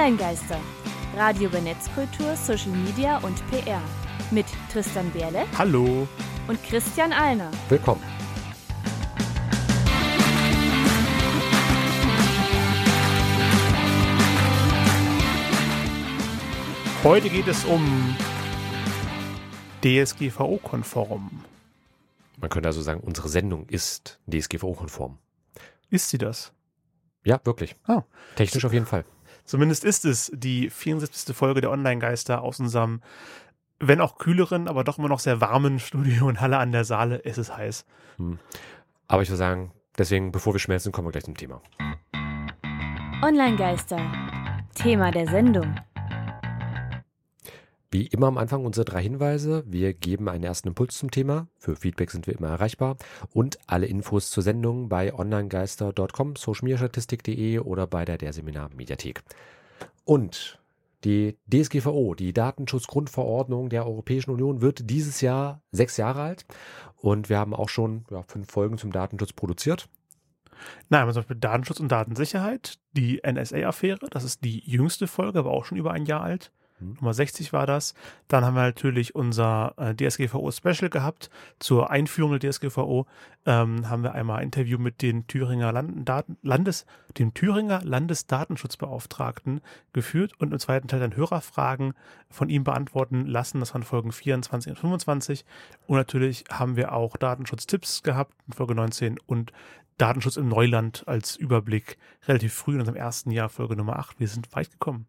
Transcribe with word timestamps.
Online-Geister. 0.00 0.58
Radio 1.14 1.50
über 1.50 1.60
Netzkultur, 1.60 2.34
Social 2.34 2.70
Media 2.70 3.18
und 3.18 3.36
PR. 3.50 3.82
Mit 4.30 4.46
Tristan 4.72 5.10
Berle. 5.10 5.44
Hallo. 5.58 6.08
Und 6.48 6.62
Christian 6.64 7.12
Alner. 7.12 7.50
Willkommen. 7.68 8.02
Heute 17.04 17.28
geht 17.28 17.48
es 17.48 17.66
um 17.66 18.16
DSGVO-konform. 19.84 21.44
Man 22.38 22.48
könnte 22.48 22.70
also 22.70 22.80
sagen, 22.80 23.00
unsere 23.00 23.28
Sendung 23.28 23.66
ist 23.66 24.18
DSGVO-konform. 24.32 25.18
Ist 25.90 26.08
sie 26.08 26.16
das? 26.16 26.54
Ja, 27.22 27.38
wirklich. 27.44 27.76
Oh. 27.86 28.00
Technisch 28.36 28.64
auf 28.64 28.72
jeden 28.72 28.86
Fall. 28.86 29.04
Zumindest 29.50 29.84
ist 29.84 30.04
es 30.04 30.30
die 30.32 30.70
74. 30.70 31.34
Folge 31.34 31.60
der 31.60 31.72
Online-Geister 31.72 32.40
aus 32.40 32.60
unserem, 32.60 33.02
wenn 33.80 34.00
auch 34.00 34.16
kühleren, 34.16 34.68
aber 34.68 34.84
doch 34.84 34.98
immer 34.98 35.08
noch 35.08 35.18
sehr 35.18 35.40
warmen 35.40 35.80
Studio 35.80 36.28
in 36.28 36.40
Halle 36.40 36.58
an 36.58 36.70
der 36.70 36.84
Saale. 36.84 37.24
Es 37.24 37.36
ist 37.36 37.56
heiß. 37.56 37.84
Hm. 38.18 38.38
Aber 39.08 39.22
ich 39.22 39.28
würde 39.28 39.38
sagen, 39.38 39.72
deswegen, 39.98 40.30
bevor 40.30 40.54
wir 40.54 40.60
schmelzen, 40.60 40.92
kommen 40.92 41.08
wir 41.08 41.10
gleich 41.10 41.24
zum 41.24 41.36
Thema. 41.36 41.60
Online-Geister. 43.24 43.98
Thema 44.76 45.10
der 45.10 45.26
Sendung. 45.26 45.74
Wie 47.92 48.06
immer 48.06 48.28
am 48.28 48.38
Anfang 48.38 48.64
unsere 48.64 48.84
drei 48.84 49.02
Hinweise. 49.02 49.64
Wir 49.66 49.94
geben 49.94 50.28
einen 50.28 50.44
ersten 50.44 50.68
Impuls 50.68 50.96
zum 50.96 51.10
Thema. 51.10 51.48
Für 51.58 51.74
Feedback 51.74 52.12
sind 52.12 52.28
wir 52.28 52.38
immer 52.38 52.46
erreichbar. 52.46 52.96
Und 53.32 53.58
alle 53.66 53.86
Infos 53.86 54.30
zur 54.30 54.44
Sendung 54.44 54.88
bei 54.88 55.12
onlinegeister.com, 55.12 56.36
socialmediastatistik.de 56.36 57.58
oder 57.58 57.88
bei 57.88 58.04
der 58.04 58.16
der 58.16 58.32
Seminar 58.32 58.70
Mediathek. 58.76 59.22
Und 60.04 60.60
die 61.02 61.36
DSGVO, 61.52 62.14
die 62.14 62.32
Datenschutzgrundverordnung 62.32 63.70
der 63.70 63.86
Europäischen 63.86 64.30
Union, 64.30 64.60
wird 64.60 64.88
dieses 64.88 65.20
Jahr 65.20 65.60
sechs 65.72 65.96
Jahre 65.96 66.22
alt. 66.22 66.46
Und 66.96 67.28
wir 67.28 67.38
haben 67.38 67.54
auch 67.54 67.68
schon 67.68 68.04
ja, 68.12 68.22
fünf 68.22 68.52
Folgen 68.52 68.78
zum 68.78 68.92
Datenschutz 68.92 69.32
produziert. 69.32 69.88
Nein, 70.90 71.06
zum 71.08 71.22
Beispiel 71.22 71.36
Datenschutz 71.36 71.80
und 71.80 71.90
Datensicherheit, 71.90 72.78
die 72.92 73.20
NSA-Affäre, 73.26 74.06
das 74.10 74.22
ist 74.22 74.44
die 74.44 74.60
jüngste 74.64 75.08
Folge, 75.08 75.40
aber 75.40 75.50
auch 75.50 75.64
schon 75.64 75.78
über 75.78 75.90
ein 75.90 76.04
Jahr 76.04 76.22
alt. 76.22 76.52
Mhm. 76.80 76.96
Nummer 77.00 77.14
60 77.14 77.52
war 77.52 77.66
das. 77.66 77.94
Dann 78.28 78.44
haben 78.44 78.54
wir 78.54 78.62
natürlich 78.62 79.14
unser 79.14 79.74
äh, 79.76 79.94
DSGVO-Special 79.94 80.90
gehabt. 80.90 81.30
Zur 81.58 81.90
Einführung 81.90 82.38
der 82.38 82.50
DSGVO 82.50 83.06
ähm, 83.46 83.88
haben 83.88 84.02
wir 84.02 84.14
einmal 84.14 84.38
ein 84.38 84.44
Interview 84.44 84.78
mit 84.78 85.02
den 85.02 85.26
Thüringer 85.26 85.72
Daten 85.72 86.36
Landes, 86.42 86.86
dem 87.18 87.34
Thüringer 87.34 87.82
Landesdatenschutzbeauftragten 87.84 89.60
geführt 89.92 90.32
und 90.38 90.52
im 90.52 90.58
zweiten 90.58 90.88
Teil 90.88 91.00
dann 91.00 91.16
Hörerfragen 91.16 91.94
von 92.28 92.48
ihm 92.48 92.64
beantworten 92.64 93.26
lassen. 93.26 93.60
Das 93.60 93.74
waren 93.74 93.82
Folgen 93.82 94.12
24 94.12 94.70
und 94.70 94.78
25. 94.78 95.44
Und 95.86 95.96
natürlich 95.96 96.44
haben 96.50 96.76
wir 96.76 96.92
auch 96.92 97.16
Datenschutztipps 97.16 98.02
gehabt 98.02 98.34
in 98.46 98.52
Folge 98.52 98.74
19 98.74 99.18
und 99.26 99.52
Datenschutz 100.00 100.38
im 100.38 100.48
Neuland 100.48 101.04
als 101.06 101.36
Überblick 101.36 101.98
relativ 102.26 102.54
früh 102.54 102.72
in 102.72 102.80
unserem 102.80 102.96
ersten 102.96 103.30
Jahr, 103.30 103.50
Folge 103.50 103.76
Nummer 103.76 103.98
8. 103.98 104.18
Wir 104.18 104.28
sind 104.28 104.54
weit 104.56 104.70
gekommen. 104.70 105.06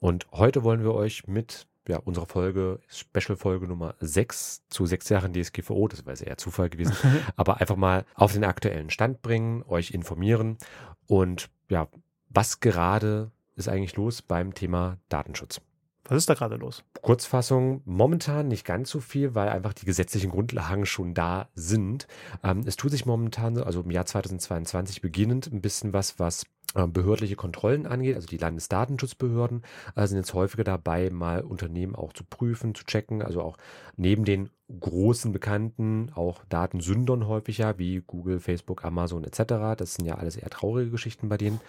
Und 0.00 0.26
heute 0.32 0.64
wollen 0.64 0.82
wir 0.82 0.94
euch 0.94 1.28
mit 1.28 1.68
ja, 1.86 1.98
unserer 1.98 2.26
Folge, 2.26 2.80
Special-Folge 2.88 3.68
Nummer 3.68 3.94
6 4.00 4.66
zu 4.68 4.84
sechs 4.86 5.08
Jahren 5.10 5.32
DSGVO, 5.32 5.86
das 5.86 6.06
wäre 6.06 6.24
eher 6.24 6.38
Zufall 6.38 6.70
gewesen, 6.70 6.96
aber 7.36 7.60
einfach 7.60 7.76
mal 7.76 8.04
auf 8.14 8.32
den 8.32 8.42
aktuellen 8.42 8.90
Stand 8.90 9.22
bringen, 9.22 9.62
euch 9.62 9.92
informieren 9.92 10.58
und 11.06 11.48
ja, 11.68 11.86
was 12.28 12.58
gerade 12.58 13.30
ist 13.54 13.68
eigentlich 13.68 13.96
los 13.96 14.22
beim 14.22 14.54
Thema 14.54 14.98
Datenschutz? 15.08 15.60
Was 16.10 16.16
ist 16.16 16.28
da 16.28 16.34
gerade 16.34 16.56
los? 16.56 16.82
Kurzfassung, 17.02 17.82
momentan 17.84 18.48
nicht 18.48 18.64
ganz 18.64 18.90
so 18.90 18.98
viel, 18.98 19.36
weil 19.36 19.48
einfach 19.48 19.72
die 19.72 19.84
gesetzlichen 19.84 20.32
Grundlagen 20.32 20.84
schon 20.84 21.14
da 21.14 21.48
sind. 21.54 22.08
Ähm, 22.42 22.64
es 22.66 22.74
tut 22.74 22.90
sich 22.90 23.06
momentan, 23.06 23.56
also 23.58 23.82
im 23.82 23.92
Jahr 23.92 24.06
2022 24.06 25.02
beginnend, 25.02 25.46
ein 25.52 25.60
bisschen 25.60 25.92
was, 25.92 26.18
was 26.18 26.46
behördliche 26.74 27.36
Kontrollen 27.36 27.86
angeht, 27.86 28.14
also 28.14 28.28
die 28.28 28.36
Landesdatenschutzbehörden 28.36 29.62
äh, 29.96 30.06
sind 30.06 30.18
jetzt 30.18 30.34
häufiger 30.34 30.64
dabei, 30.64 31.10
mal 31.10 31.42
Unternehmen 31.42 31.96
auch 31.96 32.12
zu 32.12 32.24
prüfen, 32.24 32.74
zu 32.74 32.84
checken, 32.84 33.22
also 33.22 33.42
auch 33.42 33.56
neben 33.96 34.24
den 34.24 34.50
großen 34.78 35.32
Bekannten, 35.32 36.12
auch 36.14 36.44
Datensündern 36.48 37.26
häufiger, 37.26 37.78
wie 37.78 38.02
Google, 38.06 38.38
Facebook, 38.38 38.84
Amazon 38.84 39.24
etc. 39.24 39.76
Das 39.76 39.94
sind 39.94 40.06
ja 40.06 40.14
alles 40.14 40.36
eher 40.36 40.50
traurige 40.50 40.90
Geschichten 40.90 41.28
bei 41.28 41.36
denen, 41.36 41.60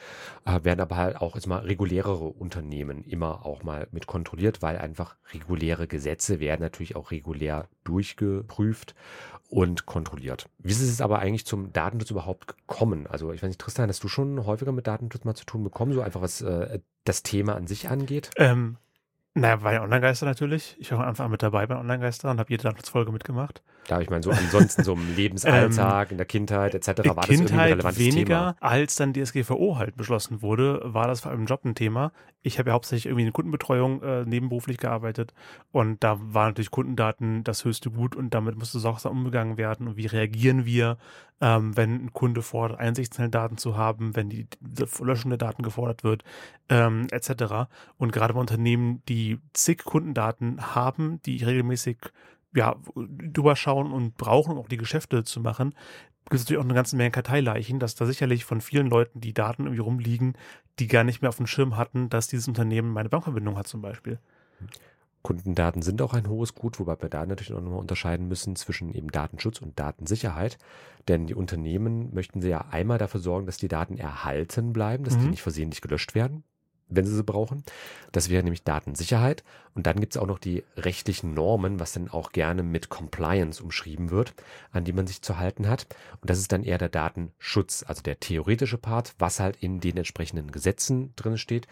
äh, 0.46 0.64
werden 0.64 0.82
aber 0.82 0.98
halt 0.98 1.18
auch 1.18 1.34
jetzt 1.36 1.48
mal 1.48 1.60
regulärere 1.60 2.26
Unternehmen 2.26 3.04
immer 3.04 3.46
auch 3.46 3.64
mal 3.64 3.88
mit 3.92 4.06
kontrolliert, 4.06 4.62
weil 4.62 4.78
einfach 4.78 5.16
reguläre 5.34 5.88
Gesetze 5.88 6.40
werden 6.40 6.62
natürlich 6.62 6.96
auch 6.96 7.10
regulär 7.10 7.68
durchgeprüft 7.84 8.94
und 9.52 9.86
kontrolliert. 9.86 10.50
Wie 10.60 10.72
ist 10.72 10.82
es 10.82 11.02
aber 11.02 11.20
eigentlich 11.20 11.46
zum 11.46 11.74
Datenschutz 11.74 12.10
überhaupt 12.10 12.48
gekommen? 12.48 13.06
Also 13.06 13.34
ich 13.34 13.44
weiß 13.44 13.50
nicht, 13.50 13.60
Tristan, 13.60 13.90
hast 13.90 14.04
du 14.04 14.08
schon 14.08 14.46
häufiger 14.46 14.72
mit 14.72 14.88
Datenschutz 14.88 15.26
mal 15.26 15.36
zu 15.36 15.46
tun 15.46 15.64
bekommen, 15.64 15.94
so 15.94 16.02
einfach 16.02 16.22
was 16.22 16.42
äh, 16.42 16.80
das 17.04 17.22
Thema 17.22 17.56
an 17.56 17.68
sich 17.68 17.90
angeht? 17.90 18.32
Ähm, 18.38 18.78
naja, 19.34 19.58
bei 19.58 19.82
Online-Geister 19.82 20.26
natürlich. 20.26 20.78
Ich 20.80 20.92
war 20.92 21.00
von 21.00 21.08
Anfang 21.08 21.26
an 21.26 21.32
mit 21.32 21.44
dabei 21.44 21.68
bei 21.68 21.78
Online-Geister 21.78 22.32
und 22.32 22.40
habe 22.40 22.50
jede 22.50 22.64
Datenschutzfolge 22.64 23.12
mitgemacht. 23.12 23.62
Ja, 23.90 24.00
ich 24.00 24.10
meine, 24.10 24.24
so 24.24 24.32
ansonsten 24.32 24.84
so 24.84 24.94
im 24.94 25.16
Lebensalltag, 25.16 26.08
ähm, 26.08 26.12
in 26.12 26.18
der 26.18 26.26
Kindheit 26.26 26.76
etc. 26.76 26.88
war 26.88 27.16
das 27.16 27.30
irgendwie 27.30 27.54
ein 27.54 27.60
relevantes 27.60 28.00
weniger, 28.00 28.26
Thema. 28.26 28.56
Als 28.60 28.96
dann 28.96 29.14
DSGVO 29.14 29.78
halt 29.78 29.98
beschlossen 29.98 30.42
wurde, 30.42 30.82
war 30.84 31.08
das 31.08 31.22
vor 31.22 31.32
allem 31.32 31.42
im 31.42 31.46
Job 31.48 31.66
ein 31.66 31.76
Thema. 31.76 32.12
Ich 32.44 32.58
habe 32.58 32.70
ja 32.70 32.74
hauptsächlich 32.74 33.08
irgendwie 33.08 33.26
in 33.26 33.34
Kundenbetreuung 33.34 34.02
äh, 34.02 34.26
nebenberuflich 34.26 34.78
gearbeitet 34.78 35.34
und 35.72 36.04
da 36.04 36.18
waren 36.20 36.50
natürlich 36.50 36.72
Kundendaten 36.72 37.44
das 37.44 37.66
höchste 37.66 37.92
Gut 37.92 38.16
und 38.16 38.34
damit 38.34 38.56
musste 38.56 38.80
sorgsam 38.80 39.12
umgegangen 39.12 39.58
werden 39.58 39.88
und 39.88 39.98
wie 39.98 40.08
reagieren 40.08 40.66
wir, 40.66 40.98
ähm, 41.42 41.76
wenn 41.76 42.06
ein 42.06 42.14
Kunde 42.14 42.42
fordert, 42.42 42.80
Einsichtsdaten 42.80 43.58
zu 43.58 43.78
haben, 43.78 44.16
wenn 44.16 44.30
die, 44.30 44.48
die 44.60 44.86
Löschung 45.04 45.30
der 45.30 45.38
Daten 45.38 45.64
gefordert 45.64 46.04
wird, 46.04 46.24
ähm, 46.70 47.08
etc. 47.12 47.70
Und 47.98 48.12
gerade 48.12 48.34
bei 48.34 48.40
Unternehmen, 48.40 49.02
die 49.10 49.40
zig 49.54 49.84
Kundendaten 49.84 50.76
haben, 50.76 51.22
die 51.26 51.44
regelmäßig 51.44 51.98
ja, 52.54 52.76
drüber 52.96 53.56
schauen 53.56 53.92
und 53.92 54.18
brauchen, 54.18 54.58
auch 54.58 54.68
die 54.68 54.78
Geschäfte 54.78 55.24
zu 55.24 55.40
machen, 55.40 55.74
gibt 56.26 56.36
es 56.36 56.42
natürlich 56.42 56.60
auch 56.60 56.66
eine 56.66 56.74
ganze 56.74 56.96
Menge 56.96 57.12
Karteileichen, 57.12 57.80
dass 57.80 57.96
da 57.96 58.06
sicherlich 58.06 58.46
von 58.46 58.62
vielen 58.62 58.88
Leuten 58.88 59.20
die 59.20 59.34
Daten 59.34 59.64
irgendwie 59.64 59.82
rumliegen, 59.82 60.38
die 60.80 60.88
gar 60.88 61.04
nicht 61.04 61.22
mehr 61.22 61.30
auf 61.30 61.38
dem 61.38 61.48
Schirm 61.48 61.78
hatten, 61.78 62.10
dass 62.10 62.28
dieses 62.28 62.48
Unternehmen 62.48 62.92
meine 62.92 63.10
Bankverbindung 63.10 63.58
hat 63.58 63.68
zum 63.68 63.82
Beispiel. 63.82 64.20
Kundendaten 65.24 65.82
sind 65.82 66.02
auch 66.02 66.14
ein 66.14 66.28
hohes 66.28 66.56
Gut, 66.56 66.80
wobei 66.80 67.00
wir 67.02 67.10
da 67.10 67.26
natürlich 67.26 67.54
auch 67.54 67.62
nochmal 67.62 67.80
unterscheiden 67.80 68.28
müssen 68.28 68.56
zwischen 68.56 68.94
eben 68.94 69.10
Datenschutz 69.10 69.62
und 69.62 69.80
Datensicherheit. 69.80 70.58
Denn 71.08 71.28
die 71.28 71.36
Unternehmen 71.36 72.14
möchten 72.14 72.42
sie 72.42 72.50
ja 72.50 72.66
einmal 72.72 72.98
dafür 72.98 73.20
sorgen, 73.20 73.46
dass 73.46 73.58
die 73.58 73.68
Daten 73.68 73.98
erhalten 73.98 74.74
bleiben, 74.74 75.04
dass 75.04 75.18
mhm. 75.18 75.22
die 75.22 75.28
nicht 75.28 75.42
versehentlich 75.44 75.82
gelöscht 75.82 76.16
werden 76.16 76.44
wenn 76.92 77.06
sie 77.06 77.16
sie 77.16 77.24
brauchen. 77.24 77.64
Das 78.12 78.30
wäre 78.30 78.44
nämlich 78.44 78.64
Datensicherheit. 78.64 79.44
Und 79.74 79.88
dann 79.88 80.00
gibt 80.00 80.14
es 80.14 80.22
auch 80.22 80.28
noch 80.28 80.40
die 80.40 80.64
rechtlichen 80.78 81.34
Normen, 81.34 81.80
was 81.80 81.94
dann 81.94 82.10
auch 82.10 82.32
gerne 82.32 82.62
mit 82.62 82.90
Compliance 82.90 83.64
umschrieben 83.64 84.12
wird, 84.12 84.34
an 84.72 84.84
die 84.84 84.94
man 84.94 85.08
sich 85.08 85.22
zu 85.22 85.38
halten 85.38 85.68
hat. 85.68 85.88
Und 86.22 86.30
das 86.30 86.38
ist 86.38 86.52
dann 86.52 86.64
eher 86.64 86.78
der 86.78 86.90
Datenschutz, 86.90 87.84
also 87.88 88.02
der 88.04 88.20
theoretische 88.20 88.78
Part, 88.78 89.16
was 89.18 89.40
halt 89.40 89.58
in 89.58 89.80
den 89.80 89.98
entsprechenden 89.98 90.52
Gesetzen 90.52 91.14
drin 91.16 91.38
steht 91.38 91.68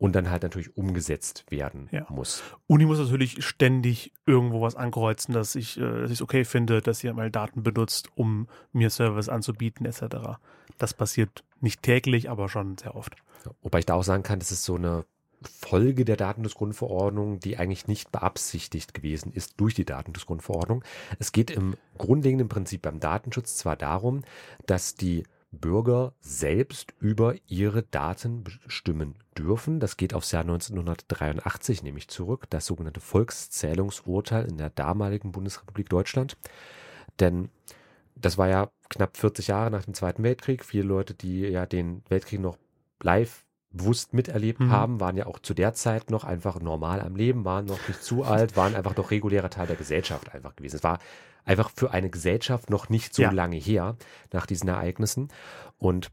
und 0.00 0.14
dann 0.14 0.30
halt 0.30 0.42
natürlich 0.42 0.76
umgesetzt 0.76 1.44
werden 1.50 1.88
ja. 1.92 2.06
muss. 2.08 2.42
Und 2.66 2.80
ich 2.80 2.86
muss 2.86 2.98
natürlich 2.98 3.44
ständig 3.44 4.12
irgendwo 4.24 4.62
was 4.62 4.74
ankreuzen, 4.74 5.34
dass 5.34 5.54
ich 5.54 5.78
äh, 5.78 5.84
es 6.04 6.22
okay 6.22 6.44
finde, 6.44 6.80
dass 6.80 7.04
ihr 7.04 7.12
mal 7.12 7.30
Daten 7.30 7.62
benutzt, 7.62 8.08
um 8.14 8.48
mir 8.72 8.88
Service 8.88 9.28
anzubieten 9.28 9.84
etc. 9.84 10.38
Das 10.78 10.94
passiert 10.94 11.44
nicht 11.60 11.82
täglich, 11.82 12.30
aber 12.30 12.48
schon 12.48 12.78
sehr 12.78 12.96
oft. 12.96 13.14
Wobei 13.62 13.80
ich 13.80 13.86
da 13.86 13.94
auch 13.94 14.04
sagen 14.04 14.22
kann, 14.22 14.38
das 14.38 14.52
ist 14.52 14.64
so 14.64 14.76
eine 14.76 15.04
Folge 15.42 16.04
der 16.04 16.16
Datenschutzgrundverordnung, 16.16 17.40
die 17.40 17.56
eigentlich 17.56 17.86
nicht 17.86 18.12
beabsichtigt 18.12 18.92
gewesen 18.92 19.32
ist 19.32 19.54
durch 19.58 19.74
die 19.74 19.86
Datenschutzgrundverordnung. 19.86 20.84
Es 21.18 21.32
geht 21.32 21.50
im 21.50 21.76
grundlegenden 21.96 22.48
Prinzip 22.48 22.82
beim 22.82 23.00
Datenschutz 23.00 23.56
zwar 23.56 23.76
darum, 23.76 24.22
dass 24.66 24.94
die 24.94 25.24
Bürger 25.52 26.14
selbst 26.20 26.94
über 27.00 27.34
ihre 27.48 27.82
Daten 27.82 28.44
bestimmen 28.44 29.16
dürfen. 29.36 29.80
Das 29.80 29.96
geht 29.96 30.14
aufs 30.14 30.30
Jahr 30.30 30.42
1983 30.42 31.82
nämlich 31.82 32.08
zurück, 32.08 32.46
das 32.50 32.66
sogenannte 32.66 33.00
Volkszählungsurteil 33.00 34.44
in 34.44 34.58
der 34.58 34.70
damaligen 34.70 35.32
Bundesrepublik 35.32 35.88
Deutschland. 35.88 36.36
Denn 37.18 37.48
das 38.14 38.38
war 38.38 38.48
ja 38.48 38.70
knapp 38.90 39.16
40 39.16 39.48
Jahre 39.48 39.70
nach 39.70 39.84
dem 39.84 39.94
Zweiten 39.94 40.22
Weltkrieg. 40.22 40.64
Viele 40.64 40.84
Leute, 40.84 41.14
die 41.14 41.40
ja 41.40 41.66
den 41.66 42.02
Weltkrieg 42.08 42.40
noch 42.40 42.58
live 43.02 43.44
bewusst 43.72 44.14
miterlebt 44.14 44.60
mhm. 44.60 44.70
haben, 44.70 45.00
waren 45.00 45.16
ja 45.16 45.26
auch 45.26 45.38
zu 45.38 45.54
der 45.54 45.74
Zeit 45.74 46.10
noch 46.10 46.24
einfach 46.24 46.60
normal 46.60 47.00
am 47.00 47.14
Leben, 47.14 47.44
waren 47.44 47.66
noch 47.66 47.86
nicht 47.86 48.02
zu 48.02 48.24
alt, 48.24 48.56
waren 48.56 48.74
einfach 48.74 48.96
noch 48.96 49.10
regulärer 49.10 49.50
Teil 49.50 49.68
der 49.68 49.76
Gesellschaft 49.76 50.34
einfach 50.34 50.56
gewesen. 50.56 50.76
Es 50.76 50.82
war 50.82 50.98
einfach 51.44 51.70
für 51.74 51.92
eine 51.92 52.10
Gesellschaft 52.10 52.68
noch 52.68 52.88
nicht 52.88 53.14
so 53.14 53.22
ja. 53.22 53.30
lange 53.30 53.56
her 53.56 53.96
nach 54.32 54.46
diesen 54.46 54.68
Ereignissen. 54.68 55.28
Und 55.78 56.10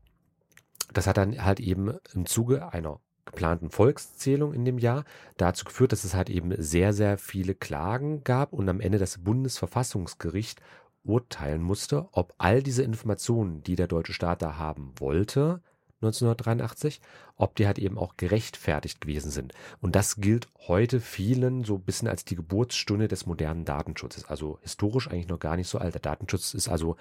das 0.94 1.08
hat 1.08 1.18
dann 1.18 1.44
halt 1.44 1.60
eben 1.60 1.98
im 2.14 2.26
Zuge 2.26 2.72
einer 2.72 3.00
geplanten 3.26 3.70
Volkszählung 3.70 4.54
in 4.54 4.64
dem 4.64 4.78
Jahr 4.78 5.04
dazu 5.36 5.66
geführt, 5.66 5.92
dass 5.92 6.04
es 6.04 6.14
halt 6.14 6.30
eben 6.30 6.54
sehr, 6.62 6.94
sehr 6.94 7.18
viele 7.18 7.56
Klagen 7.56 8.24
gab 8.24 8.54
und 8.54 8.70
am 8.70 8.80
Ende 8.80 9.00
das 9.00 9.18
Bundesverfassungsgericht 9.18 10.62
urteilen 11.04 11.62
musste, 11.62 12.08
ob 12.12 12.34
all 12.38 12.64
diese 12.64 12.84
Informationen, 12.84 13.64
die 13.64 13.76
der 13.76 13.88
deutsche 13.88 14.14
Staat 14.14 14.42
da 14.42 14.58
haben 14.58 14.94
wollte, 14.98 15.62
1983, 16.02 17.02
ob 17.36 17.56
die 17.56 17.66
halt 17.66 17.80
eben 17.80 17.98
auch 17.98 18.18
gerechtfertigt 18.18 19.02
gewesen 19.02 19.32
sind. 19.32 19.54
Und 19.82 19.96
das 19.96 20.18
gilt 20.18 20.48
heute 20.68 21.00
vielen 21.00 21.64
so 21.64 21.76
ein 21.76 21.82
bisschen 21.82 22.08
als 22.08 22.26
die 22.26 22.36
Geburtsstunde 22.36 23.08
des 23.08 23.26
modernen 23.26 23.66
Datenschutzes. 23.66 24.26
Also 24.26 24.60
historisch 24.62 25.10
eigentlich 25.10 25.28
noch 25.28 25.40
gar 25.40 25.56
nicht 25.56 25.68
so 25.68 25.80
alt. 25.80 25.94
Der 25.94 26.02
Datenschutz 26.02 26.54
ist 26.54 26.70
also 26.70 26.98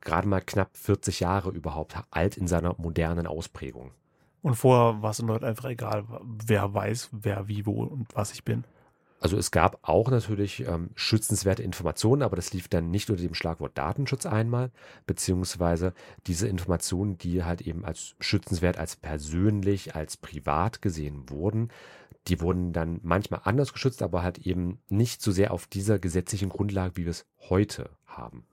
gerade 0.00 0.28
mal 0.28 0.40
knapp 0.40 0.76
40 0.76 1.20
Jahre 1.20 1.50
überhaupt 1.50 1.96
alt 2.10 2.36
in 2.36 2.46
seiner 2.46 2.74
modernen 2.78 3.26
Ausprägung. 3.26 3.92
Und 4.42 4.54
vorher 4.54 5.02
war 5.02 5.10
es 5.10 5.16
den 5.16 5.26
Leuten 5.26 5.44
einfach 5.44 5.70
egal, 5.70 6.04
wer 6.22 6.72
weiß, 6.72 7.08
wer 7.12 7.48
wie, 7.48 7.66
wo 7.66 7.82
und 7.82 8.06
was 8.14 8.32
ich 8.32 8.44
bin. 8.44 8.64
Also 9.18 9.38
es 9.38 9.50
gab 9.50 9.78
auch 9.82 10.10
natürlich 10.10 10.60
ähm, 10.66 10.90
schützenswerte 10.94 11.62
Informationen, 11.62 12.22
aber 12.22 12.36
das 12.36 12.52
lief 12.52 12.68
dann 12.68 12.90
nicht 12.90 13.08
unter 13.08 13.22
dem 13.22 13.34
Schlagwort 13.34 13.76
Datenschutz 13.78 14.26
einmal, 14.26 14.70
beziehungsweise 15.06 15.94
diese 16.26 16.48
Informationen, 16.48 17.16
die 17.16 17.42
halt 17.42 17.62
eben 17.62 17.84
als 17.84 18.14
schützenswert, 18.20 18.76
als 18.76 18.96
persönlich, 18.96 19.94
als 19.94 20.18
privat 20.18 20.82
gesehen 20.82 21.30
wurden, 21.30 21.70
die 22.28 22.40
wurden 22.40 22.72
dann 22.72 23.00
manchmal 23.02 23.40
anders 23.44 23.72
geschützt, 23.72 24.02
aber 24.02 24.22
halt 24.22 24.38
eben 24.38 24.80
nicht 24.88 25.22
so 25.22 25.32
sehr 25.32 25.52
auf 25.52 25.66
dieser 25.66 25.98
gesetzlichen 25.98 26.50
Grundlage, 26.50 26.96
wie 26.96 27.04
wir 27.04 27.10
es 27.10 27.26
heute 27.48 27.90
haben. 28.06 28.44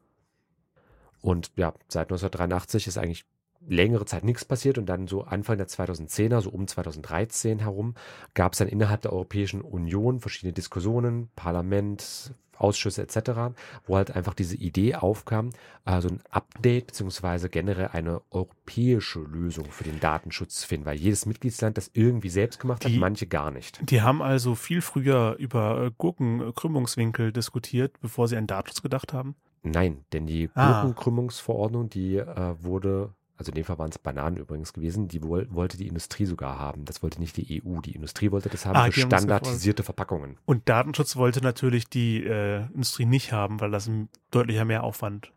Und 1.22 1.52
ja, 1.56 1.74
seit 1.88 2.08
1983 2.08 2.88
ist 2.88 2.98
eigentlich 2.98 3.26
längere 3.68 4.06
Zeit 4.06 4.24
nichts 4.24 4.46
passiert 4.46 4.78
und 4.78 4.88
dann 4.88 5.08
so 5.08 5.24
Anfang 5.24 5.58
der 5.58 5.68
2010er, 5.68 6.42
so 6.42 6.50
um 6.50 6.68
2013 6.68 7.60
herum, 7.60 7.96
gab 8.34 8.54
es 8.54 8.60
dann 8.60 8.68
innerhalb 8.68 9.02
der 9.02 9.14
Europäischen 9.14 9.62
Union 9.62 10.20
verschiedene 10.20 10.54
Diskussionen, 10.54 11.30
Parlament, 11.36 12.34
Ausschüsse 12.58 13.02
etc., 13.02 13.56
wo 13.86 13.98
halt 13.98 14.16
einfach 14.16 14.34
diese 14.34 14.56
Idee 14.56 14.96
aufkam, 14.96 15.50
also 15.86 16.08
ein 16.10 16.22
Update 16.30 16.88
beziehungsweise 16.88 17.50
generell 17.50 17.90
eine 17.92 18.22
europäische 18.32 19.20
Lösung 19.20 19.66
für 19.72 19.84
den 19.84 20.00
Datenschutz 20.00 20.62
zu 20.62 20.68
finden, 20.68 20.86
weil 20.86 20.98
jedes 20.98 21.26
Mitgliedsland 21.26 21.78
das 21.78 21.92
irgendwie 21.94 22.30
selbst 22.30 22.60
gemacht 22.60 22.84
die, 22.86 22.94
hat, 22.94 23.00
manche 23.00 23.28
gar 23.28 23.52
nicht. 23.52 23.80
Die 23.90 24.02
haben 24.02 24.22
also 24.22 24.56
viel 24.56 24.82
früher 24.82 25.36
über 25.40 25.92
Gurkenkrümmungswinkel 25.98 27.32
diskutiert, 27.32 28.00
bevor 28.02 28.28
sie 28.28 28.38
an 28.38 28.48
Datenschutz 28.48 28.82
gedacht 28.82 29.14
haben? 29.14 29.36
Nein, 29.64 30.06
denn 30.12 30.28
die 30.28 30.50
ah. 30.56 30.82
Gurkenkrümmungsverordnung, 30.82 31.90
die 31.90 32.18
äh, 32.18 32.56
wurde 32.60 33.14
also 33.38 33.52
in 33.52 33.56
dem 33.56 33.66
Fall 33.66 33.80
waren 33.80 33.90
es 33.90 33.98
Bananen 33.98 34.38
übrigens 34.38 34.74
gewesen, 34.74 35.08
die 35.08 35.24
wohl, 35.24 35.48
wollte 35.52 35.78
die 35.78 35.88
Industrie 35.88 36.26
sogar 36.26 36.60
haben. 36.60 36.86
Das 36.86 37.02
wollte 37.02 37.20
nicht 37.20 37.36
die 37.38 37.64
EU. 37.66 37.82
Die 37.82 37.96
Industrie 37.96 38.32
wollte 38.32 38.50
das 38.50 38.66
haben 38.66 38.76
ah, 38.76 38.92
für 38.92 39.02
standardisierte 39.02 39.84
Verpackungen. 39.84 40.38
Und 40.46 40.70
Datenschutz 40.70 41.16
wollte 41.16 41.42
natürlich 41.42 41.90
die 41.90 42.24
äh, 42.24 42.66
Industrie 42.74 43.06
nicht 43.06 43.32
haben, 43.32 43.60
weil 43.60 43.72
das 43.72 43.88
ein 43.88 44.10
deutlicher 44.32 44.66
Mehraufwand 44.66 45.32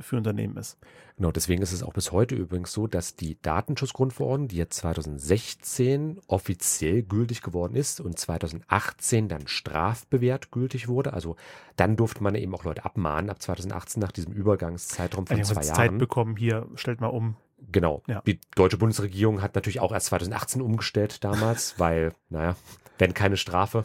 für 0.00 0.16
Unternehmen 0.16 0.56
ist. 0.56 0.78
Genau, 1.16 1.32
deswegen 1.32 1.62
ist 1.62 1.72
es 1.72 1.82
auch 1.82 1.94
bis 1.94 2.12
heute 2.12 2.34
übrigens 2.34 2.72
so, 2.72 2.86
dass 2.86 3.16
die 3.16 3.40
Datenschutzgrundverordnung, 3.40 4.48
die 4.48 4.56
jetzt 4.56 4.76
2016 4.76 6.20
offiziell 6.26 7.02
gültig 7.02 7.42
geworden 7.42 7.74
ist 7.74 8.00
und 8.00 8.18
2018 8.18 9.28
dann 9.28 9.46
strafbewehrt 9.46 10.50
gültig 10.50 10.88
wurde, 10.88 11.12
also 11.12 11.36
dann 11.76 11.96
durfte 11.96 12.22
man 12.22 12.34
eben 12.34 12.54
auch 12.54 12.64
Leute 12.64 12.84
abmahnen 12.84 13.30
ab 13.30 13.40
2018 13.40 14.00
nach 14.00 14.12
diesem 14.12 14.32
Übergangszeitraum 14.32 15.26
von 15.26 15.44
zwei 15.44 15.62
Jahren. 15.62 15.74
Zeit 15.74 15.98
bekommen, 15.98 16.36
hier 16.36 16.66
stellt 16.74 17.00
mal 17.00 17.08
um. 17.08 17.36
Genau. 17.76 18.02
Ja. 18.06 18.22
Die 18.26 18.40
deutsche 18.54 18.78
Bundesregierung 18.78 19.42
hat 19.42 19.54
natürlich 19.54 19.80
auch 19.80 19.92
erst 19.92 20.06
2018 20.06 20.62
umgestellt 20.62 21.22
damals, 21.22 21.74
weil, 21.78 22.14
naja, 22.30 22.56
wenn 22.96 23.12
keine 23.12 23.36
Strafe. 23.36 23.84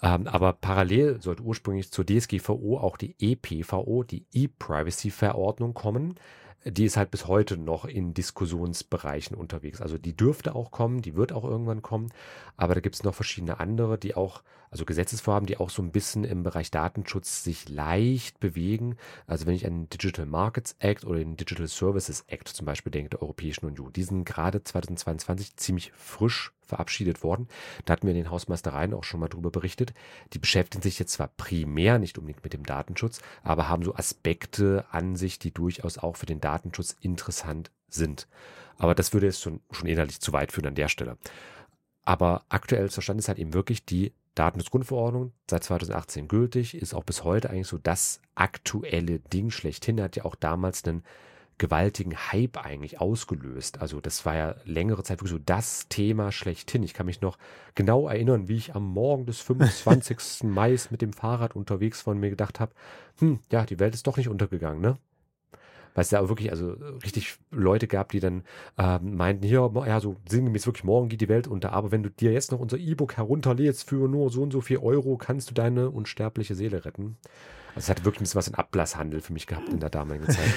Ähm, 0.00 0.28
aber 0.28 0.52
parallel 0.52 1.20
sollte 1.20 1.42
ursprünglich 1.42 1.90
zur 1.90 2.06
DSGVO 2.06 2.78
auch 2.78 2.96
die 2.96 3.16
EPVO, 3.18 4.04
die 4.04 4.24
E-Privacy-Verordnung 4.32 5.74
kommen 5.74 6.14
die 6.64 6.84
ist 6.84 6.96
halt 6.96 7.10
bis 7.10 7.26
heute 7.26 7.56
noch 7.56 7.84
in 7.84 8.14
Diskussionsbereichen 8.14 9.36
unterwegs. 9.36 9.80
Also 9.80 9.96
die 9.96 10.16
dürfte 10.16 10.54
auch 10.54 10.70
kommen, 10.70 11.02
die 11.02 11.14
wird 11.14 11.32
auch 11.32 11.44
irgendwann 11.44 11.82
kommen, 11.82 12.12
aber 12.56 12.74
da 12.74 12.80
gibt 12.80 12.96
es 12.96 13.04
noch 13.04 13.14
verschiedene 13.14 13.60
andere, 13.60 13.96
die 13.96 14.14
auch, 14.14 14.42
also 14.70 14.84
Gesetzesvorhaben, 14.84 15.46
die 15.46 15.58
auch 15.58 15.70
so 15.70 15.82
ein 15.82 15.92
bisschen 15.92 16.24
im 16.24 16.42
Bereich 16.42 16.70
Datenschutz 16.70 17.44
sich 17.44 17.68
leicht 17.68 18.40
bewegen. 18.40 18.96
Also 19.26 19.46
wenn 19.46 19.54
ich 19.54 19.66
an 19.66 19.72
den 19.72 19.88
Digital 19.88 20.26
Markets 20.26 20.76
Act 20.78 21.04
oder 21.04 21.18
den 21.18 21.36
Digital 21.36 21.68
Services 21.68 22.24
Act 22.26 22.48
zum 22.48 22.66
Beispiel 22.66 22.92
denke, 22.92 23.10
der 23.10 23.22
Europäischen 23.22 23.66
Union, 23.66 23.92
die 23.92 24.02
sind 24.02 24.24
gerade 24.24 24.62
2022 24.62 25.56
ziemlich 25.56 25.92
frisch 25.92 26.52
verabschiedet 26.68 27.22
worden. 27.22 27.48
Da 27.84 27.94
hatten 27.94 28.06
wir 28.06 28.14
in 28.14 28.22
den 28.22 28.30
Hausmeistereien 28.30 28.94
auch 28.94 29.04
schon 29.04 29.20
mal 29.20 29.28
drüber 29.28 29.50
berichtet. 29.50 29.94
Die 30.34 30.38
beschäftigen 30.38 30.82
sich 30.82 30.98
jetzt 30.98 31.12
zwar 31.12 31.28
primär 31.28 31.98
nicht 31.98 32.18
unbedingt 32.18 32.44
mit 32.44 32.52
dem 32.52 32.64
Datenschutz, 32.64 33.20
aber 33.42 33.68
haben 33.68 33.82
so 33.82 33.94
Aspekte 33.94 34.84
an 34.90 35.16
sich, 35.16 35.38
die 35.38 35.52
durchaus 35.52 35.98
auch 35.98 36.16
für 36.16 36.26
den 36.26 36.40
Datenschutz 36.40 36.96
interessant 37.00 37.70
sind. 37.88 38.28
Aber 38.76 38.94
das 38.94 39.12
würde 39.12 39.26
jetzt 39.26 39.42
schon, 39.42 39.60
schon 39.70 39.88
inhaltlich 39.88 40.20
zu 40.20 40.32
weit 40.32 40.52
führen 40.52 40.66
an 40.66 40.74
der 40.74 40.88
Stelle. 40.88 41.16
Aber 42.04 42.44
aktuell 42.48 42.90
zur 42.90 43.02
Stand 43.02 43.18
ist 43.18 43.28
halt 43.28 43.38
eben 43.38 43.52
wirklich 43.52 43.84
die 43.84 44.12
Datenschutzgrundverordnung, 44.38 45.32
seit 45.50 45.64
2018 45.64 46.28
gültig, 46.28 46.74
ist 46.74 46.94
auch 46.94 47.04
bis 47.04 47.24
heute 47.24 47.50
eigentlich 47.50 47.66
so 47.66 47.78
das 47.78 48.20
aktuelle 48.34 49.18
Ding 49.18 49.50
schlechthin. 49.50 50.00
Hat 50.00 50.16
ja 50.16 50.24
auch 50.24 50.36
damals 50.36 50.84
einen 50.84 51.02
gewaltigen 51.58 52.16
Hype 52.16 52.56
eigentlich 52.64 53.00
ausgelöst. 53.00 53.80
Also 53.80 54.00
das 54.00 54.24
war 54.24 54.36
ja 54.36 54.54
längere 54.64 55.02
Zeit 55.02 55.18
wirklich 55.18 55.32
so 55.32 55.42
das 55.44 55.88
Thema 55.88 56.30
schlechthin. 56.30 56.84
Ich 56.84 56.94
kann 56.94 57.06
mich 57.06 57.20
noch 57.20 57.36
genau 57.74 58.08
erinnern, 58.08 58.48
wie 58.48 58.56
ich 58.56 58.74
am 58.74 58.86
Morgen 58.86 59.26
des 59.26 59.40
25. 59.40 60.42
Mai 60.44 60.76
mit 60.90 61.02
dem 61.02 61.12
Fahrrad 61.12 61.56
unterwegs 61.56 62.00
von 62.00 62.18
mir 62.18 62.30
gedacht 62.30 62.60
habe, 62.60 62.72
hm, 63.18 63.40
ja, 63.50 63.66
die 63.66 63.80
Welt 63.80 63.94
ist 63.94 64.06
doch 64.06 64.16
nicht 64.16 64.28
untergegangen, 64.28 64.80
ne? 64.80 64.98
Weil 65.98 66.02
es 66.02 66.10
da 66.10 66.28
wirklich, 66.28 66.52
also 66.52 66.76
richtig 67.02 67.38
Leute 67.50 67.88
gab, 67.88 68.12
die 68.12 68.20
dann 68.20 68.44
äh, 68.76 69.00
meinten, 69.00 69.44
hier, 69.44 69.68
ja, 69.84 69.98
so 69.98 70.14
sinngemäß 70.28 70.64
wirklich, 70.64 70.84
morgen 70.84 71.08
geht 71.08 71.20
die 71.20 71.28
Welt 71.28 71.48
unter, 71.48 71.72
aber 71.72 71.90
wenn 71.90 72.04
du 72.04 72.08
dir 72.08 72.30
jetzt 72.30 72.52
noch 72.52 72.60
unser 72.60 72.78
E-Book 72.78 73.16
herunterlädst 73.16 73.88
für 73.88 74.06
nur 74.06 74.30
so 74.30 74.42
und 74.44 74.52
so 74.52 74.60
viel 74.60 74.78
Euro, 74.78 75.16
kannst 75.16 75.50
du 75.50 75.54
deine 75.54 75.90
unsterbliche 75.90 76.54
Seele 76.54 76.84
retten. 76.84 77.16
Also 77.74 77.86
es 77.86 77.88
hat 77.88 78.04
wirklich 78.04 78.20
ein 78.20 78.24
bisschen 78.26 78.38
was 78.38 78.46
in 78.46 78.54
Ablasshandel 78.54 79.20
für 79.20 79.32
mich 79.32 79.48
gehabt 79.48 79.70
in 79.70 79.80
der 79.80 79.90
damaligen 79.90 80.30
Zeit. 80.30 80.54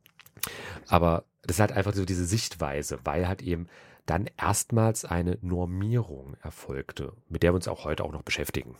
Aber 0.88 1.24
das 1.42 1.56
ist 1.56 1.60
halt 1.60 1.72
einfach 1.72 1.92
so 1.92 2.06
diese 2.06 2.24
Sichtweise, 2.24 3.00
weil 3.04 3.28
halt 3.28 3.42
eben 3.42 3.68
dann 4.06 4.30
erstmals 4.38 5.04
eine 5.04 5.36
Normierung 5.42 6.38
erfolgte, 6.42 7.12
mit 7.28 7.42
der 7.42 7.52
wir 7.52 7.56
uns 7.56 7.68
auch 7.68 7.84
heute 7.84 8.02
auch 8.02 8.12
noch 8.12 8.22
beschäftigen. 8.22 8.76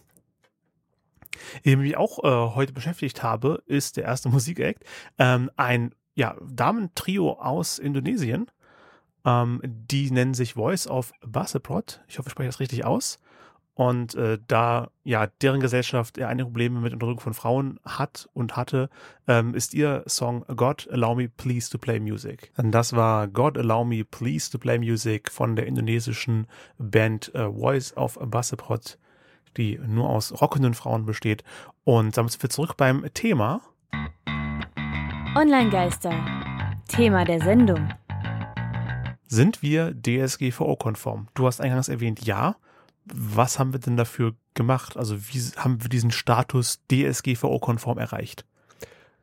Eben 1.63 1.83
wie 1.83 1.91
ich 1.91 1.97
auch 1.97 2.23
äh, 2.25 2.55
heute 2.55 2.73
beschäftigt 2.73 3.23
habe, 3.23 3.63
ist 3.67 3.97
der 3.97 4.05
erste 4.05 4.29
Musikakt 4.31 4.85
ähm, 5.19 5.51
ein 5.57 5.95
ja, 6.15 6.37
Damentrio 6.43 7.33
aus 7.33 7.79
Indonesien. 7.79 8.51
Ähm, 9.25 9.61
die 9.65 10.11
nennen 10.11 10.35
sich 10.35 10.55
Voice 10.55 10.87
of 10.87 11.13
Baseprot. 11.25 12.01
Ich 12.09 12.19
hoffe, 12.19 12.29
ich 12.29 12.33
spreche 12.33 12.49
das 12.49 12.61
richtig 12.61 12.85
aus. 12.85 13.19
Und 13.75 14.15
äh, 14.17 14.39
da 14.49 14.91
ja 15.03 15.29
deren 15.41 15.61
Gesellschaft 15.61 16.19
ja 16.19 16.29
einige 16.29 16.45
Probleme 16.45 16.81
mit 16.81 16.93
Unterdrückung 16.93 17.21
von 17.21 17.35
Frauen 17.35 17.81
hat 17.85 18.29
und 18.35 18.55
hatte, 18.55 18.91
ähm, 19.27 19.55
ist 19.55 19.73
ihr 19.73 20.05
Song 20.07 20.45
God 20.55 20.89
Allow 20.91 21.15
Me 21.15 21.29
Please 21.29 21.71
to 21.71 21.79
Play 21.79 21.99
Music. 21.99 22.53
Und 22.59 22.73
das 22.73 22.95
war 22.95 23.29
God 23.29 23.57
Allow 23.57 23.85
Me 23.85 24.05
Please 24.05 24.51
to 24.51 24.59
Play 24.59 24.79
Music 24.79 25.31
von 25.31 25.57
der 25.57 25.67
indonesischen 25.67 26.47
Band 26.77 27.35
äh, 27.35 27.51
Voice 27.51 27.97
of 27.97 28.19
Baseprot, 28.21 28.99
die 29.57 29.79
nur 29.87 30.09
aus 30.09 30.41
rockenden 30.41 30.75
Frauen 30.75 31.07
besteht. 31.07 31.45
Und 31.85 32.17
damit 32.17 32.33
sind 32.33 32.43
wir 32.43 32.51
zurück 32.51 32.77
beim 32.77 33.07
Thema. 33.15 33.61
Online-Geister. 35.35 36.13
Thema 36.89 37.25
der 37.25 37.41
Sendung. 37.41 37.89
Sind 39.27 39.63
wir 39.63 39.95
DSGVO-konform? 39.95 41.29
Du 41.35 41.47
hast 41.47 41.61
eingangs 41.61 41.89
erwähnt, 41.89 42.25
ja 42.25 42.57
was 43.05 43.59
haben 43.59 43.73
wir 43.73 43.81
denn 43.81 43.97
dafür 43.97 44.35
gemacht? 44.55 44.97
Also 44.97 45.19
wie 45.29 45.41
haben 45.57 45.83
wir 45.83 45.89
diesen 45.89 46.11
Status 46.11 46.81
DSGVO-konform 46.91 47.99
erreicht? 47.99 48.45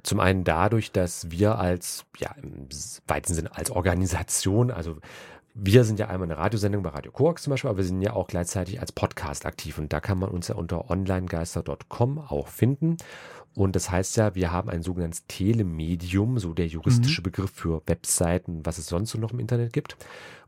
Zum 0.03 0.19
einen 0.19 0.43
dadurch, 0.43 0.91
dass 0.91 1.29
wir 1.29 1.59
als, 1.59 2.05
ja, 2.17 2.31
im 2.41 2.67
weiten 3.07 3.33
Sinne 3.33 3.55
als 3.55 3.69
Organisation, 3.69 4.71
also 4.71 4.97
wir 5.61 5.83
sind 5.83 5.99
ja 5.99 6.07
einmal 6.07 6.27
eine 6.27 6.37
Radiosendung 6.37 6.83
bei 6.83 6.89
Radio 6.89 7.11
Koax 7.11 7.43
zum 7.43 7.51
Beispiel, 7.51 7.69
aber 7.69 7.77
wir 7.77 7.85
sind 7.85 8.01
ja 8.01 8.13
auch 8.13 8.27
gleichzeitig 8.27 8.79
als 8.79 8.91
Podcast 8.91 9.45
aktiv 9.45 9.77
und 9.77 9.91
da 9.91 9.99
kann 9.99 10.17
man 10.17 10.29
uns 10.29 10.47
ja 10.47 10.55
unter 10.55 10.89
onlinegeister.com 10.89 12.17
auch 12.19 12.47
finden. 12.47 12.97
Und 13.55 13.75
das 13.75 13.91
heißt 13.91 14.15
ja, 14.15 14.35
wir 14.35 14.51
haben 14.51 14.69
ein 14.69 14.83
sogenanntes 14.83 15.25
Telemedium, 15.27 16.39
so 16.39 16.53
der 16.53 16.67
juristische 16.67 17.21
mhm. 17.21 17.23
Begriff 17.23 17.51
für 17.51 17.81
Webseiten, 17.87 18.65
was 18.65 18.77
es 18.77 18.87
sonst 18.87 19.11
so 19.11 19.17
noch 19.17 19.33
im 19.33 19.39
Internet 19.39 19.73
gibt. 19.73 19.97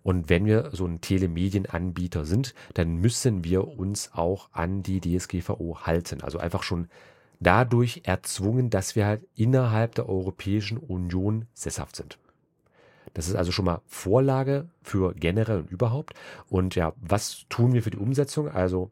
Und 0.03 0.29
wenn 0.29 0.45
wir 0.45 0.69
so 0.71 0.85
ein 0.85 1.01
Telemedienanbieter 1.01 2.25
sind, 2.25 2.53
dann 2.73 2.95
müssen 2.95 3.43
wir 3.43 3.67
uns 3.67 4.11
auch 4.13 4.49
an 4.53 4.81
die 4.81 5.01
DSGVO 5.01 5.79
halten. 5.81 6.21
Also 6.21 6.39
einfach 6.39 6.63
schon 6.63 6.87
dadurch 7.39 8.01
erzwungen, 8.05 8.69
dass 8.69 8.95
wir 8.95 9.05
halt 9.05 9.27
innerhalb 9.35 9.95
der 9.95 10.07
Europäischen 10.07 10.77
Union 10.77 11.47
sesshaft 11.53 11.95
sind. 11.95 12.17
Das 13.13 13.27
ist 13.27 13.35
also 13.35 13.51
schon 13.51 13.65
mal 13.65 13.81
Vorlage 13.87 14.69
für 14.81 15.13
generell 15.13 15.59
und 15.59 15.71
überhaupt. 15.71 16.13
Und 16.49 16.75
ja, 16.75 16.93
was 17.01 17.45
tun 17.49 17.73
wir 17.73 17.83
für 17.83 17.91
die 17.91 17.97
Umsetzung? 17.97 18.49
Also 18.49 18.91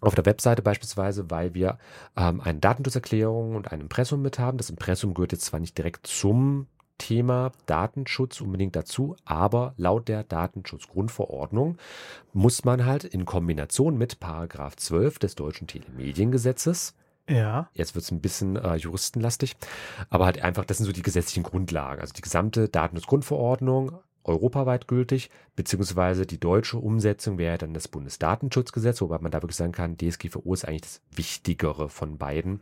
auf 0.00 0.14
der 0.14 0.26
Webseite 0.26 0.62
beispielsweise, 0.62 1.30
weil 1.30 1.54
wir 1.54 1.78
ähm, 2.16 2.40
eine 2.40 2.60
Datenschutzerklärung 2.60 3.56
und 3.56 3.72
ein 3.72 3.80
Impressum 3.80 4.22
mit 4.22 4.38
haben. 4.38 4.58
Das 4.58 4.70
Impressum 4.70 5.14
gehört 5.14 5.32
jetzt 5.32 5.46
zwar 5.46 5.60
nicht 5.60 5.76
direkt 5.76 6.06
zum 6.06 6.66
Thema 6.98 7.52
Datenschutz 7.66 8.40
unbedingt 8.40 8.74
dazu, 8.76 9.16
aber 9.24 9.74
laut 9.76 10.08
der 10.08 10.24
Datenschutzgrundverordnung 10.24 11.78
muss 12.32 12.64
man 12.64 12.84
halt 12.84 13.04
in 13.04 13.24
Kombination 13.24 13.96
mit 13.96 14.20
Paragraph 14.20 14.76
12 14.76 15.18
des 15.20 15.34
deutschen 15.36 15.68
Telemediengesetzes 15.68 16.94
Ja. 17.28 17.68
Jetzt 17.74 17.94
wird 17.94 18.04
es 18.04 18.10
ein 18.10 18.20
bisschen 18.20 18.56
äh, 18.56 18.76
juristenlastig, 18.76 19.56
aber 20.10 20.24
halt 20.24 20.42
einfach, 20.42 20.64
das 20.64 20.78
sind 20.78 20.86
so 20.86 20.92
die 20.92 21.02
gesetzlichen 21.02 21.42
Grundlagen. 21.42 22.00
Also 22.00 22.14
die 22.14 22.22
gesamte 22.22 22.68
Datenschutzgrundverordnung, 22.68 23.98
europaweit 24.28 24.86
gültig, 24.86 25.30
beziehungsweise 25.56 26.26
die 26.26 26.38
deutsche 26.38 26.78
Umsetzung 26.78 27.38
wäre 27.38 27.58
dann 27.58 27.74
das 27.74 27.88
Bundesdatenschutzgesetz, 27.88 29.00
wobei 29.00 29.18
man 29.18 29.32
da 29.32 29.42
wirklich 29.42 29.56
sagen 29.56 29.72
kann, 29.72 29.96
DSGVO 29.96 30.54
ist 30.54 30.66
eigentlich 30.66 30.82
das 30.82 31.00
Wichtigere 31.14 31.88
von 31.88 32.18
beiden. 32.18 32.60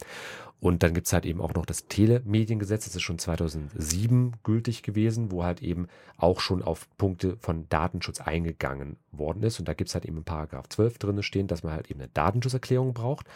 Und 0.58 0.82
dann 0.82 0.94
gibt's 0.94 1.12
halt 1.12 1.26
eben 1.26 1.42
auch 1.42 1.52
noch 1.52 1.66
das 1.66 1.86
Telemediengesetz, 1.86 2.86
das 2.86 2.96
ist 2.96 3.02
schon 3.02 3.18
2007 3.18 4.32
gültig 4.42 4.82
gewesen, 4.82 5.30
wo 5.30 5.44
halt 5.44 5.62
eben 5.62 5.86
auch 6.16 6.40
schon 6.40 6.62
auf 6.62 6.88
Punkte 6.96 7.36
von 7.40 7.68
Datenschutz 7.68 8.20
eingegangen 8.20 8.96
worden 9.12 9.42
ist. 9.42 9.58
Und 9.58 9.68
da 9.68 9.74
gibt's 9.74 9.94
halt 9.94 10.06
eben 10.06 10.16
in 10.16 10.24
Paragraph 10.24 10.68
12 10.68 10.98
drin 10.98 11.22
stehen, 11.22 11.46
dass 11.46 11.62
man 11.62 11.74
halt 11.74 11.90
eben 11.90 12.00
eine 12.00 12.08
Datenschutzerklärung 12.08 12.94
braucht. 12.94 13.26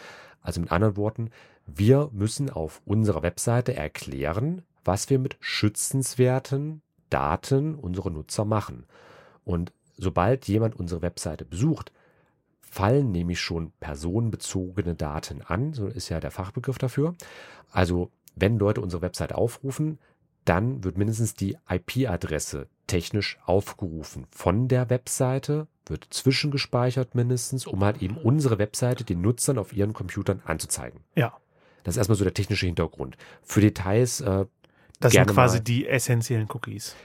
Also 0.41 0.59
mit 0.61 0.71
anderen 0.71 0.97
Worten, 0.97 1.29
wir 1.67 2.09
müssen 2.11 2.49
auf 2.49 2.81
unserer 2.85 3.21
Webseite 3.21 3.75
erklären, 3.75 4.63
was 4.83 5.09
wir 5.11 5.19
mit 5.19 5.37
schützenswerten 5.39 6.81
Daten 7.11 7.75
unserer 7.75 8.09
Nutzer 8.09 8.45
machen. 8.45 8.85
Und 9.45 9.71
sobald 9.97 10.47
jemand 10.47 10.75
unsere 10.79 11.03
Webseite 11.03 11.45
besucht, 11.45 11.91
fallen 12.61 13.11
nämlich 13.11 13.39
schon 13.39 13.71
personenbezogene 13.79 14.95
Daten 14.95 15.41
an, 15.41 15.73
so 15.73 15.87
ist 15.87 16.09
ja 16.09 16.19
der 16.19 16.31
Fachbegriff 16.31 16.77
dafür. 16.77 17.15
Also 17.71 18.09
wenn 18.35 18.57
Leute 18.57 18.81
unsere 18.81 19.01
Webseite 19.01 19.35
aufrufen, 19.35 19.99
dann 20.45 20.83
wird 20.83 20.97
mindestens 20.97 21.35
die 21.35 21.57
IP-Adresse 21.69 22.67
technisch 22.87 23.37
aufgerufen 23.45 24.25
von 24.31 24.67
der 24.67 24.89
Webseite, 24.89 25.67
wird 25.85 26.07
zwischengespeichert 26.09 27.13
mindestens, 27.13 27.67
um 27.67 27.83
halt 27.83 28.01
eben 28.01 28.17
unsere 28.17 28.57
Webseite 28.57 29.03
den 29.03 29.21
Nutzern 29.21 29.57
auf 29.57 29.73
ihren 29.73 29.93
Computern 29.93 30.41
anzuzeigen. 30.45 31.01
Ja. 31.15 31.37
Das 31.83 31.95
ist 31.95 31.97
erstmal 31.97 32.17
so 32.17 32.23
der 32.23 32.33
technische 32.33 32.65
Hintergrund. 32.65 33.17
Für 33.43 33.61
Details 33.61 34.21
äh, 34.21 34.45
Das 35.01 35.13
sind 35.13 35.27
quasi 35.27 35.57
mal. 35.57 35.63
die 35.63 35.87
essentiellen 35.87 36.47
Cookies. 36.51 36.95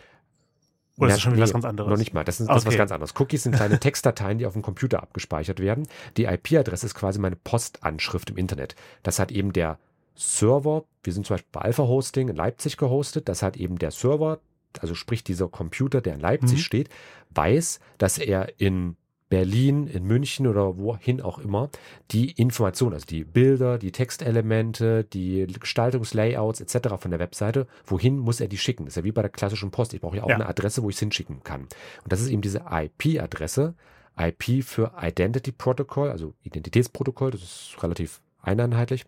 Oder 0.99 1.09
ist 1.09 1.11
Ja, 1.11 1.17
das 1.17 1.21
schon 1.23 1.33
wieder 1.35 1.43
was 1.43 1.51
nee, 1.51 1.53
ganz 1.55 1.65
anderes? 1.67 1.91
Noch 1.91 1.99
nicht 1.99 2.15
mal. 2.15 2.25
Das 2.25 2.41
ist, 2.41 2.49
das 2.49 2.57
ist 2.59 2.67
was 2.67 2.73
Okay. 2.73 2.79
ganz 2.79 2.93
anderes. 2.93 3.15
Cookies 3.19 3.43
sind 3.43 3.55
kleine 3.55 3.79
Textdateien, 3.81 4.39
die 4.39 4.47
auf 4.47 4.55
dem 4.55 4.63
Computer 4.63 5.03
abgespeichert 5.03 5.61
werden. 5.61 5.87
Die 6.17 6.25
IP-Adresse 6.25 6.87
ist 6.87 6.95
quasi 6.95 7.19
meine 7.19 7.37
Postanschrift 7.37 8.31
im 8.31 8.37
Internet. 8.39 8.77
Das 9.03 9.19
hat 9.19 9.31
eben 9.31 9.53
der 9.53 9.79
Server, 10.15 10.85
wir 11.03 11.13
sind 11.13 11.27
zum 11.27 11.35
Beispiel 11.35 11.51
bei 11.53 11.61
Alpha 11.61 11.83
Hosting 11.83 12.29
in 12.29 12.37
Leipzig 12.37 12.79
gehostet, 12.79 13.29
das 13.29 13.43
hat 13.43 13.59
eben 13.59 13.79
der 13.79 13.91
Server, 13.91 14.39
also 14.81 14.95
sprich 14.95 15.23
dieser 15.25 15.49
Computer, 15.49 16.01
der 16.01 16.15
in 16.15 16.21
Leipzig 16.21 16.59
Mhm. 16.61 16.63
steht, 16.63 16.89
weiß, 17.31 17.81
dass 17.99 18.17
er 18.17 18.59
in 18.59 18.97
Berlin, 19.29 19.87
in 19.89 20.05
München 20.05 20.47
oder 20.47 20.79
wohin 20.79 21.21
auch 21.21 21.39
immer, 21.39 21.69
die 22.13 22.31
Informationen, 22.31 22.93
also 22.95 23.07
die 23.07 23.25
Bilder, 23.25 23.77
die 23.79 23.91
Textelemente, 23.91 25.05
die 25.05 25.47
Gestaltungslayouts 25.47 26.61
etc. 26.61 26.95
von 26.99 27.11
der 27.11 27.19
Webseite, 27.19 27.67
wohin 27.85 28.19
muss 28.19 28.41
er 28.41 28.49
die 28.49 28.59
schicken? 28.59 28.85
Das 28.85 28.93
ist 28.93 28.97
ja 28.99 29.05
wie 29.05 29.13
bei 29.13 29.23
der 29.23 29.31
klassischen 29.31 29.71
Post. 29.73 29.95
Ich 29.95 30.01
brauche 30.01 30.17
ja 30.17 30.23
auch 30.23 30.29
Ja. 30.29 30.37
eine 30.37 30.47
Adresse, 30.49 30.83
wo 30.83 30.89
ich 30.91 30.97
es 30.97 31.01
hinschicken 31.01 31.43
kann. 31.43 31.63
Und 31.63 32.13
das 32.13 32.21
ist 32.21 32.29
eben 32.29 32.43
diese 32.43 32.65
IP-Adresse. 32.71 33.75
IP 34.19 34.63
für 34.65 34.93
Identity 35.01 35.53
Protocol, 35.53 36.11
also 36.11 36.33
Identitätsprotokoll, 36.43 37.33
das 37.33 37.43
ist 37.43 37.77
relativ 37.83 38.23
eineinheitlich. 38.41 39.05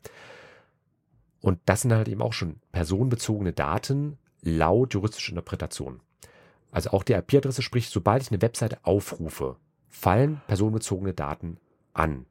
Und 1.41 1.61
das 1.65 1.83
sind 1.83 1.93
halt 1.93 2.09
eben 2.09 2.21
auch 2.21 2.33
schon 2.33 2.57
personenbezogene 2.73 3.53
Daten 3.53 4.19
laut 4.43 4.95
juristischer 4.95 5.31
Interpretation. 5.31 6.01
Also 6.73 6.91
auch 6.91 7.03
die 7.05 7.15
IP-Adresse, 7.15 7.63
sprich, 7.63 7.89
sobald 7.89 8.23
ich 8.23 8.31
eine 8.31 8.43
Webseite 8.43 8.79
aufrufe, 8.83 9.57
fallen 9.89 10.41
personenbezogene 10.47 11.15
Daten 11.15 11.59
an. 11.93 12.27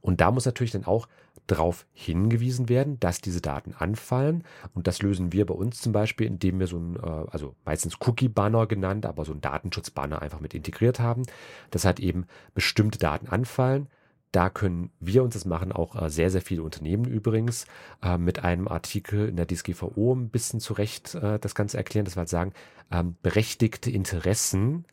Und 0.00 0.20
da 0.20 0.30
muss 0.30 0.46
natürlich 0.46 0.72
dann 0.72 0.84
auch 0.84 1.08
darauf 1.48 1.86
hingewiesen 1.92 2.68
werden, 2.68 3.00
dass 3.00 3.20
diese 3.20 3.40
Daten 3.40 3.74
anfallen. 3.76 4.44
Und 4.74 4.86
das 4.86 5.02
lösen 5.02 5.32
wir 5.32 5.46
bei 5.46 5.54
uns 5.54 5.80
zum 5.80 5.92
Beispiel, 5.92 6.26
indem 6.26 6.60
wir 6.60 6.66
so 6.66 6.78
ein, 6.78 6.96
äh, 6.96 7.26
also 7.30 7.54
meistens 7.64 7.96
Cookie-Banner 8.00 8.66
genannt, 8.66 9.06
aber 9.06 9.24
so 9.24 9.32
ein 9.32 9.40
Datenschutz-Banner 9.40 10.22
einfach 10.22 10.40
mit 10.40 10.54
integriert 10.54 11.00
haben, 11.00 11.22
dass 11.70 11.84
halt 11.84 12.00
eben 12.00 12.26
bestimmte 12.54 12.98
Daten 12.98 13.28
anfallen. 13.28 13.88
Da 14.30 14.50
können 14.50 14.90
wir 15.00 15.22
uns 15.24 15.34
das 15.34 15.46
machen, 15.46 15.72
auch 15.72 16.00
äh, 16.00 16.10
sehr, 16.10 16.30
sehr 16.30 16.42
viele 16.42 16.62
Unternehmen 16.62 17.06
übrigens, 17.06 17.66
äh, 18.02 18.18
mit 18.18 18.44
einem 18.44 18.68
Artikel 18.68 19.26
in 19.26 19.36
der 19.36 19.46
DSGVO 19.46 20.14
ein 20.14 20.28
bisschen 20.28 20.60
zurecht 20.60 21.14
das 21.14 21.54
Ganze 21.54 21.78
erklären, 21.78 22.04
dass 22.04 22.16
wir 22.16 22.20
halt 22.20 22.28
sagen, 22.28 22.52
ähm, 22.90 23.16
berechtigte 23.22 23.90
Interessen, 23.90 24.84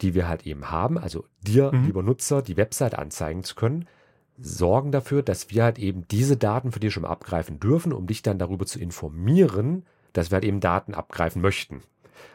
die 0.00 0.14
wir 0.14 0.28
halt 0.28 0.46
eben 0.46 0.70
haben, 0.70 0.98
also 0.98 1.24
dir, 1.42 1.70
Mhm. 1.72 1.86
lieber 1.86 2.02
Nutzer, 2.02 2.42
die 2.42 2.56
Website 2.56 2.98
anzeigen 2.98 3.44
zu 3.44 3.54
können, 3.54 3.86
sorgen 4.38 4.90
dafür, 4.90 5.22
dass 5.22 5.50
wir 5.50 5.62
halt 5.62 5.78
eben 5.78 6.08
diese 6.08 6.36
Daten 6.36 6.72
für 6.72 6.80
dich 6.80 6.92
schon 6.92 7.04
mal 7.04 7.10
abgreifen 7.10 7.60
dürfen, 7.60 7.92
um 7.92 8.06
dich 8.06 8.22
dann 8.22 8.38
darüber 8.38 8.66
zu 8.66 8.80
informieren, 8.80 9.84
dass 10.12 10.30
wir 10.30 10.36
halt 10.36 10.44
eben 10.44 10.60
Daten 10.60 10.94
abgreifen 10.94 11.40
möchten. 11.42 11.82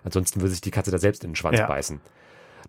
Ansonsten 0.04 0.40
würde 0.42 0.52
sich 0.52 0.62
die 0.62 0.72
Katze 0.72 0.92
da 0.92 0.98
selbst 1.00 1.24
in 1.24 1.32
den 1.32 1.36
Schwanz 1.36 1.60
Ja. 1.60 1.68
beißen. 1.68 2.00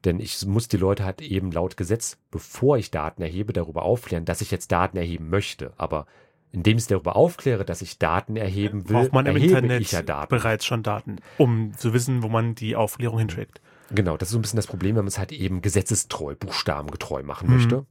Denn 0.04 0.21
ich 0.21 0.45
muss 0.47 0.68
die 0.68 0.76
Leute 0.76 1.04
halt 1.04 1.21
eben 1.23 1.50
laut 1.50 1.76
Gesetz, 1.76 2.18
bevor 2.30 2.78
ich 2.78 2.90
Daten 2.90 3.23
erhebe, 3.23 3.52
darüber 3.52 3.83
aufklären, 3.83 4.25
dass 4.25 4.40
ich 4.40 4.50
jetzt 4.50 4.71
Daten 4.71 4.97
erheben 4.97 5.28
möchte. 5.28 5.73
Aber 5.76 6.07
indem 6.52 6.78
ich 6.78 6.87
darüber 6.87 7.16
aufkläre, 7.16 7.64
dass 7.64 7.83
ich 7.83 7.99
Daten 7.99 8.37
erheben 8.37 8.88
will, 8.88 8.97
Braucht 8.97 9.12
man 9.12 9.26
im 9.26 9.37
Internet 9.37 9.90
ja 9.90 10.26
bereits 10.26 10.64
schon 10.64 10.83
Daten, 10.83 11.16
um 11.37 11.73
zu 11.76 11.92
wissen, 11.92 12.23
wo 12.23 12.28
man 12.28 12.54
die 12.54 12.76
Aufklärung 12.76 13.18
hinschickt. 13.18 13.61
Genau, 13.90 14.16
das 14.16 14.28
ist 14.28 14.33
so 14.33 14.38
ein 14.38 14.42
bisschen 14.42 14.57
das 14.59 14.66
Problem, 14.66 14.97
wenn 14.97 15.04
man 15.04 15.09
es 15.09 15.18
halt 15.18 15.33
eben 15.33 15.62
gesetzestreu, 15.62 16.35
buchstabengetreu 16.35 17.23
machen 17.23 17.49
Mhm. 17.49 17.54
möchte. 17.54 17.87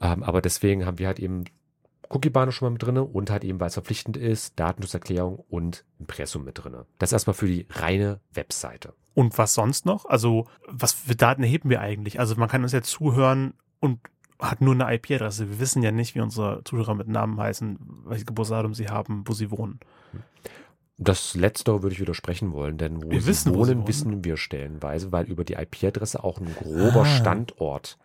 Ähm, 0.00 0.22
aber 0.22 0.40
deswegen 0.40 0.86
haben 0.86 0.98
wir 0.98 1.06
halt 1.06 1.18
eben 1.18 1.44
Cookie-Banner 2.10 2.52
schon 2.52 2.66
mal 2.66 2.70
mit 2.72 2.82
drinne 2.82 3.02
und 3.02 3.30
halt 3.30 3.44
eben, 3.44 3.60
weil 3.60 3.68
es 3.68 3.74
verpflichtend 3.74 4.16
ist, 4.16 4.58
Datenschutzerklärung 4.60 5.42
und 5.48 5.84
Impressum 5.98 6.44
mit 6.44 6.62
drinne. 6.62 6.86
Das 6.98 7.12
erstmal 7.12 7.34
für 7.34 7.46
die 7.46 7.66
reine 7.70 8.20
Webseite. 8.32 8.94
Und 9.14 9.36
was 9.38 9.54
sonst 9.54 9.86
noch? 9.86 10.04
Also, 10.06 10.46
was 10.66 10.92
für 10.92 11.14
Daten 11.16 11.42
erheben 11.42 11.70
wir 11.70 11.80
eigentlich? 11.80 12.20
Also, 12.20 12.36
man 12.36 12.48
kann 12.48 12.62
uns 12.62 12.72
ja 12.72 12.82
zuhören 12.82 13.54
und 13.80 14.00
hat 14.40 14.60
nur 14.60 14.74
eine 14.74 14.92
IP-Adresse. 14.94 15.48
Wir 15.48 15.60
wissen 15.60 15.82
ja 15.82 15.92
nicht, 15.92 16.14
wie 16.14 16.20
unsere 16.20 16.62
Zuhörer 16.64 16.94
mit 16.94 17.08
Namen 17.08 17.38
heißen, 17.40 17.78
welches 18.04 18.26
Geburtsdatum 18.26 18.74
sie 18.74 18.88
haben, 18.88 19.22
wo 19.26 19.32
sie 19.32 19.50
wohnen. 19.50 19.78
Das 20.96 21.34
Letztere 21.34 21.82
würde 21.82 21.94
ich 21.94 22.00
widersprechen 22.00 22.52
wollen, 22.52 22.78
denn 22.78 23.02
wo 23.02 23.10
Wir 23.10 23.20
sie 23.20 23.26
wissen, 23.26 23.52
wo 23.54 23.58
wohnen, 23.58 23.64
sie 23.66 23.74
wohnen. 23.76 23.88
wissen 23.88 24.24
wir 24.24 24.36
stellenweise, 24.36 25.10
weil 25.10 25.26
über 25.26 25.44
die 25.44 25.54
IP-Adresse 25.54 26.22
auch 26.22 26.38
ein 26.38 26.54
grober 26.54 27.02
Ah. 27.02 27.04
Standort 27.04 27.98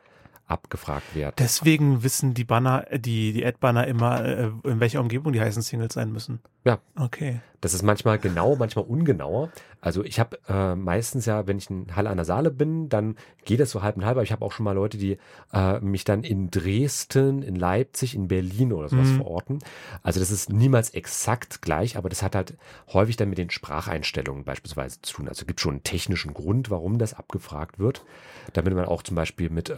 abgefragt 0.49 1.15
wird. 1.15 1.39
Deswegen 1.39 2.03
wissen 2.03 2.33
die 2.33 2.43
Banner, 2.43 2.85
äh, 2.91 2.99
die, 2.99 3.33
die 3.33 3.45
Ad-Banner 3.45 3.87
immer, 3.87 4.23
äh, 4.25 4.51
in 4.63 4.79
welcher 4.79 4.99
Umgebung 5.01 5.33
die 5.33 5.41
heißen 5.41 5.61
Singles 5.61 5.93
sein 5.93 6.11
müssen. 6.11 6.39
Ja. 6.65 6.79
Okay. 6.97 7.39
Das 7.61 7.73
ist 7.73 7.83
manchmal 7.83 8.19
genau, 8.19 8.55
manchmal 8.55 8.85
ungenauer. 8.85 9.49
Also 9.81 10.03
ich 10.03 10.17
habe 10.19 10.39
äh, 10.47 10.75
meistens 10.75 11.25
ja, 11.25 11.45
wenn 11.45 11.57
ich 11.57 11.69
in 11.69 11.93
Halle 11.93 12.09
an 12.09 12.15
der 12.15 12.25
Saale 12.25 12.51
bin, 12.51 12.87
dann 12.87 13.17
geht 13.43 13.59
das 13.59 13.71
so 13.71 13.81
halb 13.81 13.97
und 13.97 14.05
halb. 14.05 14.15
Aber 14.15 14.23
ich 14.23 14.31
habe 14.31 14.45
auch 14.45 14.53
schon 14.53 14.63
mal 14.63 14.71
Leute, 14.73 14.97
die 14.97 15.17
äh, 15.53 15.79
mich 15.81 16.05
dann 16.05 16.23
in 16.23 16.51
Dresden, 16.51 17.41
in 17.41 17.55
Leipzig, 17.55 18.15
in 18.15 18.29
Berlin 18.29 18.71
oder 18.71 18.87
sowas 18.87 19.09
Mhm. 19.09 19.17
verorten. 19.17 19.59
Also 20.03 20.21
das 20.21 20.31
ist 20.31 20.49
niemals 20.51 20.91
exakt 20.91 21.61
gleich, 21.61 21.97
aber 21.97 22.07
das 22.07 22.23
hat 22.23 22.33
halt 22.35 22.57
häufig 22.93 23.17
dann 23.17 23.29
mit 23.29 23.37
den 23.37 23.49
Spracheinstellungen 23.49 24.45
beispielsweise 24.45 25.01
zu 25.01 25.15
tun. 25.15 25.27
Also 25.27 25.45
gibt 25.45 25.59
schon 25.59 25.75
einen 25.75 25.83
technischen 25.83 26.33
Grund, 26.33 26.69
warum 26.69 26.97
das 26.97 27.13
abgefragt 27.13 27.77
wird, 27.79 28.05
damit 28.53 28.73
man 28.73 28.85
auch 28.85 29.03
zum 29.03 29.15
Beispiel 29.15 29.49
mit 29.49 29.69
äh, 29.69 29.75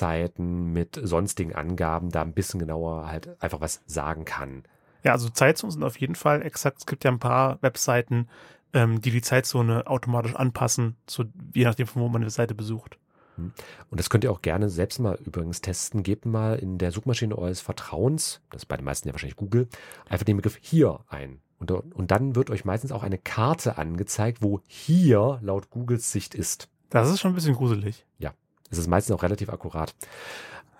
Uhrzeiten, 0.00 0.72
mit 0.72 0.98
sonstigen 1.02 1.54
Angaben 1.54 2.10
da 2.10 2.22
ein 2.22 2.32
bisschen 2.32 2.58
genauer 2.60 3.08
halt 3.08 3.36
einfach 3.42 3.60
was 3.60 3.82
sagen 3.86 4.24
kann. 4.24 4.64
Ja, 5.02 5.12
also 5.12 5.28
Zeitzonen 5.28 5.72
sind 5.72 5.82
auf 5.82 5.98
jeden 5.98 6.14
Fall 6.14 6.42
exakt. 6.42 6.78
Es 6.78 6.86
gibt 6.86 7.04
ja 7.04 7.10
ein 7.10 7.18
paar 7.18 7.58
Webseiten, 7.62 8.28
ähm, 8.72 9.00
die 9.00 9.10
die 9.10 9.22
Zeitzone 9.22 9.86
automatisch 9.86 10.34
anpassen, 10.34 10.96
zu, 11.06 11.24
je 11.54 11.64
nachdem, 11.64 11.86
von 11.86 12.02
wo 12.02 12.08
man 12.08 12.22
eine 12.22 12.30
Seite 12.30 12.54
besucht. 12.54 12.98
Und 13.36 13.98
das 13.98 14.10
könnt 14.10 14.24
ihr 14.24 14.32
auch 14.32 14.42
gerne 14.42 14.68
selbst 14.68 14.98
mal 14.98 15.18
übrigens 15.24 15.62
testen. 15.62 16.02
Gebt 16.02 16.26
mal 16.26 16.58
in 16.58 16.76
der 16.76 16.92
Suchmaschine 16.92 17.36
eures 17.36 17.60
Vertrauens, 17.60 18.42
das 18.50 18.62
ist 18.62 18.66
bei 18.66 18.76
den 18.76 18.84
meisten 18.84 19.08
ja 19.08 19.14
wahrscheinlich 19.14 19.36
Google, 19.36 19.68
einfach 20.08 20.24
den 20.24 20.36
Begriff 20.36 20.58
hier 20.60 21.00
ein. 21.08 21.40
Und, 21.58 21.70
und 21.70 22.10
dann 22.10 22.36
wird 22.36 22.50
euch 22.50 22.64
meistens 22.64 22.92
auch 22.92 23.02
eine 23.02 23.18
Karte 23.18 23.78
angezeigt, 23.78 24.42
wo 24.42 24.60
hier 24.66 25.38
laut 25.42 25.70
Googles 25.70 26.10
Sicht 26.12 26.34
ist. 26.34 26.68
Das 26.90 27.10
ist 27.10 27.20
schon 27.20 27.32
ein 27.32 27.34
bisschen 27.34 27.54
gruselig. 27.54 28.04
Das 28.70 28.78
ist 28.78 28.88
meistens 28.88 29.14
auch 29.14 29.22
relativ 29.22 29.50
akkurat. 29.50 29.94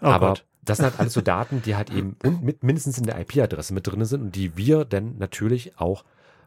Oh 0.00 0.06
Aber 0.06 0.28
Gott. 0.28 0.44
das 0.62 0.78
sind 0.78 0.86
halt 0.86 0.98
alles 0.98 1.12
so 1.12 1.20
Daten, 1.20 1.62
die 1.62 1.76
halt 1.76 1.90
eben 1.90 2.16
und 2.24 2.42
mit 2.42 2.62
mindestens 2.62 2.98
in 2.98 3.04
der 3.04 3.20
IP-Adresse 3.20 3.74
mit 3.74 3.86
drin 3.86 4.04
sind 4.04 4.22
und 4.22 4.36
die 4.36 4.56
wir 4.56 4.84
dann 4.84 5.18
natürlich 5.18 5.78
auch 5.78 6.04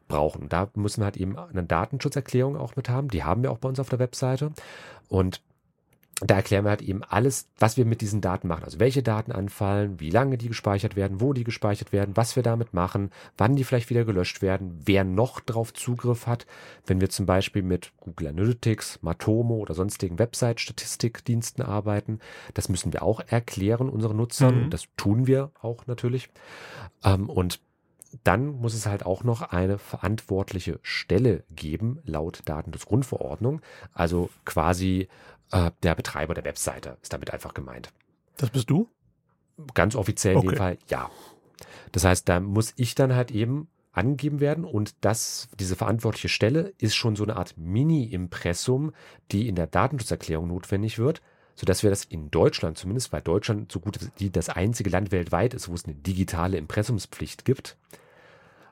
brauchen. 0.08 0.50
Da 0.50 0.70
müssen 0.76 1.02
wir 1.02 1.06
halt 1.06 1.18
eben 1.18 1.38
eine 1.38 1.64
Datenschutzerklärung 1.64 2.58
auch 2.58 2.76
mit 2.76 2.90
haben. 2.90 3.10
Die 3.10 3.24
haben 3.24 3.44
wir 3.44 3.52
auch 3.52 3.58
bei 3.58 3.70
uns 3.70 3.80
auf 3.80 3.90
der 3.90 4.00
Webseite. 4.00 4.52
Und 5.08 5.42
da 6.22 6.36
erklären 6.36 6.64
wir 6.64 6.70
halt 6.70 6.82
eben 6.82 7.04
alles, 7.04 7.50
was 7.58 7.76
wir 7.76 7.86
mit 7.86 8.02
diesen 8.02 8.22
Daten 8.22 8.48
machen. 8.48 8.64
Also 8.64 8.80
welche 8.80 9.02
Daten 9.02 9.32
anfallen, 9.32 10.00
wie 10.00 10.12
lange 10.12 10.38
die 10.38 10.48
gespeichert 10.48 10.96
werden, 10.96 11.20
wo 11.20 11.34
die 11.34 11.44
gespeichert 11.44 11.92
werden, 11.92 12.16
was 12.16 12.36
wir 12.36 12.44
damit 12.44 12.74
machen, 12.74 13.10
wann 13.38 13.56
die 13.56 13.64
vielleicht 13.64 13.90
wieder 13.90 14.06
gelöscht 14.06 14.42
werden, 14.42 14.80
wer 14.86 15.04
noch 15.04 15.40
drauf 15.40 15.74
Zugriff 15.74 16.28
hat. 16.28 16.46
Wenn 16.86 17.02
wir 17.02 17.10
zum 17.10 17.26
Beispiel 17.26 17.64
mit 17.64 17.94
Google 18.00 18.28
Analytics, 18.28 19.00
Matomo 19.02 19.56
oder 19.56 19.74
sonstigen 19.74 20.20
Website-Statistikdiensten 20.20 21.64
arbeiten, 21.64 22.20
das 22.54 22.70
müssen 22.70 22.94
wir 22.94 23.02
auch 23.04 23.20
erklären 23.26 23.90
unseren 23.90 24.18
Nutzern. 24.18 24.66
Mhm. 24.66 24.70
Das 24.70 24.88
tun 24.96 25.26
wir 25.26 25.52
auch 25.62 25.88
natürlich. 25.88 26.30
Ähm, 27.04 27.30
und 27.30 27.60
dann 28.24 28.46
muss 28.46 28.76
es 28.76 28.86
halt 28.86 29.06
auch 29.06 29.24
noch 29.24 29.42
eine 29.42 29.80
verantwortliche 29.80 30.80
Stelle 30.84 31.44
geben, 31.50 32.00
laut 32.06 32.42
Datenschutzgrundverordnung. 32.46 33.62
Also 33.94 34.30
quasi 34.46 35.08
äh, 35.54 35.72
der 35.84 35.96
Betreiber 35.96 36.34
der 36.34 36.44
Webseite 36.44 36.98
ist 37.02 37.14
damit 37.14 37.32
einfach 37.32 37.54
gemeint. 37.54 37.94
Das 38.38 38.50
bist 38.50 38.70
du? 38.70 38.90
Ganz 39.74 39.96
offiziell 39.96 40.36
okay. 40.36 40.46
in 40.46 40.52
dem 40.52 40.58
Fall 40.58 40.78
ja. 40.90 41.10
Das 41.92 42.04
heißt, 42.04 42.28
da 42.28 42.40
muss 42.40 42.74
ich 42.76 42.96
dann 42.96 43.16
halt 43.16 43.32
eben 43.32 43.68
angegeben 43.92 44.40
werden 44.40 44.66
und 44.66 44.96
das, 45.02 45.48
diese 45.60 45.76
verantwortliche 45.76 46.30
Stelle 46.30 46.74
ist 46.80 46.96
schon 46.96 47.16
so 47.16 47.24
eine 47.24 47.36
Art 47.36 47.56
Mini-Impressum, 47.58 48.92
die 49.32 49.48
in 49.48 49.56
der 49.56 49.68
Datenschutzerklärung 49.68 50.48
notwendig 50.48 50.98
wird, 50.98 51.22
sodass 51.54 51.84
wir 51.84 51.92
das 51.92 52.04
in 52.04 52.32
Deutschland 52.32 52.80
zumindest, 52.80 53.14
weil 53.14 53.22
Deutschland 53.22 53.72
so 53.72 53.80
gut 53.80 54.00
wie 54.18 54.32
das 54.32 54.50
einzige 54.50 54.90
Land 54.90 55.12
weltweit 55.12 55.54
ist, 55.54 55.70
wo 55.70 55.76
es 55.76 55.86
eine 55.86 55.94
digitale 55.94 56.58
Impressumspflicht 56.58 57.46
gibt, 57.46 57.78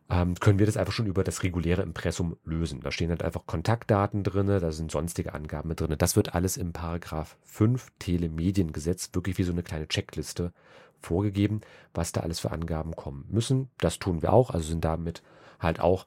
ähm, 0.10 0.36
können 0.36 0.60
wir 0.60 0.66
das 0.66 0.78
einfach 0.78 0.94
schon 0.94 1.06
über 1.06 1.24
das 1.24 1.44
reguläre 1.44 1.82
Impressum 1.82 2.38
lösen. 2.44 2.82
Da 2.82 2.92
stehen 2.92 3.10
halt 3.10 3.24
einfach 3.24 3.46
Kontaktdaten 3.46 4.24
drin, 4.24 4.48
da 4.48 4.72
sind 4.72 4.92
sonstige 4.92 5.34
Angaben 5.34 5.70
mit 5.70 5.80
drin. 5.80 5.96
Das 5.98 6.16
wird 6.16 6.36
alles 6.36 6.58
im 6.58 6.74
Paragraph 6.74 7.38
5 7.44 7.92
Telemediengesetz 8.00 9.10
wirklich 9.14 9.38
wie 9.38 9.44
so 9.44 9.52
eine 9.52 9.64
kleine 9.64 9.88
Checkliste 9.88 10.54
vorgegeben, 11.00 11.62
was 11.94 12.12
da 12.12 12.22
alles 12.22 12.40
für 12.40 12.52
Angaben 12.52 12.96
kommen 12.96 13.26
müssen. 13.30 13.70
Das 13.80 14.00
tun 14.00 14.22
wir 14.22 14.34
auch, 14.34 14.52
also 14.52 14.68
sind 14.68 14.86
damit 14.86 15.24
halt 15.60 15.80
auch 15.80 16.06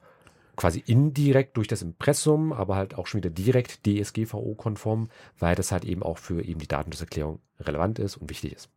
quasi 0.55 0.83
indirekt 0.85 1.57
durch 1.57 1.67
das 1.67 1.81
Impressum, 1.81 2.53
aber 2.53 2.75
halt 2.75 2.95
auch 2.95 3.07
schon 3.07 3.19
wieder 3.19 3.29
direkt 3.29 3.85
DSGVO-konform, 3.85 5.09
weil 5.39 5.55
das 5.55 5.71
halt 5.71 5.85
eben 5.85 6.03
auch 6.03 6.17
für 6.17 6.43
eben 6.43 6.59
die 6.59 6.67
Datenschutzerklärung 6.67 7.39
relevant 7.59 7.99
ist 7.99 8.17
und 8.17 8.29
wichtig 8.29 8.53
ist. 8.53 8.69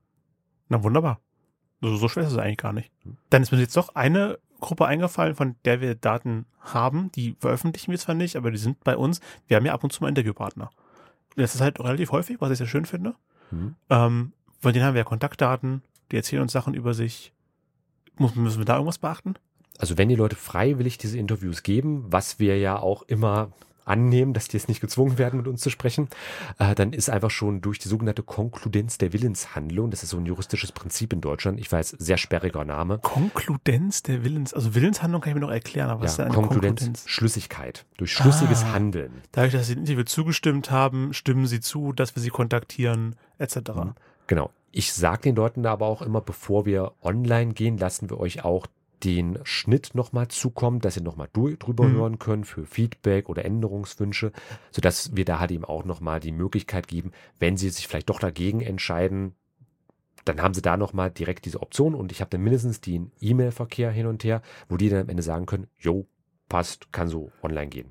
Na 0.69 0.83
wunderbar. 0.83 1.21
Also 1.81 1.97
so 1.97 2.09
schwer 2.09 2.25
ist 2.25 2.33
es 2.33 2.39
eigentlich 2.39 2.59
gar 2.59 2.73
nicht. 2.73 2.91
Hm. 3.05 3.17
Dann 3.31 3.43
ist 3.43 3.53
mir 3.53 3.59
jetzt 3.59 3.77
doch 3.77 3.95
eine 3.95 4.39
Gruppe 4.61 4.87
eingefallen, 4.87 5.35
von 5.35 5.57
der 5.65 5.81
wir 5.81 5.95
Daten 5.95 6.47
haben. 6.61 7.11
Die 7.13 7.37
veröffentlichen 7.39 7.91
wir 7.91 7.99
zwar 7.99 8.15
nicht, 8.15 8.37
aber 8.37 8.51
die 8.51 8.59
sind 8.59 8.83
bei 8.85 8.97
uns. 8.97 9.21
Wir 9.47 9.57
haben 9.57 9.67
ja 9.67 9.73
ab 9.73 9.85
und 9.85 9.93
zu 9.93 10.03
mal 10.03 10.09
Interviewpartner. 10.09 10.71
Das 11.37 11.55
ist 11.55 11.61
halt 11.61 11.79
relativ 11.81 12.11
häufig, 12.11 12.41
was 12.41 12.51
ich 12.51 12.59
sehr 12.59 12.67
schön 12.67 12.85
finde. 12.85 13.15
Mhm. 13.51 13.77
Ähm, 13.91 14.33
von 14.61 14.73
denen 14.73 14.85
haben 14.85 14.95
wir 14.95 15.01
ja 15.01 15.05
Kontaktdaten, 15.05 15.83
die 16.11 16.17
erzählen 16.17 16.43
uns 16.43 16.53
Sachen 16.53 16.75
über 16.75 16.95
sich. 16.95 17.33
Muss, 18.17 18.35
müssen 18.35 18.59
wir 18.59 18.65
da 18.65 18.75
irgendwas 18.75 18.99
beachten? 18.99 19.35
Also 19.79 19.97
wenn 19.97 20.09
die 20.09 20.17
Leute 20.17 20.35
freiwillig 20.35 20.99
diese 20.99 21.19
Interviews 21.19 21.63
geben, 21.63 22.05
was 22.09 22.41
wir 22.41 22.59
ja 22.59 22.79
auch 22.79 23.03
immer 23.03 23.53
annehmen, 23.89 24.33
dass 24.33 24.49
die 24.49 24.57
jetzt 24.57 24.69
nicht 24.69 24.81
gezwungen 24.81 25.19
werden, 25.19 25.39
mit 25.39 25.49
uns 25.49 25.61
zu 25.61 25.71
sprechen, 25.71 26.09
äh, 26.59 26.75
dann 26.75 26.93
ist 26.93 27.11
einfach 27.11 27.31
schon 27.31 27.61
durch 27.61 27.79
die 27.79 27.89
sogenannte 27.89 28.23
Konkludenz 28.23 28.99
der 28.99 29.13
Willenshandlung, 29.13 29.91
das 29.91 30.03
ist 30.03 30.11
so 30.11 30.19
ein 30.19 30.27
juristisches 30.27 30.73
Prinzip 30.73 31.13
in 31.13 31.21
Deutschland, 31.21 31.59
ich 31.59 31.71
weiß, 31.71 31.97
sehr 31.99 32.19
sperriger 32.19 32.65
Name. 32.65 32.99
Konkludenz 32.99 34.03
der 34.03 34.25
Willens, 34.25 34.55
also 34.55 34.75
Willenshandlung 34.75 35.21
kann 35.21 35.31
ich 35.31 35.35
mir 35.35 35.41
noch 35.41 35.51
erklären, 35.51 35.91
aber 35.91 36.03
was 36.03 36.11
ja, 36.11 36.11
ist 36.11 36.19
denn 36.19 36.27
eine 36.27 36.35
Konkludenz, 36.35 36.81
Konkludenz? 36.81 37.09
Schlüssigkeit, 37.09 37.87
durch 37.97 38.13
schlüssiges 38.13 38.65
ah, 38.65 38.73
Handeln. 38.73 39.23
Dadurch, 39.33 39.53
dass 39.53 39.67
sie 39.69 39.75
Interview 39.75 40.05
zugestimmt 40.05 40.71
haben, 40.71 41.13
stimmen 41.13 41.47
sie 41.47 41.61
zu, 41.61 41.93
dass 41.93 42.15
wir 42.15 42.23
sie 42.23 42.31
kontaktieren, 42.31 43.17
etc. 43.39 43.59
Genau. 44.27 44.51
Ich 44.71 44.93
sage 44.93 45.23
den 45.23 45.37
Leuten 45.37 45.65
aber 45.67 45.87
auch 45.87 46.03
immer, 46.03 46.21
bevor 46.21 46.67
wir 46.67 46.93
online 47.03 47.55
gehen, 47.55 47.79
lassen 47.79 48.11
wir 48.11 48.21
euch 48.21 48.45
auch 48.45 48.67
den 49.05 49.39
Schnitt 49.45 49.95
nochmal 49.95 50.29
zukommt, 50.29 50.85
dass 50.85 50.97
ihr 50.97 51.03
nochmal 51.03 51.29
drüber 51.33 51.85
mhm. 51.85 51.93
hören 51.93 52.19
könnt 52.19 52.47
für 52.47 52.67
Feedback 52.67 53.29
oder 53.29 53.45
Änderungswünsche, 53.45 54.33
sodass 54.71 55.15
wir 55.17 55.25
da 55.25 55.39
halt 55.39 55.51
eben 55.51 55.65
auch 55.65 55.85
nochmal 55.85 56.21
die 56.21 56.33
Möglichkeit 56.33 56.89
geben, 56.89 57.13
wenn 57.39 57.57
sie 57.57 57.71
sich 57.71 57.87
vielleicht 57.87 58.11
doch 58.11 58.21
dagegen 58.21 58.61
entscheiden, 58.61 59.35
dann 60.25 60.43
haben 60.43 60.55
sie 60.55 60.63
da 60.63 60.77
nochmal 60.77 61.11
direkt 61.11 61.45
diese 61.47 61.63
Option 61.63 61.95
und 61.95 62.13
ich 62.13 62.21
habe 62.21 62.31
dann 62.31 62.43
mindestens 62.43 62.81
den 62.81 63.13
E-Mail-Verkehr 63.21 63.91
hin 63.91 64.07
und 64.07 64.25
her, 64.25 64.43
wo 64.69 64.77
die 64.77 64.89
dann 64.89 65.01
am 65.01 65.09
Ende 65.09 65.23
sagen 65.23 65.47
können, 65.47 65.69
jo, 65.79 66.07
passt, 66.49 66.93
kann 66.93 67.09
so 67.09 67.33
online 67.43 67.69
gehen 67.69 67.91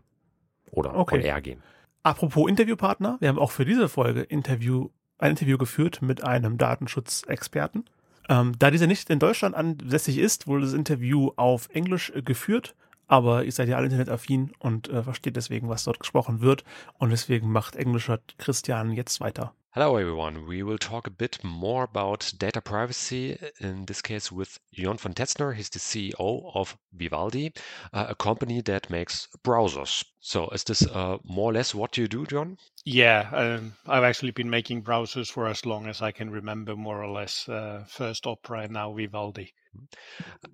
oder 0.72 0.96
okay. 0.96 1.15
on 1.15 1.22
air 1.22 1.41
gehen. 1.41 1.63
Apropos 2.04 2.50
Interviewpartner, 2.50 3.17
wir 3.20 3.30
haben 3.30 3.39
auch 3.39 3.52
für 3.52 3.65
diese 3.65 3.89
Folge 3.89 4.22
Interview, 4.22 4.89
ein 5.17 5.32
Interview 5.32 5.58
geführt 5.58 6.02
mit 6.02 6.24
einem 6.24 6.58
Datenschutzexperten. 6.58 7.89
Ähm, 8.29 8.53
da 8.59 8.71
dieser 8.71 8.87
nicht 8.87 9.09
in 9.09 9.19
Deutschland 9.19 9.55
ansässig 9.55 10.17
ist, 10.17 10.47
wurde 10.47 10.65
das 10.65 10.73
Interview 10.73 11.31
auf 11.37 11.69
Englisch 11.69 12.11
äh, 12.15 12.21
geführt, 12.21 12.75
aber 13.07 13.45
ihr 13.45 13.51
seid 13.51 13.69
ja 13.69 13.77
alle 13.77 13.85
internetaffin 13.85 14.51
und 14.59 14.89
äh, 14.89 15.01
versteht 15.03 15.37
deswegen, 15.37 15.69
was 15.69 15.85
dort 15.85 15.99
gesprochen 15.99 16.41
wird. 16.41 16.63
Und 16.97 17.09
deswegen 17.11 17.51
macht 17.51 17.75
Englischer 17.75 18.19
Christian 18.37 18.91
jetzt 18.91 19.21
weiter. 19.21 19.53
Hello, 19.71 19.95
everyone. 19.97 20.47
We 20.47 20.65
will 20.65 20.79
talk 20.79 21.05
a 21.05 21.11
bit 21.11 21.39
more 21.43 21.83
about 21.83 22.33
data 22.39 22.59
privacy, 22.59 23.37
in 23.59 23.85
this 23.85 24.01
case 24.01 24.31
with 24.35 24.59
Jon 24.71 24.97
von 24.97 25.13
Tetzner. 25.13 25.53
He's 25.53 25.69
the 25.69 25.79
CEO 25.79 26.51
of 26.55 26.75
Vivaldi, 26.91 27.53
uh, 27.93 28.07
a 28.09 28.15
company 28.15 28.63
that 28.63 28.89
makes 28.89 29.29
browsers. 29.43 30.03
So, 30.27 30.49
is 30.49 30.65
this 30.65 30.85
uh, 30.85 31.19
more 31.23 31.51
or 31.51 31.53
less 31.53 31.73
what 31.73 31.97
you 31.97 32.09
do, 32.09 32.25
John? 32.25 32.57
Yeah, 32.83 33.29
um, 33.31 33.77
I've 33.87 34.03
actually 34.03 34.31
been 34.31 34.49
making 34.49 34.83
browsers 34.83 35.31
for 35.31 35.47
as 35.47 35.65
long 35.65 35.87
as 35.87 36.01
I 36.01 36.11
can 36.11 36.29
remember, 36.29 36.75
more 36.75 37.01
or 37.01 37.09
less. 37.09 37.47
Uh, 37.47 37.85
first 37.87 38.27
Opera 38.27 38.63
and 38.63 38.73
now 38.73 38.91
Vivaldi. 38.91 39.53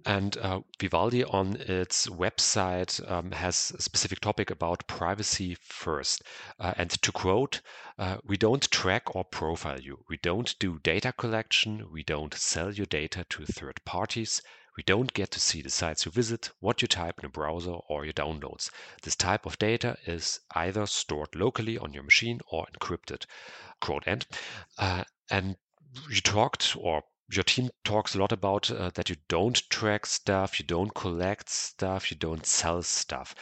And 0.05 0.37
uh, 0.37 0.59
Vivaldi 0.79 1.23
on 1.23 1.55
its 1.55 2.05
website 2.05 3.01
um, 3.09 3.31
has 3.31 3.73
a 3.75 3.81
specific 3.81 4.19
topic 4.19 4.51
about 4.51 4.85
privacy 4.85 5.55
first. 5.55 6.21
Uh, 6.59 6.75
and 6.77 6.91
to 7.01 7.11
quote, 7.11 7.61
uh, 7.97 8.17
we 8.23 8.37
don't 8.37 8.69
track 8.69 9.15
or 9.15 9.23
profile 9.23 9.81
you. 9.81 10.05
We 10.07 10.17
don't 10.17 10.53
do 10.59 10.77
data 10.83 11.11
collection. 11.13 11.89
We 11.91 12.03
don't 12.03 12.35
sell 12.35 12.71
your 12.71 12.85
data 12.85 13.25
to 13.27 13.45
third 13.47 13.83
parties. 13.85 14.39
We 14.75 14.83
don't 14.83 15.13
get 15.13 15.29
to 15.31 15.39
see 15.39 15.61
the 15.61 15.69
sites 15.69 16.05
you 16.05 16.11
visit, 16.11 16.49
what 16.59 16.81
you 16.81 16.87
type 16.87 17.19
in 17.19 17.25
a 17.25 17.29
browser, 17.29 17.73
or 17.89 18.05
your 18.05 18.13
downloads. 18.13 18.71
This 19.03 19.15
type 19.15 19.45
of 19.45 19.59
data 19.59 19.97
is 20.07 20.39
either 20.55 20.87
stored 20.87 21.35
locally 21.35 21.77
on 21.77 21.93
your 21.93 22.03
machine 22.03 22.39
or 22.47 22.65
encrypted. 22.65 23.25
Quote 23.81 24.07
end. 24.07 24.25
Uh, 24.77 25.03
and 25.29 25.57
you 26.09 26.21
talked 26.21 26.75
or 26.75 27.03
your 27.31 27.43
team 27.43 27.69
talks 27.83 28.15
a 28.15 28.17
lot 28.17 28.31
about 28.31 28.69
uh, 28.69 28.89
that 28.95 29.09
you 29.09 29.15
don't 29.27 29.69
track 29.69 30.05
stuff, 30.05 30.59
you 30.59 30.65
don't 30.65 30.93
collect 30.93 31.49
stuff, 31.49 32.11
you 32.11 32.17
don't 32.17 32.45
sell 32.45 32.83
stuff. 32.83 33.33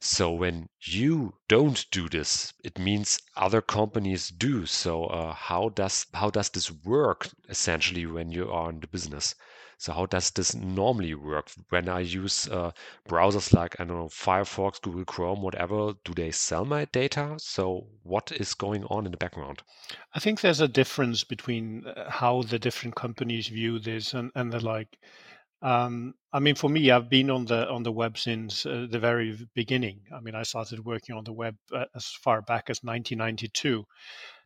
So 0.00 0.30
when 0.30 0.68
you 0.82 1.34
don't 1.48 1.86
do 1.90 2.08
this, 2.08 2.52
it 2.62 2.78
means 2.78 3.20
other 3.36 3.62
companies 3.62 4.28
do. 4.28 4.66
So 4.66 5.04
uh, 5.04 5.34
how 5.34 5.70
does 5.70 6.06
how 6.14 6.30
does 6.30 6.50
this 6.50 6.70
work 6.70 7.28
essentially 7.48 8.06
when 8.06 8.30
you 8.30 8.50
are 8.50 8.70
in 8.70 8.80
the 8.80 8.86
business? 8.86 9.34
So 9.80 9.94
how 9.94 10.04
does 10.04 10.30
this 10.32 10.54
normally 10.54 11.14
work? 11.14 11.50
When 11.70 11.88
I 11.88 12.00
use 12.00 12.46
uh, 12.48 12.72
browsers 13.08 13.54
like, 13.54 13.80
I 13.80 13.84
don't 13.84 13.96
know, 13.96 14.08
Firefox, 14.08 14.78
Google 14.82 15.06
Chrome, 15.06 15.40
whatever, 15.40 15.94
do 16.04 16.12
they 16.12 16.32
sell 16.32 16.66
my 16.66 16.84
data? 16.84 17.36
So 17.38 17.86
what 18.02 18.30
is 18.30 18.52
going 18.52 18.84
on 18.84 19.06
in 19.06 19.10
the 19.10 19.16
background? 19.16 19.62
I 20.14 20.20
think 20.20 20.42
there's 20.42 20.60
a 20.60 20.68
difference 20.68 21.24
between 21.24 21.86
uh, 21.86 22.10
how 22.10 22.42
the 22.42 22.58
different 22.58 22.94
companies 22.94 23.48
view 23.48 23.78
this 23.78 24.12
and, 24.12 24.30
and 24.34 24.52
the 24.52 24.60
like. 24.60 24.98
Um, 25.62 26.12
I 26.30 26.40
mean, 26.40 26.56
for 26.56 26.68
me, 26.68 26.90
I've 26.90 27.08
been 27.08 27.30
on 27.30 27.46
the 27.46 27.66
on 27.70 27.82
the 27.82 27.92
web 27.92 28.18
since 28.18 28.66
uh, 28.66 28.86
the 28.90 28.98
very 28.98 29.48
beginning. 29.54 30.02
I 30.14 30.20
mean, 30.20 30.34
I 30.34 30.42
started 30.42 30.84
working 30.84 31.16
on 31.16 31.24
the 31.24 31.32
web 31.32 31.56
uh, 31.72 31.86
as 31.94 32.06
far 32.06 32.42
back 32.42 32.68
as 32.68 32.82
1992, 32.82 33.86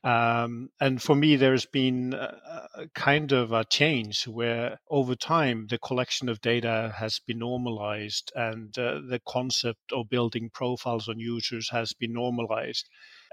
um, 0.05 0.69
and 0.81 1.01
for 1.01 1.15
me, 1.15 1.37
there's 1.37 1.65
been 1.65 2.13
a, 2.13 2.69
a 2.75 2.89
kind 2.95 3.33
of 3.33 3.53
a 3.53 3.65
change 3.65 4.29
where 4.29 4.79
over 4.91 5.15
time 5.15 5.67
the 5.71 5.79
collection 5.79 6.29
of 6.29 6.43
data 6.43 6.93
has 6.95 7.21
been 7.27 7.39
normalized 7.39 8.31
and 8.35 8.77
uh, 8.79 9.01
the 9.09 9.21
concept 9.27 9.93
of 9.93 10.11
building 10.11 10.51
profiles 10.53 11.09
on 11.09 11.19
users 11.19 11.71
has 11.71 11.95
been 11.95 12.13
normalized. 12.13 12.87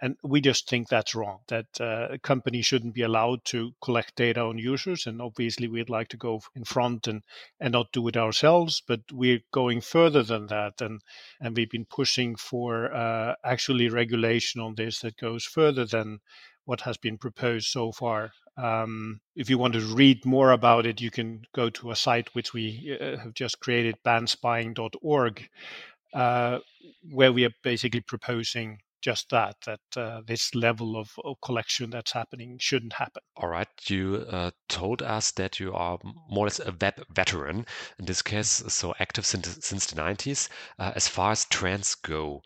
And 0.04 0.16
we 0.24 0.42
just 0.42 0.68
think 0.68 0.88
that's 0.88 1.14
wrong, 1.14 1.42
that 1.50 1.80
uh, 1.80 2.18
shouldn't 2.62 2.96
be 2.96 3.04
allowed 3.04 3.46
to 3.46 3.74
collect 3.84 4.16
data 4.16 4.42
on 4.42 4.58
users. 4.58 5.06
And 5.06 5.22
obviously, 5.22 5.68
we'd 5.68 5.92
like 5.92 6.08
to 6.08 6.18
go 6.18 6.42
in 6.56 6.64
front 6.64 7.06
and, 7.06 7.22
and 7.60 7.74
not 7.74 7.92
do 7.92 8.08
it 8.08 8.18
ourselves, 8.18 8.82
but 8.88 9.02
we're 9.12 9.44
going 9.54 9.82
further 9.82 10.24
than 10.24 10.48
that. 10.48 10.82
And, 10.82 11.02
and 11.40 11.56
we've 11.56 11.70
been 11.70 11.86
pushing 11.86 12.36
for 12.36 12.92
uh, 12.92 13.36
actually 13.44 13.90
regulation 13.90 14.60
on 14.60 14.74
this 14.74 15.02
that 15.02 15.18
goes 15.18 15.44
further 15.44 15.86
than 15.86 16.20
what 16.65 16.82
has 16.82 16.97
been 16.97 17.17
proposed 17.17 17.67
so 17.67 17.91
far. 17.91 18.32
Um, 18.58 19.21
if 19.36 19.50
you 19.50 19.58
want 19.58 19.74
to 19.74 19.82
read 19.82 20.26
more 20.26 20.52
about 20.52 20.86
it, 20.86 21.02
you 21.02 21.12
can 21.12 21.43
go 21.56 21.69
to 21.69 21.91
a 21.91 21.95
site 21.95 22.34
which 22.34 22.54
we 22.54 22.97
uh, 23.00 23.17
have 23.17 23.34
just 23.34 23.60
created, 23.60 23.95
banspying.org, 24.06 25.50
uh, 26.13 26.60
where 27.12 27.32
we 27.32 27.45
are 27.45 27.54
basically 27.63 28.02
proposing 28.02 28.80
just 29.02 29.30
that 29.32 29.56
that 29.65 29.80
uh, 29.97 30.21
this 30.26 30.54
level 30.54 30.95
of, 30.95 31.10
of, 31.26 31.36
collection 31.41 31.89
that's 31.89 32.12
happening 32.12 32.58
shouldn't 32.60 32.93
happen 32.93 33.21
all 33.36 33.50
right 33.50 33.67
you 33.88 34.26
uh, 34.30 34.52
told 34.69 35.02
us 35.02 35.32
that 35.32 35.60
you 35.60 35.74
are 35.74 35.97
more 36.30 36.45
or 36.45 36.47
less 36.47 36.60
a 36.60 36.74
web 36.80 37.04
veteran 37.12 37.65
in 37.97 38.06
this 38.06 38.21
case 38.21 38.63
so 38.67 38.93
active 39.00 39.26
since, 39.26 39.58
since 39.65 39.88
the 39.88 40.00
90s 40.00 40.50
uh, 40.80 40.91
as 40.95 41.08
far 41.08 41.32
as 41.32 41.45
trends 41.45 41.95
go 41.95 42.41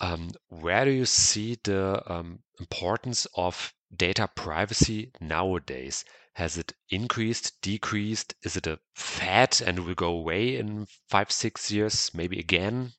um, 0.00 0.30
where 0.48 0.84
do 0.84 0.90
you 0.90 1.06
see 1.06 1.58
the 1.62 2.02
um, 2.12 2.40
importance 2.60 3.26
of 3.34 3.72
data 3.94 4.28
privacy 4.34 5.12
nowadays? 5.20 6.04
Has 6.34 6.58
it 6.58 6.74
increased 6.90 7.52
decreased? 7.62 8.34
Is 8.42 8.56
it 8.56 8.66
a 8.66 8.78
fad 8.94 9.60
and 9.64 9.80
will 9.80 9.94
go 9.94 10.08
away 10.08 10.56
in 10.56 10.86
five 11.08 11.32
six 11.32 11.70
years 11.70 12.10
maybe 12.12 12.38
again 12.38 12.92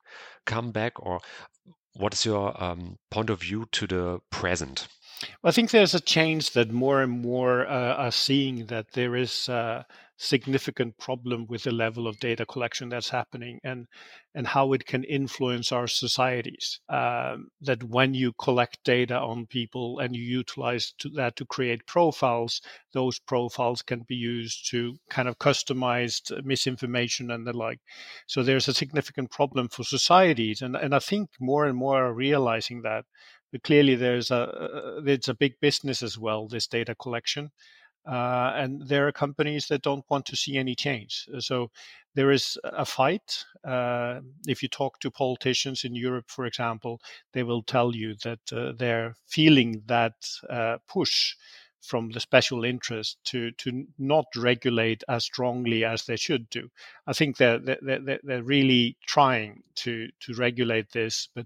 come 0.46 0.72
back? 0.72 0.94
Or 1.00 1.20
what 1.94 2.14
is 2.14 2.26
your 2.26 2.62
um, 2.62 2.98
point 3.12 3.30
of 3.30 3.42
view 3.42 3.68
to 3.74 3.88
the 3.88 4.20
present? 4.32 4.88
Well, 5.42 5.50
I 5.50 5.52
think 5.52 5.72
there's 5.72 5.96
a 5.96 6.00
change 6.00 6.52
that 6.52 6.72
more 6.72 7.02
and 7.02 7.12
more 7.12 7.68
uh, 7.68 7.94
are 7.96 8.12
seeing 8.12 8.68
that 8.68 8.94
there 8.94 9.16
is 9.16 9.50
a 9.50 9.86
significant 10.18 10.98
problem 10.98 11.46
with 11.48 11.64
the 11.64 11.72
level 11.72 12.08
of 12.08 12.20
data 12.20 12.46
collection 12.46 12.90
that's 12.90 13.10
happening 13.10 13.60
and 13.64 13.88
and 14.34 14.48
how 14.48 14.74
it 14.74 14.86
can 14.86 15.04
influence 15.04 15.72
our 15.72 15.88
societies. 15.88 16.80
Um, 16.90 17.50
that 17.62 17.84
when 17.84 18.14
you 18.14 18.34
collect 18.34 18.84
data 18.84 19.18
on 19.18 19.46
people 19.46 20.00
and 20.00 20.16
you 20.16 20.24
utilize 20.24 20.94
to 21.00 21.10
that 21.10 21.36
to 21.38 21.46
create 21.46 21.86
profiles, 21.86 22.62
those 22.94 23.20
profiles 23.20 23.82
can 23.82 24.02
be 24.08 24.16
used 24.16 24.70
to 24.72 24.98
kind 25.10 25.28
of 25.28 25.38
customized 25.38 26.32
misinformation 26.44 27.32
and 27.32 27.46
the 27.46 27.54
like. 27.54 27.80
So 28.26 28.44
there's 28.44 28.68
a 28.68 28.74
significant 28.74 29.30
problem 29.32 29.70
for 29.70 29.84
societies, 29.84 30.62
and 30.62 30.76
and 30.76 30.96
I 30.96 31.00
think 31.00 31.30
more 31.40 31.66
and 31.66 31.78
more 31.78 32.06
are 32.06 32.14
realizing 32.14 32.82
that. 32.82 33.06
But 33.52 33.64
clearly, 33.64 33.96
there's 33.96 34.32
a 34.32 35.02
it's 35.06 35.30
a 35.30 35.34
big 35.34 35.60
business 35.62 36.04
as 36.04 36.18
well. 36.18 36.48
This 36.48 36.68
data 36.68 36.96
collection, 36.96 37.52
uh, 38.08 38.54
and 38.56 38.88
there 38.88 39.08
are 39.08 39.12
companies 39.12 39.68
that 39.68 39.82
don't 39.82 40.06
want 40.10 40.26
to 40.26 40.36
see 40.36 40.58
any 40.58 40.76
change. 40.76 41.28
So 41.40 41.72
there 42.16 42.32
is 42.32 42.58
a 42.64 42.86
fight. 42.86 43.46
Uh, 43.64 44.22
if 44.48 44.64
you 44.64 44.70
talk 44.70 45.00
to 45.00 45.12
politicians 45.12 45.84
in 45.84 45.94
Europe, 45.94 46.26
for 46.28 46.46
example, 46.46 47.00
they 47.34 47.44
will 47.44 47.64
tell 47.64 47.96
you 47.96 48.16
that 48.24 48.40
uh, 48.52 48.72
they're 48.78 49.16
feeling 49.28 49.84
that 49.86 50.16
uh, 50.50 50.78
push 50.88 51.36
from 51.82 52.10
the 52.10 52.20
special 52.20 52.66
interest 52.66 53.18
to 53.24 53.52
to 53.52 53.86
not 53.98 54.26
regulate 54.36 55.04
as 55.08 55.24
strongly 55.26 55.86
as 55.86 56.06
they 56.06 56.18
should 56.18 56.50
do. 56.50 56.70
I 57.06 57.14
think 57.14 57.38
they're 57.38 57.60
they're, 57.60 58.20
they're 58.24 58.44
really 58.44 58.98
trying 59.06 59.64
to 59.76 60.10
to 60.22 60.34
regulate 60.34 60.92
this, 60.92 61.30
but 61.36 61.46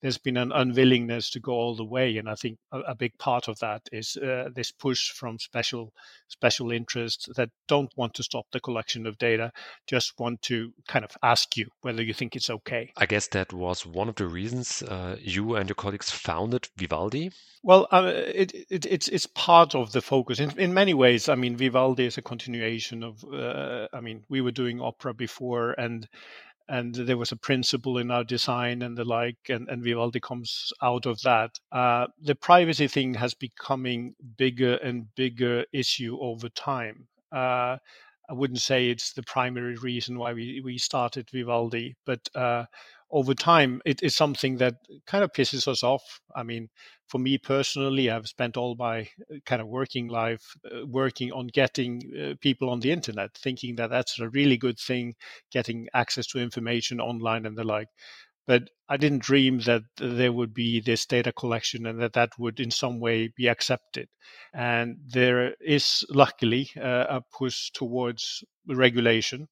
there's 0.00 0.18
been 0.18 0.36
an 0.36 0.52
unwillingness 0.52 1.30
to 1.30 1.40
go 1.40 1.52
all 1.52 1.74
the 1.74 1.84
way, 1.84 2.16
and 2.18 2.28
I 2.28 2.34
think 2.34 2.58
a, 2.72 2.80
a 2.80 2.94
big 2.94 3.16
part 3.18 3.48
of 3.48 3.58
that 3.60 3.82
is 3.92 4.16
uh, 4.16 4.48
this 4.54 4.70
push 4.70 5.10
from 5.10 5.38
special 5.38 5.92
special 6.28 6.70
interests 6.70 7.28
that 7.36 7.50
don't 7.66 7.92
want 7.96 8.14
to 8.14 8.22
stop 8.22 8.46
the 8.52 8.60
collection 8.60 9.06
of 9.06 9.18
data, 9.18 9.50
just 9.86 10.18
want 10.18 10.42
to 10.42 10.72
kind 10.86 11.04
of 11.04 11.10
ask 11.22 11.56
you 11.56 11.66
whether 11.80 12.02
you 12.02 12.14
think 12.14 12.36
it's 12.36 12.50
okay. 12.50 12.92
I 12.96 13.06
guess 13.06 13.28
that 13.28 13.52
was 13.52 13.86
one 13.86 14.08
of 14.08 14.14
the 14.16 14.26
reasons 14.26 14.82
uh, 14.82 15.16
you 15.20 15.56
and 15.56 15.68
your 15.68 15.74
colleagues 15.74 16.10
founded 16.10 16.68
Vivaldi. 16.76 17.30
Well, 17.62 17.88
uh, 17.90 18.12
it, 18.14 18.52
it, 18.70 18.86
it's 18.86 19.08
it's 19.08 19.26
part 19.26 19.74
of 19.74 19.92
the 19.92 20.00
focus 20.00 20.38
in 20.38 20.56
in 20.58 20.72
many 20.72 20.94
ways. 20.94 21.28
I 21.28 21.34
mean, 21.34 21.56
Vivaldi 21.56 22.06
is 22.06 22.18
a 22.18 22.22
continuation 22.22 23.02
of. 23.02 23.24
Uh, 23.24 23.88
I 23.92 24.00
mean, 24.00 24.22
we 24.28 24.40
were 24.40 24.52
doing 24.52 24.80
opera 24.80 25.12
before, 25.12 25.72
and 25.72 26.08
and 26.68 26.94
there 26.94 27.16
was 27.16 27.32
a 27.32 27.36
principle 27.36 27.98
in 27.98 28.10
our 28.10 28.24
design 28.24 28.82
and 28.82 28.96
the 28.96 29.04
like, 29.04 29.38
and, 29.48 29.68
and 29.68 29.82
Vivaldi 29.82 30.20
comes 30.20 30.72
out 30.82 31.06
of 31.06 31.20
that. 31.22 31.58
Uh, 31.72 32.06
the 32.20 32.34
privacy 32.34 32.88
thing 32.88 33.14
has 33.14 33.34
becoming 33.34 34.14
bigger 34.36 34.74
and 34.76 35.06
bigger 35.14 35.64
issue 35.72 36.18
over 36.20 36.48
time. 36.50 37.08
Uh, 37.32 37.76
I 38.30 38.34
wouldn't 38.34 38.60
say 38.60 38.90
it's 38.90 39.14
the 39.14 39.22
primary 39.22 39.76
reason 39.76 40.18
why 40.18 40.34
we, 40.34 40.60
we 40.62 40.76
started 40.76 41.30
Vivaldi, 41.32 41.96
but 42.04 42.20
uh, 42.34 42.64
over 43.10 43.34
time, 43.34 43.80
it 43.84 44.02
is 44.02 44.14
something 44.14 44.56
that 44.58 44.74
kind 45.06 45.24
of 45.24 45.32
pisses 45.32 45.66
us 45.66 45.82
off. 45.82 46.20
I 46.34 46.42
mean, 46.42 46.68
for 47.08 47.18
me 47.18 47.38
personally, 47.38 48.10
I've 48.10 48.28
spent 48.28 48.56
all 48.56 48.76
my 48.76 49.00
uh, 49.00 49.36
kind 49.46 49.62
of 49.62 49.68
working 49.68 50.08
life 50.08 50.54
uh, 50.70 50.86
working 50.86 51.32
on 51.32 51.46
getting 51.48 52.02
uh, 52.14 52.34
people 52.40 52.68
on 52.70 52.80
the 52.80 52.92
internet, 52.92 53.34
thinking 53.34 53.76
that 53.76 53.90
that's 53.90 54.18
a 54.20 54.28
really 54.28 54.56
good 54.56 54.78
thing, 54.78 55.14
getting 55.50 55.88
access 55.94 56.26
to 56.28 56.38
information 56.38 57.00
online 57.00 57.46
and 57.46 57.56
the 57.56 57.64
like. 57.64 57.88
But 58.46 58.70
I 58.88 58.96
didn't 58.96 59.22
dream 59.22 59.58
that 59.60 59.82
there 59.98 60.32
would 60.32 60.54
be 60.54 60.80
this 60.80 61.04
data 61.04 61.32
collection 61.32 61.86
and 61.86 62.00
that 62.00 62.14
that 62.14 62.30
would 62.38 62.60
in 62.60 62.70
some 62.70 62.98
way 62.98 63.28
be 63.36 63.46
accepted. 63.46 64.08
And 64.54 64.96
there 65.06 65.54
is 65.60 66.04
luckily 66.08 66.70
uh, 66.76 67.04
a 67.10 67.22
push 67.36 67.70
towards 67.72 68.42
regulation 68.66 69.48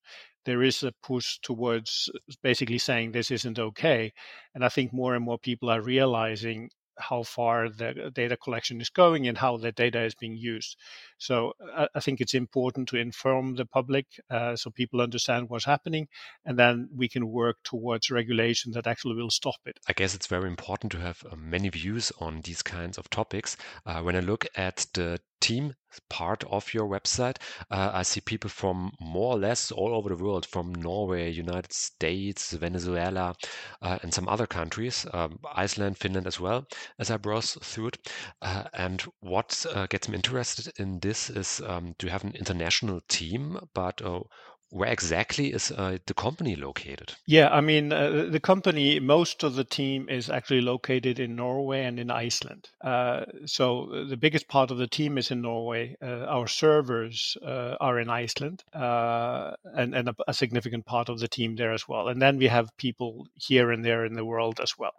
there 0.46 0.62
is 0.62 0.82
a 0.82 0.92
push 1.02 1.38
towards 1.42 2.08
basically 2.42 2.78
saying 2.78 3.12
this 3.12 3.30
isn't 3.30 3.58
okay. 3.58 4.12
And 4.54 4.64
I 4.64 4.70
think 4.70 4.92
more 4.92 5.14
and 5.14 5.24
more 5.24 5.38
people 5.38 5.68
are 5.68 5.82
realizing 5.82 6.70
how 6.98 7.22
far 7.22 7.68
the 7.68 8.10
data 8.14 8.36
collection 8.36 8.80
is 8.80 8.88
going 8.88 9.28
and 9.28 9.36
how 9.36 9.56
the 9.56 9.72
data 9.72 10.02
is 10.02 10.14
being 10.14 10.36
used. 10.36 10.76
So 11.18 11.52
I, 11.94 12.00
think 12.00 12.20
it's 12.20 12.34
important 12.34 12.88
to 12.88 12.96
inform 12.96 13.56
the 13.56 13.66
public 13.66 14.06
uh, 14.30 14.56
so 14.56 14.70
people 14.70 15.00
understand 15.00 15.50
what's 15.50 15.64
happening, 15.64 16.08
and 16.44 16.58
then 16.58 16.88
we 16.94 17.08
can 17.08 17.28
work 17.28 17.58
towards 17.64 18.10
regulation 18.10 18.72
that 18.72 18.86
actually 18.86 19.16
will 19.16 19.30
stop 19.30 19.56
it. 19.66 19.78
I 19.88 19.92
guess 19.92 20.14
it's 20.14 20.26
very 20.26 20.48
important 20.48 20.92
to 20.92 20.98
have 20.98 21.22
uh, 21.30 21.36
many 21.36 21.68
views 21.68 22.12
on 22.18 22.40
these 22.42 22.62
kinds 22.62 22.98
of 22.98 23.10
topics. 23.10 23.56
Uh, 23.84 24.00
when 24.00 24.16
I 24.16 24.20
look 24.20 24.46
at 24.56 24.86
the 24.94 25.20
team 25.46 25.72
part 26.08 26.44
of 26.44 26.74
your 26.74 26.86
website, 26.88 27.36
uh, 27.70 27.90
I 27.92 28.02
see 28.02 28.20
people 28.20 28.50
from 28.50 28.92
more 29.00 29.34
or 29.34 29.38
less 29.38 29.70
all 29.70 29.94
over 29.94 30.08
the 30.08 30.22
world, 30.22 30.44
from 30.44 30.74
Norway, 30.74 31.30
United 31.30 31.72
States, 31.72 32.52
Venezuela, 32.52 33.34
uh, 33.80 33.98
and 34.02 34.12
some 34.12 34.28
other 34.28 34.46
countries, 34.46 35.06
um, 35.12 35.38
Iceland, 35.54 35.98
Finland 35.98 36.26
as 36.26 36.40
well, 36.40 36.66
as 36.98 37.10
I 37.10 37.16
browse 37.16 37.52
through 37.62 37.88
it. 37.88 37.98
Uh, 38.42 38.64
and 38.74 39.02
what 39.20 39.64
uh, 39.72 39.86
gets 39.86 40.08
me 40.08 40.16
interested 40.16 40.72
in 40.78 40.98
this 41.00 41.30
is 41.30 41.60
um, 41.64 41.94
to 41.98 42.08
have 42.08 42.24
an 42.24 42.34
international 42.34 43.00
team, 43.08 43.58
but 43.72 44.02
uh, 44.02 44.20
where 44.70 44.90
exactly 44.90 45.52
is 45.52 45.70
uh, 45.70 45.98
the 46.06 46.14
company 46.14 46.56
located? 46.56 47.14
Yeah, 47.26 47.48
I 47.50 47.60
mean, 47.60 47.92
uh, 47.92 48.26
the 48.30 48.40
company, 48.40 48.98
most 48.98 49.44
of 49.44 49.54
the 49.54 49.64
team 49.64 50.08
is 50.08 50.28
actually 50.28 50.60
located 50.60 51.20
in 51.20 51.36
Norway 51.36 51.84
and 51.84 52.00
in 52.00 52.10
Iceland. 52.10 52.68
Uh, 52.82 53.26
so 53.44 53.92
uh, 53.92 54.08
the 54.08 54.16
biggest 54.16 54.48
part 54.48 54.70
of 54.70 54.78
the 54.78 54.88
team 54.88 55.18
is 55.18 55.30
in 55.30 55.42
Norway. 55.42 55.96
Uh, 56.02 56.26
our 56.26 56.48
servers 56.48 57.36
uh, 57.44 57.76
are 57.80 58.00
in 58.00 58.10
Iceland, 58.10 58.64
and, 58.72 59.94
and 59.94 60.08
a, 60.08 60.14
a, 60.26 60.34
significant 60.34 60.84
part 60.84 61.08
of 61.08 61.18
the 61.20 61.28
team 61.28 61.56
there 61.56 61.72
as 61.72 61.88
well. 61.88 62.08
And 62.08 62.20
then 62.20 62.36
we 62.36 62.48
have 62.48 62.76
people 62.76 63.26
here 63.34 63.70
and 63.70 63.84
there 63.84 64.04
in 64.04 64.14
the 64.14 64.24
world 64.24 64.60
as 64.60 64.74
well. 64.78 64.92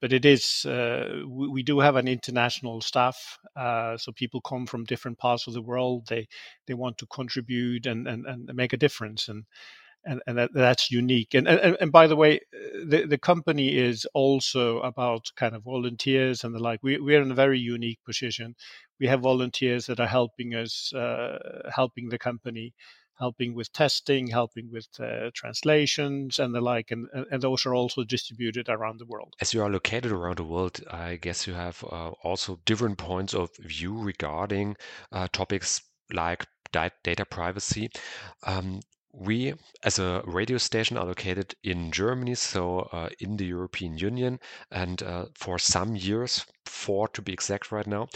but 0.00 0.12
it 0.12 0.24
is, 0.24 0.64
we, 0.66 1.48
we, 1.48 1.62
do 1.62 1.78
have 1.80 1.96
an 1.96 2.08
international 2.08 2.80
staff. 2.80 3.38
so 3.54 4.12
people 4.14 4.40
come 4.40 4.66
from 4.66 4.84
different 4.84 5.18
parts 5.18 5.46
of 5.46 5.52
the 5.52 5.62
world. 5.62 6.06
They, 6.08 6.26
they 6.66 6.74
want 6.74 6.98
to 6.98 7.06
contribute 7.06 7.86
and, 7.86 8.08
and, 8.08 8.26
and 8.26 8.50
make 8.54 8.72
a 8.72 8.76
difference 8.76 9.01
difference 9.02 9.28
and 9.28 9.44
and, 10.04 10.20
and 10.26 10.36
that, 10.36 10.50
that's 10.52 10.90
unique. 10.90 11.32
And, 11.32 11.46
and 11.46 11.76
and 11.80 11.92
by 11.92 12.08
the 12.08 12.16
way, 12.16 12.40
the, 12.84 13.06
the 13.06 13.18
company 13.18 13.78
is 13.78 14.04
also 14.14 14.80
about 14.80 15.30
kind 15.36 15.54
of 15.54 15.62
volunteers 15.62 16.42
and 16.42 16.52
the 16.52 16.58
like. 16.58 16.80
We 16.82 16.98
we're 16.98 17.22
in 17.22 17.30
a 17.30 17.36
very 17.36 17.60
unique 17.60 18.00
position. 18.04 18.56
We 18.98 19.06
have 19.06 19.20
volunteers 19.20 19.86
that 19.86 20.00
are 20.00 20.08
helping 20.08 20.54
us, 20.56 20.92
uh, 20.92 21.38
helping 21.72 22.08
the 22.08 22.18
company, 22.18 22.74
helping 23.16 23.54
with 23.54 23.72
testing, 23.72 24.26
helping 24.26 24.72
with 24.72 24.88
uh, 24.98 25.30
translations 25.34 26.40
and 26.40 26.52
the 26.52 26.60
like, 26.60 26.90
and 26.90 27.06
and 27.30 27.40
those 27.40 27.64
are 27.64 27.74
also 27.76 28.02
distributed 28.02 28.68
around 28.68 28.98
the 28.98 29.06
world. 29.06 29.34
As 29.40 29.54
you 29.54 29.62
are 29.62 29.70
located 29.70 30.10
around 30.10 30.38
the 30.38 30.50
world, 30.54 30.80
I 30.90 31.14
guess 31.14 31.46
you 31.46 31.54
have 31.54 31.84
uh, 31.84 32.10
also 32.24 32.58
different 32.64 32.98
points 32.98 33.34
of 33.34 33.50
view 33.60 34.02
regarding 34.02 34.76
uh, 35.12 35.28
topics 35.30 35.80
like 36.12 36.44
data 36.72 37.24
privacy. 37.24 37.90
Um, 38.46 38.80
we, 39.14 39.52
as 39.84 39.98
a 39.98 40.22
radio 40.24 40.56
station, 40.56 40.96
are 40.96 41.04
located 41.04 41.54
in 41.62 41.90
Germany, 41.90 42.34
so 42.34 42.88
uh, 42.92 43.10
in 43.20 43.36
the 43.36 43.44
European 43.44 43.98
Union. 43.98 44.40
And 44.70 45.02
uh, 45.02 45.26
for 45.34 45.58
some 45.58 45.94
years, 45.94 46.46
four 46.64 47.08
to 47.08 47.20
be 47.20 47.32
exact 47.32 47.70
right 47.70 47.86
now, 47.86 48.08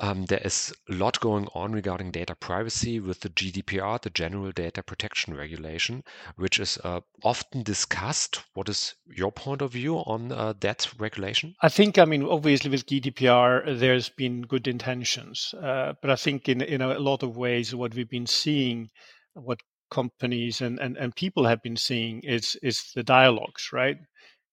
um, 0.00 0.24
there 0.24 0.40
is 0.44 0.74
a 0.90 0.94
lot 0.94 1.20
going 1.20 1.46
on 1.54 1.72
regarding 1.72 2.10
data 2.10 2.34
privacy 2.34 2.98
with 2.98 3.20
the 3.20 3.28
GDPR, 3.28 4.02
the 4.02 4.10
General 4.10 4.50
Data 4.50 4.82
Protection 4.82 5.34
Regulation, 5.34 6.02
which 6.34 6.58
is 6.58 6.78
uh, 6.82 7.00
often 7.22 7.62
discussed. 7.62 8.42
What 8.54 8.68
is 8.68 8.94
your 9.06 9.30
point 9.30 9.62
of 9.62 9.72
view 9.72 9.98
on 9.98 10.32
uh, 10.32 10.54
that 10.60 10.92
regulation? 10.98 11.54
I 11.62 11.68
think, 11.68 11.96
I 11.96 12.04
mean, 12.04 12.24
obviously 12.24 12.70
with 12.70 12.86
GDPR, 12.86 13.78
there's 13.78 14.08
been 14.08 14.42
good 14.42 14.66
intentions. 14.66 15.54
Uh, 15.54 15.92
but 16.02 16.10
I 16.10 16.16
think 16.16 16.48
in, 16.48 16.60
in 16.60 16.82
a 16.82 16.98
lot 16.98 17.22
of 17.22 17.36
ways, 17.36 17.72
what 17.72 17.94
we've 17.94 18.10
been 18.10 18.26
seeing, 18.26 18.90
what 19.34 19.60
companies 19.90 20.60
and, 20.60 20.78
and, 20.78 20.96
and 20.96 21.14
people 21.14 21.44
have 21.46 21.62
been 21.62 21.76
seeing 21.76 22.22
is 22.22 22.56
is 22.62 22.92
the 22.94 23.02
dialogues, 23.02 23.70
right? 23.72 23.98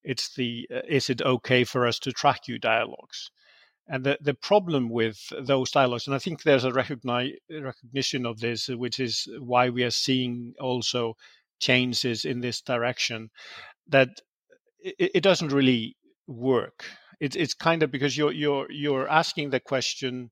It's 0.02 0.34
the 0.34 0.68
uh, 0.74 0.80
is 0.88 1.10
it 1.10 1.22
okay 1.22 1.64
for 1.64 1.86
us 1.86 1.98
to 2.00 2.12
track 2.12 2.48
you 2.48 2.58
dialogues. 2.58 3.30
And 3.90 4.04
the, 4.04 4.18
the 4.20 4.34
problem 4.34 4.90
with 4.90 5.18
those 5.40 5.70
dialogues, 5.70 6.06
and 6.06 6.14
I 6.14 6.18
think 6.18 6.42
there's 6.42 6.64
a 6.64 6.72
recognition 6.72 8.26
of 8.26 8.38
this, 8.38 8.68
which 8.68 9.00
is 9.00 9.26
why 9.38 9.70
we 9.70 9.82
are 9.82 9.90
seeing 9.90 10.52
also 10.60 11.14
changes 11.58 12.26
in 12.26 12.40
this 12.40 12.60
direction, 12.60 13.30
that 13.88 14.10
it, 14.78 15.12
it 15.14 15.22
doesn't 15.22 15.52
really 15.52 15.96
work. 16.26 16.84
It's 17.18 17.34
it's 17.34 17.54
kind 17.54 17.82
of 17.82 17.90
because 17.90 18.16
you're 18.16 18.32
you're 18.32 18.70
you're 18.70 19.08
asking 19.08 19.50
the 19.50 19.60
question 19.60 20.30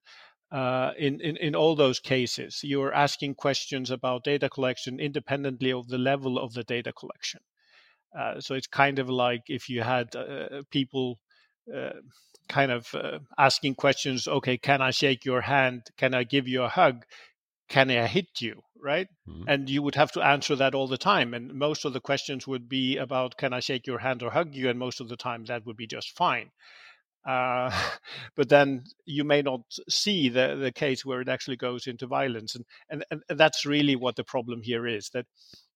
uh, 0.53 0.93
in, 0.99 1.21
in 1.21 1.37
in 1.37 1.55
all 1.55 1.75
those 1.75 1.99
cases. 1.99 2.61
You're 2.63 2.95
asking 2.95 3.35
questions 3.35 3.91
about 3.91 4.25
data 4.25 4.49
collection 4.49 5.01
independently 5.01 5.73
of 5.73 5.89
the 5.89 5.99
level 5.99 6.39
of 6.39 6.53
the 6.53 6.65
data 6.65 6.93
collection. 6.93 7.41
Uh, 8.17 8.41
so 8.41 8.55
it's 8.55 8.67
kind 8.69 8.99
of 8.99 9.11
like 9.11 9.43
if 9.49 9.69
you 9.69 9.83
had 9.83 10.15
uh, 10.15 10.63
people 10.71 11.19
uh, 11.75 11.91
kind 12.49 12.71
of 12.71 12.95
uh, 12.95 13.19
asking 13.37 13.75
questions. 13.75 14.29
Okay, 14.29 14.57
can 14.57 14.81
I 14.81 14.91
shake 14.91 15.25
your 15.25 15.41
hand? 15.41 15.83
Can 15.97 16.15
I 16.15 16.25
give 16.25 16.47
you 16.47 16.63
a 16.63 16.69
hug? 16.69 17.05
Can 17.69 17.91
I 17.91 18.07
hit 18.07 18.41
you? 18.41 18.63
Right? 18.81 19.09
Mm-hmm. 19.29 19.49
And 19.49 19.69
you 19.69 19.83
would 19.83 19.97
have 19.97 20.13
to 20.13 20.23
answer 20.23 20.55
that 20.57 20.75
all 20.75 20.87
the 20.87 20.99
time. 20.99 21.35
And 21.35 21.55
most 21.55 21.85
of 21.85 21.93
the 21.93 22.01
questions 22.01 22.47
would 22.47 22.69
be 22.69 22.99
about 22.99 23.37
can 23.37 23.53
I 23.53 23.61
shake 23.61 23.87
your 23.87 23.99
hand 23.99 24.23
or 24.23 24.31
hug 24.31 24.55
you? 24.55 24.69
And 24.69 24.79
most 24.79 25.01
of 25.01 25.09
the 25.09 25.17
time 25.17 25.45
that 25.47 25.67
would 25.67 25.77
be 25.77 25.89
just 25.89 26.17
fine. 26.17 26.51
Uh, 27.27 27.71
but 28.37 28.49
then 28.49 28.85
you 29.05 29.25
may 29.25 29.43
not 29.43 29.63
see 29.89 30.29
the, 30.29 30.57
the 30.57 30.73
case 30.73 31.05
where 31.05 31.21
it 31.21 31.29
actually 31.29 31.57
goes 31.57 31.87
into 31.87 32.07
violence. 32.07 32.55
And, 32.55 32.65
and, 32.89 33.23
and 33.29 33.39
that's 33.39 33.67
really 33.67 33.97
what 33.97 34.17
the 34.17 34.25
problem 34.25 34.63
here 34.63 34.87
is 34.87 35.11
that 35.11 35.27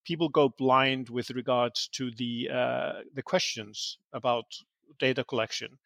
people 0.05 0.29
go 0.29 0.49
blind 0.49 1.09
with 1.09 1.31
regards 1.31 1.89
to 1.89 2.11
the, 2.17 2.49
uh, 2.53 2.93
the 3.15 3.23
questions 3.23 3.99
about 4.13 4.45
data 4.99 5.25
collection. 5.25 5.79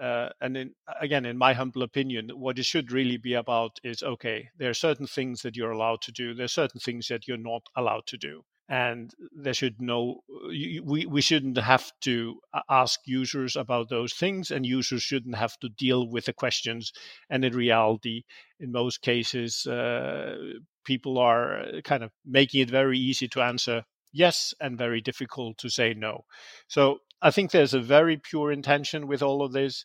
Uh, 0.00 0.30
and 0.40 0.56
in, 0.56 0.74
again, 1.00 1.26
in 1.26 1.36
my 1.36 1.52
humble 1.52 1.82
opinion, 1.82 2.30
what 2.34 2.58
it 2.58 2.64
should 2.64 2.90
really 2.90 3.18
be 3.18 3.34
about 3.34 3.78
is 3.84 4.02
okay, 4.02 4.48
there 4.56 4.70
are 4.70 4.74
certain 4.74 5.06
things 5.06 5.42
that 5.42 5.56
you're 5.56 5.72
allowed 5.72 6.00
to 6.00 6.12
do, 6.12 6.32
there 6.32 6.46
are 6.46 6.48
certain 6.48 6.80
things 6.80 7.08
that 7.08 7.28
you're 7.28 7.36
not 7.36 7.62
allowed 7.76 8.06
to 8.06 8.16
do. 8.16 8.42
And 8.70 9.12
there 9.36 9.52
should 9.52 9.80
no, 9.80 10.20
we, 10.46 11.04
we 11.04 11.20
shouldn't 11.20 11.58
have 11.58 11.90
to 12.02 12.40
ask 12.70 13.00
users 13.04 13.56
about 13.56 13.88
those 13.88 14.14
things, 14.14 14.52
and 14.52 14.64
users 14.64 15.02
shouldn't 15.02 15.36
have 15.36 15.58
to 15.58 15.68
deal 15.68 16.08
with 16.08 16.26
the 16.26 16.32
questions. 16.32 16.92
And 17.28 17.44
in 17.44 17.52
reality, 17.52 18.22
in 18.60 18.70
most 18.70 19.02
cases, 19.02 19.66
uh, 19.66 20.36
people 20.84 21.18
are 21.18 21.64
kind 21.82 22.04
of 22.04 22.12
making 22.24 22.60
it 22.60 22.70
very 22.70 22.96
easy 22.96 23.26
to 23.28 23.42
answer 23.42 23.82
yes 24.12 24.54
and 24.60 24.78
very 24.78 25.00
difficult 25.00 25.58
to 25.58 25.68
say 25.68 25.94
no. 25.94 26.24
So 26.68 26.98
I 27.22 27.30
think 27.30 27.50
there's 27.50 27.74
a 27.74 27.80
very 27.80 28.16
pure 28.16 28.52
intention 28.52 29.06
with 29.06 29.22
all 29.22 29.42
of 29.42 29.52
this. 29.52 29.84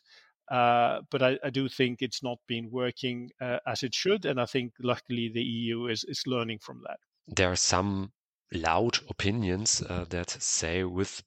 Uh, 0.50 1.00
but 1.10 1.22
I, 1.22 1.38
I, 1.44 1.50
do 1.50 1.68
think 1.68 2.00
it's 2.00 2.22
not 2.22 2.38
been 2.46 2.70
working 2.70 3.30
uh, 3.40 3.58
as 3.66 3.82
it 3.82 3.92
should, 3.92 4.24
and 4.24 4.40
I 4.40 4.46
think 4.46 4.74
luckily 4.80 5.28
the 5.34 5.42
EU 5.42 5.86
is 5.86 6.04
is 6.04 6.22
learning 6.24 6.60
from 6.60 6.82
that. 6.86 6.98
There 7.26 7.50
are 7.50 7.56
some 7.56 8.12
loud 8.52 8.98
opinions 9.08 9.82
uh, 9.82 10.04
that 10.10 10.30
say 10.30 10.84
with 10.84 11.22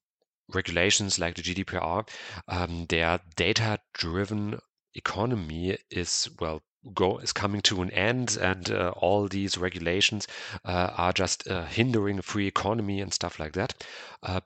regulations 0.53 1.19
like 1.19 1.35
the 1.35 1.41
GDPR, 1.41 2.07
um, 2.47 2.85
their 2.87 3.19
data-driven 3.35 4.59
economy 4.95 5.77
is 5.91 6.29
well 6.39 6.61
go 6.93 7.17
is 7.19 7.33
coming 7.33 7.61
to 7.61 7.81
an 7.81 7.91
end 7.91 8.37
and 8.41 8.71
uh, 8.71 8.91
all 8.95 9.27
these 9.27 9.57
regulations 9.57 10.27
uh, 10.63 10.89
are 10.95 11.11
just 11.11 11.47
uh, 11.49 11.65
hindering 11.65 12.17
a 12.17 12.21
free 12.21 12.47
economy 12.47 13.01
and 13.01 13.13
stuff 13.13 13.37
like 13.37 13.51
that 13.51 13.83
uh, 14.23 14.39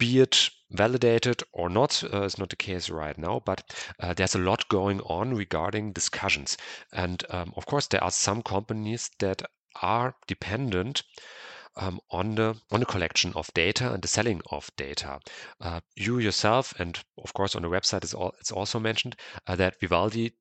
be 0.00 0.20
it 0.20 0.48
validated 0.70 1.42
or 1.52 1.68
not 1.68 2.02
uh, 2.12 2.22
is 2.22 2.38
not 2.38 2.48
the 2.48 2.56
case 2.56 2.88
right 2.88 3.18
now, 3.18 3.42
but 3.44 3.62
uh, 4.00 4.14
there's 4.14 4.34
a 4.34 4.38
lot 4.38 4.66
going 4.68 5.00
on 5.02 5.34
regarding 5.34 5.92
discussions. 5.92 6.56
And 6.92 7.22
um, 7.30 7.52
of 7.56 7.66
course, 7.66 7.86
there 7.88 8.02
are 8.02 8.10
some 8.10 8.42
companies 8.42 9.10
that 9.18 9.42
are 9.82 10.16
dependent 10.26 11.02
um, 11.76 12.00
on 12.10 12.34
the 12.34 12.56
on 12.70 12.80
the 12.80 12.86
collection 12.86 13.32
of 13.34 13.52
data 13.54 13.92
and 13.92 14.02
the 14.02 14.08
selling 14.08 14.40
of 14.50 14.70
data. 14.76 15.20
Uh, 15.60 15.80
you 15.96 16.18
yourself, 16.18 16.74
and 16.78 16.98
of 17.18 17.32
course 17.32 17.54
on 17.54 17.62
the 17.62 17.68
website 17.68 18.04
is 18.04 18.14
all, 18.14 18.34
it's 18.40 18.52
also 18.52 18.78
mentioned 18.78 19.16
uh, 19.46 19.56
that 19.56 19.78
Vivaldi 19.80 20.32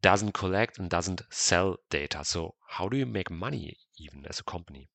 doesn't 0.00 0.32
collect 0.32 0.78
and 0.78 0.90
doesn't 0.90 1.22
sell 1.30 1.76
data. 1.90 2.24
So 2.24 2.54
how 2.68 2.88
do 2.88 2.96
you 2.96 3.06
make 3.06 3.30
money 3.30 3.76
even 3.98 4.24
as 4.28 4.40
a 4.40 4.44
company? 4.44 4.88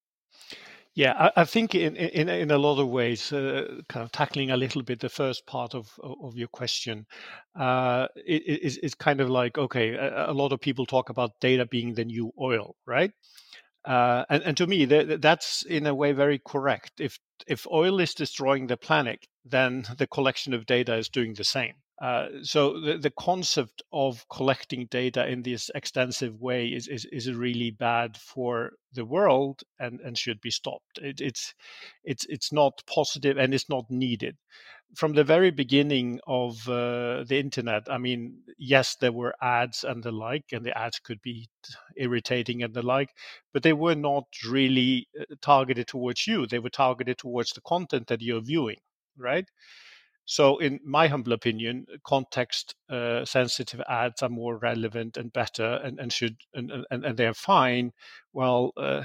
Yeah, 0.93 1.13
I, 1.17 1.41
I 1.41 1.45
think 1.45 1.73
in, 1.73 1.95
in 1.95 2.27
in 2.27 2.51
a 2.51 2.57
lot 2.57 2.77
of 2.77 2.89
ways, 2.89 3.31
uh, 3.31 3.81
kind 3.87 4.03
of 4.03 4.11
tackling 4.11 4.51
a 4.51 4.57
little 4.57 4.83
bit 4.83 4.99
the 4.99 5.09
first 5.09 5.45
part 5.45 5.73
of 5.73 5.89
of 6.03 6.35
your 6.35 6.49
question, 6.49 7.05
uh, 7.57 8.07
it 8.15 8.43
is 8.61 8.77
it's 8.83 8.95
kind 8.95 9.21
of 9.21 9.29
like 9.29 9.57
okay, 9.57 9.93
a, 9.93 10.31
a, 10.31 10.33
lot 10.33 10.51
of 10.51 10.59
people 10.59 10.85
talk 10.85 11.09
about 11.09 11.39
data 11.39 11.65
being 11.65 11.93
the 11.93 12.03
new 12.03 12.33
oil, 12.39 12.75
right? 12.85 13.11
Uh, 13.85 14.25
and, 14.29 14.43
and 14.43 14.57
to 14.57 14.67
me, 14.67 14.85
th- 14.85 15.19
that's 15.19 15.63
in 15.65 15.87
a 15.87 15.95
way 15.95 16.11
very 16.11 16.39
correct. 16.39 16.99
If 16.99 17.17
if 17.47 17.65
oil 17.67 17.99
is 17.99 18.13
destroying 18.13 18.67
the 18.67 18.77
planet, 18.77 19.25
then 19.43 19.85
the 19.97 20.07
collection 20.07 20.53
of 20.53 20.65
data 20.65 20.95
is 20.95 21.09
doing 21.09 21.33
the 21.33 21.43
same. 21.43 21.80
Uh, 22.01 22.29
so 22.41 22.79
the, 22.81 22.97
the 22.97 23.11
concept 23.11 23.83
of 23.93 24.25
collecting 24.29 24.87
data 24.87 25.27
in 25.27 25.43
this 25.43 25.69
extensive 25.75 26.41
way 26.41 26.65
is, 26.67 26.87
is, 26.87 27.05
is 27.11 27.31
really 27.31 27.69
bad 27.69 28.17
for 28.17 28.71
the 28.93 29.05
world 29.05 29.61
and, 29.79 29.99
and 30.01 30.17
should 30.17 30.41
be 30.41 30.49
stopped. 30.49 30.97
It, 30.99 31.21
it's 31.21 31.53
it's 32.03 32.25
it's 32.27 32.51
not 32.51 32.81
positive 32.87 33.37
and 33.37 33.53
it's 33.53 33.69
not 33.69 33.85
needed. 33.91 34.35
From 34.95 35.13
the 35.13 35.23
very 35.23 35.51
beginning 35.51 36.19
of 36.27 36.67
uh, 36.67 37.23
the 37.23 37.39
internet, 37.39 37.83
I 37.89 37.97
mean, 37.99 38.41
yes, 38.57 38.95
there 38.95 39.11
were 39.13 39.35
ads 39.41 39.83
and 39.83 40.03
the 40.03 40.11
like, 40.11 40.45
and 40.51 40.65
the 40.65 40.77
ads 40.77 40.99
could 40.99 41.21
be 41.21 41.49
irritating 41.95 42.63
and 42.63 42.73
the 42.73 42.81
like, 42.81 43.09
but 43.53 43.63
they 43.63 43.73
were 43.73 43.95
not 43.95 44.25
really 44.49 45.07
uh, 45.19 45.25
targeted 45.41 45.87
towards 45.87 46.25
you. 46.27 46.47
They 46.47 46.59
were 46.59 46.69
targeted 46.71 47.19
towards 47.19 47.53
the 47.53 47.61
content 47.61 48.07
that 48.07 48.21
you're 48.21 48.41
viewing, 48.41 48.79
right? 49.17 49.45
So, 50.31 50.59
in 50.59 50.79
my 50.85 51.09
humble 51.09 51.33
opinion, 51.33 51.87
context 52.05 52.73
uh, 52.89 53.25
sensitive 53.25 53.81
ads 53.81 54.21
are 54.21 54.29
more 54.29 54.57
relevant 54.57 55.17
and 55.17 55.33
better 55.33 55.81
and, 55.83 55.99
and 55.99 56.13
should 56.13 56.37
and, 56.53 56.71
and, 56.89 57.03
and 57.03 57.17
they're 57.17 57.33
fine, 57.33 57.91
while 58.31 58.71
uh, 58.77 59.03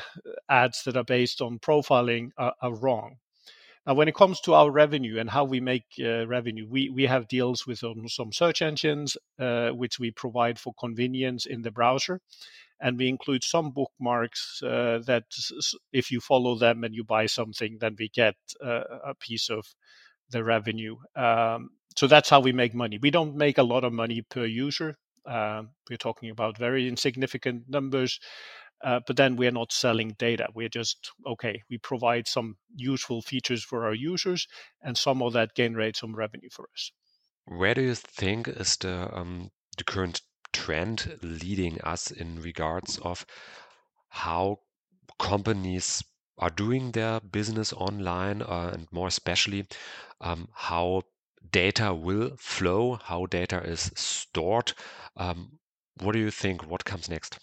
ads 0.49 0.85
that 0.85 0.97
are 0.97 1.03
based 1.03 1.43
on 1.43 1.59
profiling 1.59 2.31
are, 2.39 2.55
are, 2.63 2.77
wrong. 2.77 3.17
Now, 3.85 3.95
when 3.95 4.07
it 4.07 4.15
comes 4.15 4.41
to 4.43 4.55
our 4.55 4.71
revenue 4.71 5.19
and 5.19 5.29
how 5.29 5.43
we 5.43 5.59
make 5.59 5.87
uh, 5.99 6.29
revenue, 6.29 6.69
we, 6.71 6.91
we 6.91 7.07
have 7.07 7.27
deals 7.27 7.67
with 7.67 7.83
um, 7.83 8.09
some 8.09 8.33
search 8.33 8.63
engines, 8.63 9.17
uh, 9.41 9.71
which 9.71 9.99
we 9.99 10.13
provide 10.13 10.61
for 10.61 10.75
convenience 10.79 11.45
in 11.45 11.63
the 11.63 11.73
browser. 11.73 12.21
And 12.79 12.99
we 12.99 13.09
include 13.09 13.43
some 13.43 13.73
bookmarks 13.73 14.63
uh, 14.63 15.01
that, 15.07 15.25
if 15.93 16.13
you 16.13 16.21
follow 16.21 16.57
them 16.57 16.85
and 16.85 16.95
you 16.95 17.03
buy 17.03 17.27
something, 17.27 17.79
then 17.81 17.97
we 17.99 18.11
get 18.11 18.37
uh, 18.65 18.85
a 19.05 19.15
piece 19.17 19.51
of 19.51 19.67
the 20.31 20.45
revenue. 20.45 20.97
Um, 21.15 21.71
so 21.97 22.07
that's 22.07 22.29
how 22.29 22.41
we 22.41 22.53
make 22.53 22.75
money. 22.75 22.99
We 23.01 23.11
don't 23.11 23.37
make 23.37 23.59
a 23.59 23.63
lot 23.63 23.85
of 23.85 23.93
money 23.93 24.23
per 24.23 24.45
user. 24.45 24.97
Uh, 25.29 25.63
we're 25.91 25.97
talking 25.97 26.31
about 26.31 26.59
very 26.59 26.87
insignificant 26.87 27.65
numbers, 27.69 28.21
uh, 28.85 29.01
but 29.07 29.17
then 29.17 29.37
we're 29.37 29.51
not 29.51 29.73
selling 29.73 30.15
data. 30.19 30.49
We're 30.55 30.69
just 30.69 31.11
okay. 31.27 31.63
We 31.71 31.79
provide 31.79 32.29
some 32.29 32.57
useful 32.75 33.23
features 33.23 33.65
for 33.65 33.87
our 33.87 33.95
users, 33.95 34.47
and 34.83 34.97
some 34.97 35.23
of 35.23 35.33
that 35.33 35.57
generates 35.57 36.01
some 36.01 36.15
revenue 36.15 36.51
for 36.53 36.69
us. 36.73 36.93
Where 37.47 37.75
do 37.75 37.83
you 37.83 37.95
think 37.95 38.49
is 38.49 38.77
the 38.77 39.09
um, 39.17 39.51
the 39.79 39.85
current 39.85 40.21
trend 40.53 41.19
leading 41.23 41.81
us 41.83 42.11
in 42.11 42.41
regards 42.41 42.99
of 42.99 43.27
how 44.09 44.61
companies 45.19 46.03
are 46.39 46.51
doing 46.51 46.93
their 46.93 47.21
business 47.21 47.73
online 47.73 48.43
uh, 48.43 48.71
and 48.73 48.87
more 48.91 49.09
especially 49.09 49.67
um, 50.21 50.49
how 50.53 51.03
data 51.51 51.95
will 51.95 52.37
flow, 52.39 52.99
how 53.03 53.27
data 53.27 53.63
is 53.63 53.91
stored. 53.95 54.73
Um, 55.17 55.59
what 56.01 56.13
do 56.13 56.19
you 56.19 56.31
think? 56.31 56.67
What 56.67 56.85
comes 56.85 57.09
next? 57.09 57.39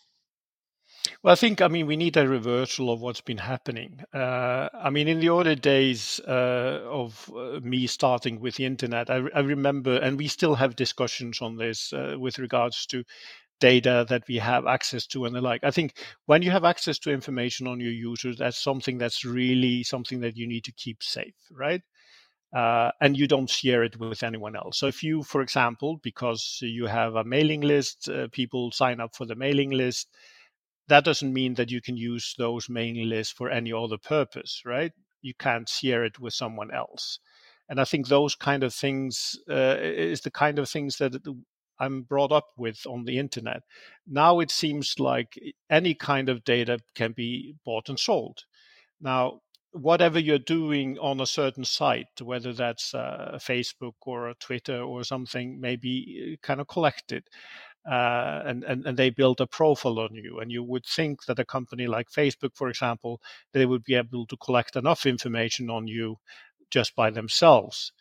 Well, 1.22 1.34
I 1.34 1.36
think, 1.36 1.62
I 1.62 1.68
mean, 1.68 1.86
we 1.88 1.98
need 1.98 2.16
a 2.16 2.28
reversal 2.28 2.90
of 2.90 3.02
what's 3.02 3.22
been 3.22 3.38
happening. 3.38 4.02
Uh, 4.14 4.70
I 4.74 4.90
mean, 4.90 5.08
in 5.08 5.20
the 5.20 5.30
older 5.30 5.56
days 5.56 6.20
uh, 6.28 6.82
of 6.86 7.30
uh, 7.36 7.60
me 7.62 7.88
starting 7.88 8.40
with 8.40 8.56
the 8.56 8.66
internet, 8.66 9.10
I, 9.10 9.24
I, 9.36 9.40
remember, 9.40 9.98
and 9.98 10.18
we 10.18 10.28
still 10.28 10.56
have 10.56 10.76
discussions 10.76 11.42
on 11.42 11.58
this 11.58 11.92
uh, 11.92 12.16
with 12.18 12.40
regards 12.40 12.86
to 12.88 13.04
data 13.60 14.06
that 14.10 14.24
we 14.28 14.38
have 14.38 14.66
access 14.66 15.06
to 15.08 15.26
and 15.26 15.36
the 15.36 15.42
like. 15.42 15.64
I 15.64 15.72
think 15.72 15.98
when 16.26 16.42
you 16.42 16.52
have 16.52 16.66
access 16.66 17.00
to 17.00 17.12
information 17.12 17.68
on 17.68 17.80
your 17.80 17.92
users, 17.92 18.38
that's 18.38 18.62
something 18.62 18.98
that's 18.98 19.26
really 19.26 19.84
something 19.84 20.22
that 20.22 20.38
you 20.38 20.48
need 20.48 20.64
to 20.66 20.72
keep 20.74 21.04
safe, 21.04 21.36
right? 21.52 21.82
Uh, 22.56 22.92
and 23.02 23.18
you 23.18 23.28
don't 23.28 23.50
share 23.50 23.84
it 23.84 24.00
with 24.00 24.22
anyone 24.22 24.56
else. 24.56 24.78
So 24.78 24.86
if 24.86 25.02
you, 25.02 25.24
for 25.24 25.42
example, 25.42 26.00
because 26.04 26.60
you 26.62 26.86
have 26.86 27.16
a 27.16 27.24
mailing 27.24 27.62
list, 27.62 28.08
uh, 28.08 28.28
people 28.32 28.72
sign 28.72 29.00
up 29.00 29.16
for 29.16 29.26
the 29.26 29.36
mailing 29.36 29.72
list, 29.72 30.08
that 30.88 31.04
doesn't 31.04 31.34
mean 31.34 31.56
that 31.56 31.72
you 31.72 31.82
can 31.82 31.98
use 31.98 32.36
those 32.38 32.70
mailing 32.70 33.10
lists 33.10 33.34
for 33.34 33.50
any 33.50 33.74
other 33.74 33.98
purpose, 33.98 34.62
right? 34.66 34.92
You 35.22 35.34
can't 35.34 35.68
share 35.68 36.04
it 36.04 36.20
with 36.20 36.34
someone 36.34 36.72
else. 36.72 37.20
And 37.70 37.80
I 37.80 37.86
think 37.86 38.08
those 38.08 38.36
kind 38.36 38.64
of 38.64 38.74
things 38.74 39.36
uh, 39.50 39.78
is 39.80 40.22
the 40.22 40.32
kind 40.32 40.60
of 40.60 40.70
things 40.70 40.98
that 40.98 41.16
I'm 41.80 42.04
brought 42.04 42.32
up 42.32 42.50
with 42.58 42.86
on 42.86 43.06
the 43.06 43.18
internet. 43.18 43.64
Now 44.06 44.40
it 44.42 44.52
seems 44.52 45.00
like 45.00 45.40
any 45.70 45.96
kind 45.96 46.30
of 46.30 46.44
data 46.44 46.80
can 46.94 47.14
be 47.14 47.56
bought 47.66 47.90
and 47.90 48.00
sold. 48.00 48.44
Now, 49.02 49.42
whatever 49.74 50.20
you're 50.20 50.38
doing 50.38 50.98
on 51.00 51.20
a 51.20 51.26
certain 51.26 51.66
site, 51.66 52.22
whether 52.22 52.54
that's 52.54 52.94
uh, 52.94 53.38
Facebook 53.42 53.96
or 54.02 54.34
Twitter 54.40 54.82
or 54.82 55.04
something, 55.04 55.60
maybe 55.60 56.34
uh, 56.34 56.46
kind 56.46 56.62
of 56.62 56.68
collected. 56.68 57.24
Uh, 57.86 58.42
and, 58.46 58.64
and, 58.64 58.86
and 58.86 58.98
they 58.98 59.10
build 59.10 59.42
a 59.42 59.48
profile 59.48 60.00
on 60.00 60.16
you. 60.16 60.40
And 60.40 60.50
you 60.50 60.64
would 60.64 60.86
think 60.86 61.26
that 61.26 61.40
a 61.40 61.44
company 61.44 61.86
like 61.86 62.10
Facebook, 62.10 62.56
for 62.56 62.70
example, 62.70 63.20
they 63.52 63.66
would 63.66 63.84
be 63.84 63.96
able 63.96 64.26
to 64.28 64.38
collect 64.38 64.78
enough 64.78 65.06
information 65.06 65.70
on 65.70 65.88
you 65.88 66.18
just 66.72 66.96
by 66.96 67.10
themselves. 67.10 67.92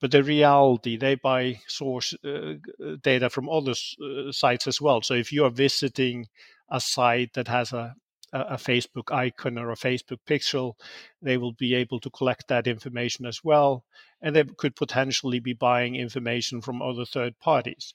But 0.00 0.12
the 0.12 0.22
reality, 0.22 0.96
they 0.96 1.16
buy 1.16 1.60
source 1.66 2.14
uh, 2.24 2.54
data 3.02 3.30
from 3.30 3.48
other 3.48 3.72
uh, 3.72 4.30
sites 4.30 4.66
as 4.66 4.80
well. 4.80 5.02
So 5.02 5.14
if 5.14 5.32
you 5.32 5.44
are 5.44 5.50
visiting 5.50 6.28
a 6.70 6.80
site 6.80 7.32
that 7.34 7.48
has 7.48 7.72
a, 7.72 7.96
a 8.32 8.56
Facebook 8.56 9.12
icon 9.12 9.58
or 9.58 9.70
a 9.70 9.76
Facebook 9.76 10.18
pixel, 10.26 10.74
they 11.20 11.36
will 11.36 11.52
be 11.52 11.74
able 11.74 12.00
to 12.00 12.10
collect 12.10 12.48
that 12.48 12.66
information 12.66 13.26
as 13.26 13.44
well. 13.44 13.84
And 14.20 14.34
they 14.34 14.44
could 14.44 14.76
potentially 14.76 15.40
be 15.40 15.52
buying 15.52 15.96
information 15.96 16.60
from 16.60 16.80
other 16.80 17.04
third 17.04 17.38
parties. 17.38 17.94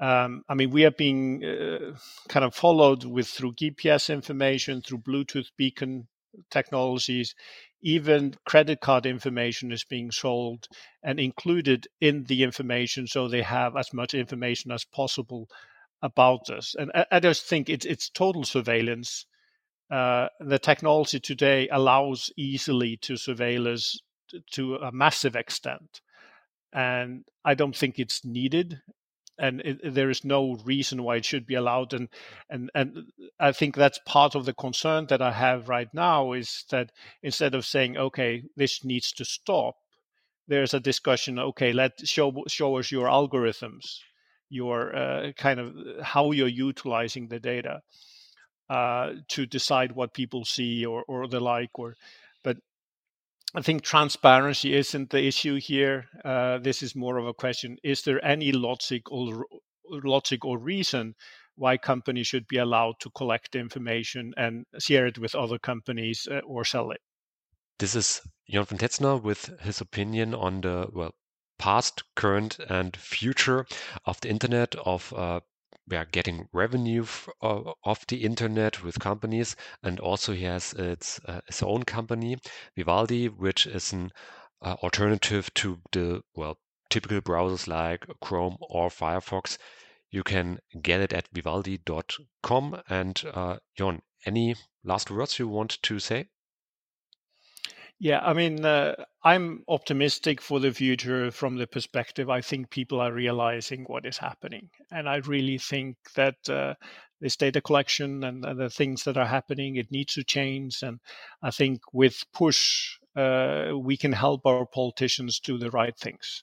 Um, 0.00 0.42
I 0.48 0.54
mean, 0.54 0.70
we 0.70 0.84
are 0.84 0.90
being 0.90 1.44
uh, 1.44 1.96
kind 2.28 2.44
of 2.44 2.54
followed 2.56 3.04
with 3.04 3.28
through 3.28 3.54
GPS 3.54 4.12
information, 4.12 4.82
through 4.82 4.98
Bluetooth 4.98 5.50
beacon 5.56 6.08
technologies. 6.50 7.34
Even 7.82 8.34
credit 8.44 8.80
card 8.80 9.06
information 9.06 9.70
is 9.70 9.84
being 9.84 10.10
sold 10.10 10.66
and 11.02 11.20
included 11.20 11.86
in 12.00 12.24
the 12.24 12.42
information, 12.42 13.06
so 13.06 13.28
they 13.28 13.42
have 13.42 13.76
as 13.76 13.92
much 13.92 14.14
information 14.14 14.72
as 14.72 14.84
possible 14.84 15.48
about 16.02 16.50
us. 16.50 16.74
And 16.76 16.90
I, 16.94 17.06
I 17.12 17.20
just 17.20 17.44
think 17.46 17.68
it's 17.68 17.86
it's 17.86 18.10
total 18.10 18.44
surveillance. 18.44 19.26
Uh, 19.92 20.28
the 20.40 20.58
technology 20.58 21.20
today 21.20 21.68
allows 21.68 22.32
easily 22.34 22.96
to 22.96 23.12
surveil 23.12 23.78
to 24.50 24.76
a 24.76 24.90
massive 24.90 25.36
extent, 25.36 26.00
and 26.72 27.24
I 27.44 27.52
don't 27.52 27.76
think 27.76 27.98
it's 27.98 28.24
needed. 28.24 28.80
And 29.38 29.60
it, 29.60 29.94
there 29.94 30.08
is 30.08 30.24
no 30.24 30.54
reason 30.64 31.02
why 31.02 31.16
it 31.16 31.26
should 31.26 31.46
be 31.46 31.56
allowed. 31.56 31.92
And 31.92 32.08
and 32.48 32.70
and 32.74 33.12
i 33.38 33.52
think 33.52 33.74
that's 33.74 33.98
part 34.06 34.34
of 34.34 34.46
the 34.46 34.54
concern 34.54 35.06
that 35.08 35.20
i 35.20 35.32
have 35.32 35.68
right 35.68 35.88
now 35.92 36.32
is 36.32 36.64
that 36.70 36.90
instead 37.22 37.54
of 37.54 37.66
saying 37.66 37.96
okay 37.96 38.44
this 38.56 38.84
needs 38.84 39.12
to 39.12 39.24
stop 39.24 39.74
there's 40.48 40.74
a 40.74 40.80
discussion 40.80 41.38
okay 41.38 41.72
let 41.72 41.92
show 42.06 42.32
show 42.48 42.78
us 42.78 42.90
your 42.92 43.06
algorithms 43.08 43.98
your 44.48 44.94
uh, 44.94 45.32
kind 45.36 45.58
of 45.58 45.74
how 46.02 46.30
you're 46.30 46.48
utilizing 46.48 47.28
the 47.28 47.40
data 47.40 47.80
uh, 48.68 49.12
to 49.28 49.46
decide 49.46 49.92
what 49.92 50.14
people 50.14 50.44
see 50.44 50.84
or 50.84 51.04
or 51.08 51.26
the 51.28 51.40
like 51.40 51.78
or 51.78 51.94
but 52.42 52.56
I 53.54 53.62
think 53.62 53.82
transparency 53.82 54.74
isn't 54.74 55.10
the 55.10 55.24
issue 55.24 55.56
here. 55.56 56.06
Uh, 56.24 56.58
this 56.58 56.82
is 56.82 56.94
more 56.94 57.18
of 57.18 57.26
a 57.26 57.34
question: 57.34 57.76
Is 57.82 58.02
there 58.02 58.24
any 58.24 58.52
logic 58.52 59.10
or 59.10 59.46
logic 59.84 60.44
or 60.44 60.58
reason 60.58 61.14
why 61.54 61.76
companies 61.76 62.26
should 62.26 62.46
be 62.48 62.56
allowed 62.56 62.94
to 63.00 63.10
collect 63.10 63.54
information 63.54 64.32
and 64.36 64.64
share 64.78 65.06
it 65.06 65.18
with 65.18 65.34
other 65.34 65.58
companies 65.58 66.26
uh, 66.30 66.40
or 66.46 66.64
sell 66.64 66.90
it? 66.90 67.00
This 67.78 67.94
is 67.94 68.22
Jon 68.48 68.64
von 68.64 68.78
Tetzner 68.78 69.20
with 69.20 69.60
his 69.60 69.80
opinion 69.80 70.34
on 70.34 70.60
the 70.60 70.88
well 70.92 71.14
past, 71.58 72.02
current, 72.16 72.58
and 72.68 72.96
future 72.96 73.66
of 74.04 74.20
the 74.20 74.28
internet 74.28 74.74
of 74.76 75.12
uh, 75.12 75.40
we 75.88 75.96
are 75.96 76.04
getting 76.04 76.48
revenue 76.52 77.06
uh, 77.40 77.72
of 77.84 78.04
the 78.08 78.24
internet 78.24 78.82
with 78.82 78.98
companies, 78.98 79.56
and 79.82 80.00
also 80.00 80.32
he 80.32 80.44
has 80.44 80.72
its 80.74 81.20
uh, 81.26 81.40
his 81.46 81.62
own 81.62 81.84
company, 81.84 82.36
Vivaldi, 82.76 83.28
which 83.28 83.66
is 83.66 83.92
an 83.92 84.10
uh, 84.60 84.74
alternative 84.82 85.52
to 85.54 85.80
the 85.92 86.22
well 86.34 86.58
typical 86.90 87.20
browsers 87.20 87.66
like 87.66 88.06
Chrome 88.20 88.58
or 88.60 88.88
Firefox. 88.88 89.56
You 90.10 90.22
can 90.22 90.58
get 90.82 91.00
it 91.00 91.12
at 91.14 91.28
vivaldi.com. 91.32 92.82
And 92.88 93.22
uh, 93.32 93.56
Jon, 93.76 94.02
any 94.26 94.54
last 94.84 95.10
words 95.10 95.38
you 95.38 95.48
want 95.48 95.82
to 95.82 95.98
say? 95.98 96.28
Yeah, 98.02 98.18
I 98.18 98.32
mean, 98.32 98.64
uh, 98.64 98.96
I'm 99.22 99.62
optimistic 99.68 100.40
for 100.40 100.58
the 100.58 100.72
future 100.72 101.30
from 101.30 101.56
the 101.56 101.68
perspective 101.68 102.28
I 102.28 102.40
think 102.40 102.68
people 102.68 103.00
are 103.00 103.12
realizing 103.12 103.84
what 103.84 104.04
is 104.06 104.18
happening. 104.18 104.70
And 104.90 105.08
I 105.08 105.18
really 105.18 105.56
think 105.56 105.96
that 106.16 106.34
uh, 106.48 106.74
this 107.20 107.36
data 107.36 107.60
collection 107.60 108.24
and, 108.24 108.42
the 108.58 108.68
things 108.68 109.04
that 109.04 109.16
are 109.16 109.26
happening, 109.26 109.76
it 109.76 109.92
needs 109.92 110.14
to 110.14 110.24
change. 110.24 110.82
And 110.82 110.98
I 111.44 111.52
think 111.52 111.80
with 111.92 112.24
push, 112.34 112.98
uh, 113.14 113.70
we 113.76 113.96
can 113.96 114.12
help 114.12 114.46
our 114.46 114.66
politicians 114.66 115.38
do 115.38 115.56
the 115.56 115.70
right 115.70 115.96
things. 115.96 116.42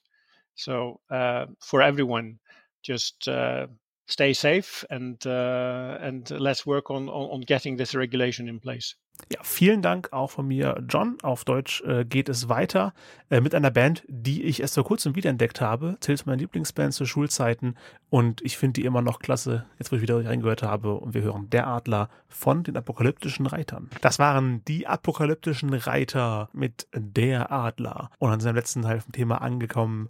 So 0.54 1.00
uh, 1.10 1.44
for 1.60 1.82
everyone, 1.82 2.38
just 2.82 3.28
uh, 3.28 3.66
stay 4.10 4.32
safe 4.32 4.84
and 4.90 5.24
uh, 5.26 5.98
and 6.00 6.30
let's 6.30 6.66
work 6.66 6.90
on, 6.90 7.08
on, 7.08 7.30
on 7.30 7.40
getting 7.42 7.78
this 7.78 7.94
regulation 7.94 8.48
in 8.48 8.60
place. 8.60 8.96
Ja, 9.30 9.40
vielen 9.42 9.82
Dank 9.82 10.12
auch 10.12 10.30
von 10.30 10.46
mir, 10.46 10.82
John. 10.88 11.18
Auf 11.22 11.44
Deutsch 11.44 11.82
äh, 11.82 12.04
geht 12.04 12.28
es 12.28 12.48
weiter 12.48 12.94
äh, 13.28 13.40
mit 13.40 13.54
einer 13.54 13.70
Band, 13.70 14.02
die 14.08 14.42
ich 14.44 14.60
erst 14.60 14.74
vor 14.74 14.84
kurzem 14.84 15.14
wiederentdeckt 15.14 15.60
habe. 15.60 15.96
Zählt 16.00 16.20
zu 16.20 16.26
meinen 16.26 16.38
Lieblingsbands 16.38 16.96
zu 16.96 17.04
Schulzeiten 17.04 17.76
und 18.08 18.40
ich 18.42 18.56
finde 18.56 18.80
die 18.80 18.86
immer 18.86 19.02
noch 19.02 19.18
klasse, 19.18 19.66
jetzt 19.78 19.92
wo 19.92 19.96
ich 19.96 20.02
wieder 20.02 20.24
reingehört 20.24 20.62
habe 20.62 20.94
und 20.94 21.14
wir 21.14 21.22
hören 21.22 21.50
Der 21.50 21.66
Adler 21.66 22.08
von 22.28 22.62
den 22.62 22.76
apokalyptischen 22.76 23.46
Reitern. 23.46 23.90
Das 24.00 24.18
waren 24.18 24.64
die 24.64 24.86
apokalyptischen 24.86 25.74
Reiter 25.74 26.48
mit 26.52 26.86
Der 26.94 27.52
Adler 27.52 28.10
und 28.18 28.30
an 28.30 28.40
seinem 28.40 28.56
letzten 28.56 28.82
Teil 28.82 29.00
vom 29.00 29.12
Thema 29.12 29.42
angekommen. 29.42 30.08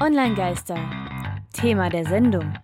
Online-Geister. 0.00 0.76
Thema 1.54 1.88
der 1.88 2.04
Sendung. 2.06 2.58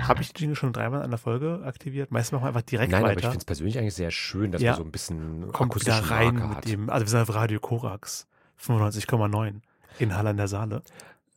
Habe 0.00 0.22
ich 0.22 0.32
die 0.32 0.42
Dinge 0.42 0.56
schon 0.56 0.72
dreimal 0.72 1.00
in 1.00 1.04
einer 1.06 1.18
Folge 1.18 1.60
aktiviert? 1.64 2.10
Meistens 2.10 2.32
machen 2.32 2.44
wir 2.44 2.48
einfach 2.48 2.62
direkt 2.62 2.90
Nein, 2.90 3.02
weiter. 3.02 3.12
aber 3.12 3.20
ich 3.20 3.26
finde 3.26 3.38
es 3.38 3.44
persönlich 3.44 3.78
eigentlich 3.78 3.94
sehr 3.94 4.10
schön, 4.10 4.50
dass 4.50 4.62
Ja. 4.62 4.72
man 4.72 4.78
so 4.78 4.84
ein 4.84 4.90
bisschen 4.90 5.52
Kommt 5.52 5.74
wieder 5.76 5.98
rein 6.10 6.34
Marker 6.34 6.48
mit 6.48 6.56
hat. 6.56 6.68
dem, 6.68 6.90
also 6.90 7.04
wir 7.06 7.10
sind 7.10 7.20
auf 7.20 7.34
Radio 7.34 7.60
Korax 7.60 8.26
95,9 8.58 9.60
in 9.98 10.16
Halle 10.16 10.30
an 10.30 10.36
der 10.38 10.48
Saale. 10.48 10.82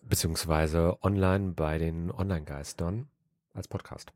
Beziehungsweise 0.03 0.97
online 1.03 1.51
bei 1.51 1.77
den 1.77 2.11
Online-Geistern 2.11 3.07
als 3.53 3.67
Podcast. 3.67 4.11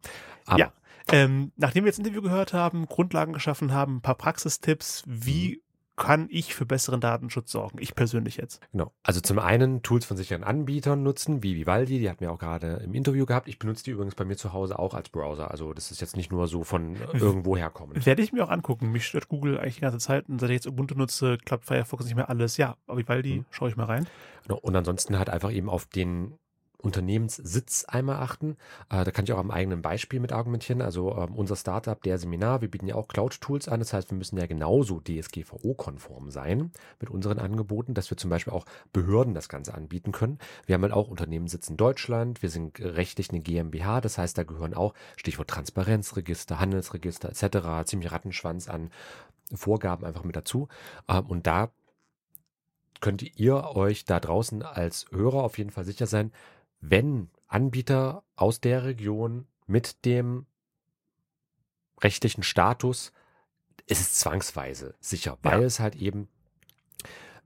Aber 0.45 0.59
Ja. 0.59 0.71
Ähm, 1.09 1.51
nachdem 1.55 1.83
wir 1.85 1.89
jetzt 1.89 1.99
ein 1.99 2.05
Interview 2.05 2.21
gehört 2.21 2.51
haben, 2.53 2.85
Grundlagen 2.87 3.31
geschaffen 3.31 3.71
haben, 3.73 3.97
ein 3.97 4.01
paar 4.01 4.15
Praxistipps, 4.15 5.03
wie 5.05 5.61
kann 5.97 6.27
ich 6.29 6.53
für 6.55 6.65
besseren 6.65 7.01
Datenschutz 7.01 7.51
sorgen? 7.51 7.79
Ich 7.81 7.95
persönlich 7.95 8.37
jetzt. 8.37 8.61
Genau. 8.71 8.93
Also 9.03 9.19
zum 9.19 9.39
einen 9.39 9.81
Tools 9.81 10.05
von 10.05 10.15
sicheren 10.15 10.43
Anbietern 10.43 11.03
nutzen, 11.03 11.43
wie 11.43 11.55
Vivaldi, 11.55 11.99
die 11.99 12.09
hatten 12.09 12.21
wir 12.21 12.31
auch 12.31 12.37
gerade 12.37 12.81
im 12.85 12.93
Interview 12.93 13.25
gehabt. 13.25 13.47
Ich 13.47 13.57
benutze 13.59 13.83
die 13.83 13.91
übrigens 13.91 14.13
bei 14.15 14.23
mir 14.23 14.37
zu 14.37 14.53
Hause 14.53 14.77
auch 14.79 14.93
als 14.93 15.09
Browser. 15.09 15.49
Also 15.51 15.73
das 15.73 15.91
ist 15.91 15.99
jetzt 15.99 16.15
nicht 16.15 16.31
nur 16.31 16.47
so 16.47 16.63
von 16.63 16.95
irgendwo 17.13 17.57
herkommen. 17.57 18.05
Werde 18.05 18.21
ich 18.21 18.31
mir 18.31 18.43
auch 18.45 18.49
angucken. 18.51 18.91
Mich 18.91 19.05
stört 19.07 19.27
Google 19.27 19.59
eigentlich 19.59 19.75
die 19.75 19.81
ganze 19.81 19.97
Zeit. 19.97 20.29
Und 20.29 20.39
seit 20.39 20.51
ich 20.51 20.55
jetzt 20.55 20.67
Ubuntu 20.67 20.95
nutze, 20.95 21.37
klappt 21.43 21.65
Firefox 21.65 22.05
nicht 22.05 22.15
mehr 22.15 22.29
alles. 22.29 22.57
Ja, 22.57 22.77
aber 22.85 22.99
Vivaldi, 22.99 23.39
Mhm. 23.39 23.45
schaue 23.49 23.69
ich 23.69 23.75
mal 23.75 23.85
rein. 23.85 24.07
Genau. 24.43 24.59
Und 24.59 24.75
ansonsten 24.75 25.17
halt 25.17 25.29
einfach 25.31 25.51
eben 25.51 25.67
auf 25.69 25.85
den 25.87 26.37
Unternehmenssitz 26.79 27.85
einmal 27.85 28.17
achten. 28.17 28.55
Äh, 28.89 29.03
da 29.03 29.11
kann 29.11 29.25
ich 29.25 29.33
auch 29.33 29.39
am 29.39 29.49
eigenen 29.49 29.81
Beispiel 29.81 30.19
mit 30.19 30.31
argumentieren. 30.31 30.81
Also 30.81 31.15
ähm, 31.17 31.35
unser 31.35 31.55
Startup, 31.55 32.01
der 32.01 32.19
Seminar, 32.19 32.61
wir 32.61 32.69
bieten 32.69 32.87
ja 32.87 32.95
auch 32.95 33.07
Cloud-Tools 33.07 33.67
an. 33.67 33.79
Das 33.79 33.93
heißt, 33.93 34.11
wir 34.11 34.17
müssen 34.17 34.37
ja 34.37 34.45
genauso 34.45 34.99
DSGVO-konform 34.99 36.29
sein 36.29 36.71
mit 36.99 37.09
unseren 37.09 37.39
Angeboten, 37.39 37.95
dass 37.95 38.11
wir 38.11 38.17
zum 38.17 38.29
Beispiel 38.29 38.53
auch 38.53 38.65
Behörden 38.93 39.33
das 39.33 39.49
Ganze 39.49 39.73
anbieten 39.73 40.11
können. 40.11 40.37
Wir 40.67 40.75
haben 40.75 40.83
halt 40.83 40.93
auch 40.93 41.07
Unternehmenssitz 41.07 41.67
in 41.67 41.77
Deutschland. 41.77 42.43
Wir 42.43 42.49
sind 42.49 42.79
rechtlich 42.79 43.31
eine 43.31 43.39
GmbH. 43.39 43.99
Das 44.01 44.19
heißt, 44.19 44.37
da 44.37 44.43
gehören 44.43 44.75
auch 44.75 44.93
Stichwort 45.15 45.49
Transparenzregister, 45.49 46.59
Handelsregister 46.59 47.29
etc. 47.29 47.89
ziemlich 47.89 48.11
Rattenschwanz 48.11 48.69
an 48.69 48.91
Vorgaben 49.51 50.05
einfach 50.05 50.23
mit 50.23 50.35
dazu. 50.35 50.67
Ähm, 51.07 51.25
und 51.25 51.47
da 51.47 51.71
könnt 52.99 53.39
ihr 53.39 53.75
euch 53.75 54.05
da 54.05 54.19
draußen 54.19 54.61
als 54.61 55.05
Hörer 55.11 55.43
auf 55.43 55.57
jeden 55.57 55.69
Fall 55.71 55.85
sicher 55.85 56.07
sein, 56.07 56.31
wenn 56.79 57.29
Anbieter 57.47 58.23
aus 58.35 58.61
der 58.61 58.83
Region 58.83 59.47
mit 59.65 60.05
dem 60.05 60.45
rechtlichen 62.01 62.43
Status, 62.43 63.11
ist 63.85 64.01
es 64.01 64.13
zwangsweise 64.13 64.95
sicher, 64.99 65.37
weil 65.41 65.63
es 65.63 65.79
halt 65.79 65.95
eben 65.95 66.27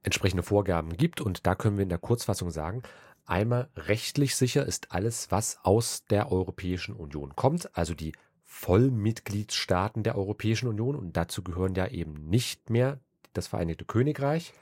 entsprechende 0.03 0.43
Vorgaben 0.43 0.97
gibt. 0.97 1.21
Und 1.21 1.45
da 1.45 1.55
können 1.55 1.77
wir 1.77 1.83
in 1.83 1.89
der 1.89 1.97
Kurzfassung 1.97 2.49
sagen, 2.51 2.81
einmal 3.25 3.69
rechtlich 3.75 4.35
sicher 4.35 4.65
ist 4.65 4.91
alles, 4.91 5.31
was 5.31 5.59
aus 5.63 6.05
der 6.05 6.31
Europäischen 6.31 6.95
Union 6.95 7.35
kommt, 7.35 7.75
also 7.77 7.93
die 7.93 8.13
Vollmitgliedstaaten 8.43 10.03
der 10.03 10.17
Europäischen 10.17 10.67
Union. 10.67 10.95
Und 10.95 11.15
dazu 11.15 11.43
gehören 11.43 11.75
ja 11.75 11.87
eben 11.87 12.27
nicht 12.27 12.69
mehr 12.69 12.99
das 13.33 13.47
Vereinigte 13.47 13.85
Königreich 13.85 14.53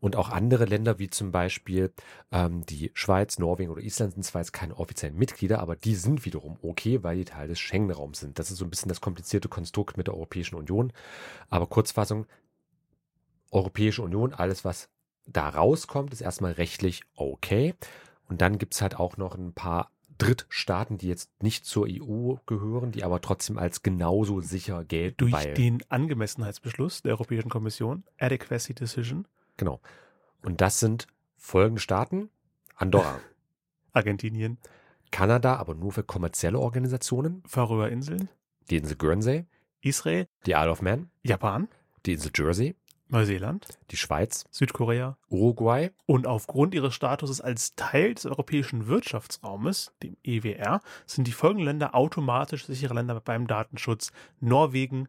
und 0.00 0.16
auch 0.16 0.30
andere 0.30 0.64
Länder 0.64 0.98
wie 0.98 1.10
zum 1.10 1.30
Beispiel 1.30 1.92
ähm, 2.32 2.64
die 2.66 2.90
Schweiz, 2.94 3.38
Norwegen 3.38 3.70
oder 3.70 3.82
Island 3.82 4.14
sind 4.14 4.22
zwar 4.22 4.40
jetzt 4.40 4.52
keine 4.52 4.76
offiziellen 4.76 5.16
Mitglieder, 5.16 5.60
aber 5.60 5.76
die 5.76 5.94
sind 5.94 6.24
wiederum 6.24 6.58
okay, 6.62 7.02
weil 7.02 7.16
die 7.16 7.24
Teil 7.26 7.48
des 7.48 7.60
Schengen-Raums 7.60 8.20
sind. 8.20 8.38
Das 8.38 8.50
ist 8.50 8.58
so 8.58 8.64
ein 8.64 8.70
bisschen 8.70 8.88
das 8.88 9.00
komplizierte 9.00 9.48
Konstrukt 9.48 9.96
mit 9.96 10.06
der 10.06 10.14
Europäischen 10.14 10.56
Union. 10.56 10.92
Aber 11.50 11.66
Kurzfassung, 11.66 12.26
Europäische 13.50 14.02
Union, 14.02 14.32
alles 14.32 14.64
was 14.64 14.88
da 15.26 15.48
rauskommt, 15.48 16.12
ist 16.12 16.22
erstmal 16.22 16.52
rechtlich 16.52 17.02
okay. 17.14 17.74
Und 18.28 18.40
dann 18.40 18.58
gibt 18.58 18.74
es 18.74 18.82
halt 18.82 18.98
auch 18.98 19.16
noch 19.16 19.34
ein 19.34 19.52
paar 19.52 19.90
Drittstaaten, 20.20 20.98
die 20.98 21.08
jetzt 21.08 21.30
nicht 21.42 21.64
zur 21.64 21.86
EU 21.88 22.34
gehören, 22.44 22.92
die 22.92 23.04
aber 23.04 23.20
trotzdem 23.20 23.56
als 23.56 23.82
genauso 23.82 24.40
sicher 24.42 24.84
gelten. 24.84 25.16
Durch 25.16 25.54
den 25.54 25.82
Angemessenheitsbeschluss 25.88 27.02
der 27.02 27.12
Europäischen 27.12 27.48
Kommission, 27.48 28.04
Adequacy 28.18 28.74
Decision. 28.74 29.26
Genau. 29.56 29.80
Und 30.42 30.60
das 30.60 30.78
sind 30.78 31.06
folgende 31.36 31.80
Staaten. 31.80 32.28
Andorra. 32.76 33.18
Argentinien. 33.92 34.58
Kanada, 35.10 35.56
aber 35.56 35.74
nur 35.74 35.92
für 35.92 36.04
kommerzielle 36.04 36.58
Organisationen. 36.58 37.42
Färöerinseln. 37.46 38.28
Die 38.68 38.76
Insel 38.76 38.96
Guernsey. 38.96 39.46
Israel. 39.80 40.26
Die 40.46 40.52
Isle 40.52 40.70
of 40.70 40.82
Man. 40.82 41.10
Japan. 41.22 41.68
Die 42.04 42.12
Insel 42.12 42.30
Jersey. 42.34 42.76
Neuseeland, 43.10 43.66
die 43.90 43.96
Schweiz, 43.96 44.44
Südkorea, 44.50 45.16
Uruguay. 45.28 45.90
Und 46.06 46.26
aufgrund 46.26 46.74
ihres 46.74 46.94
Statuses 46.94 47.40
als 47.40 47.74
Teil 47.74 48.14
des 48.14 48.26
europäischen 48.26 48.86
Wirtschaftsraumes, 48.86 49.92
dem 50.02 50.16
EWR, 50.22 50.80
sind 51.06 51.26
die 51.26 51.32
folgenden 51.32 51.66
Länder 51.66 51.94
automatisch 51.94 52.66
sichere 52.66 52.94
Länder 52.94 53.20
beim 53.20 53.46
Datenschutz. 53.46 54.12
Norwegen, 54.40 55.08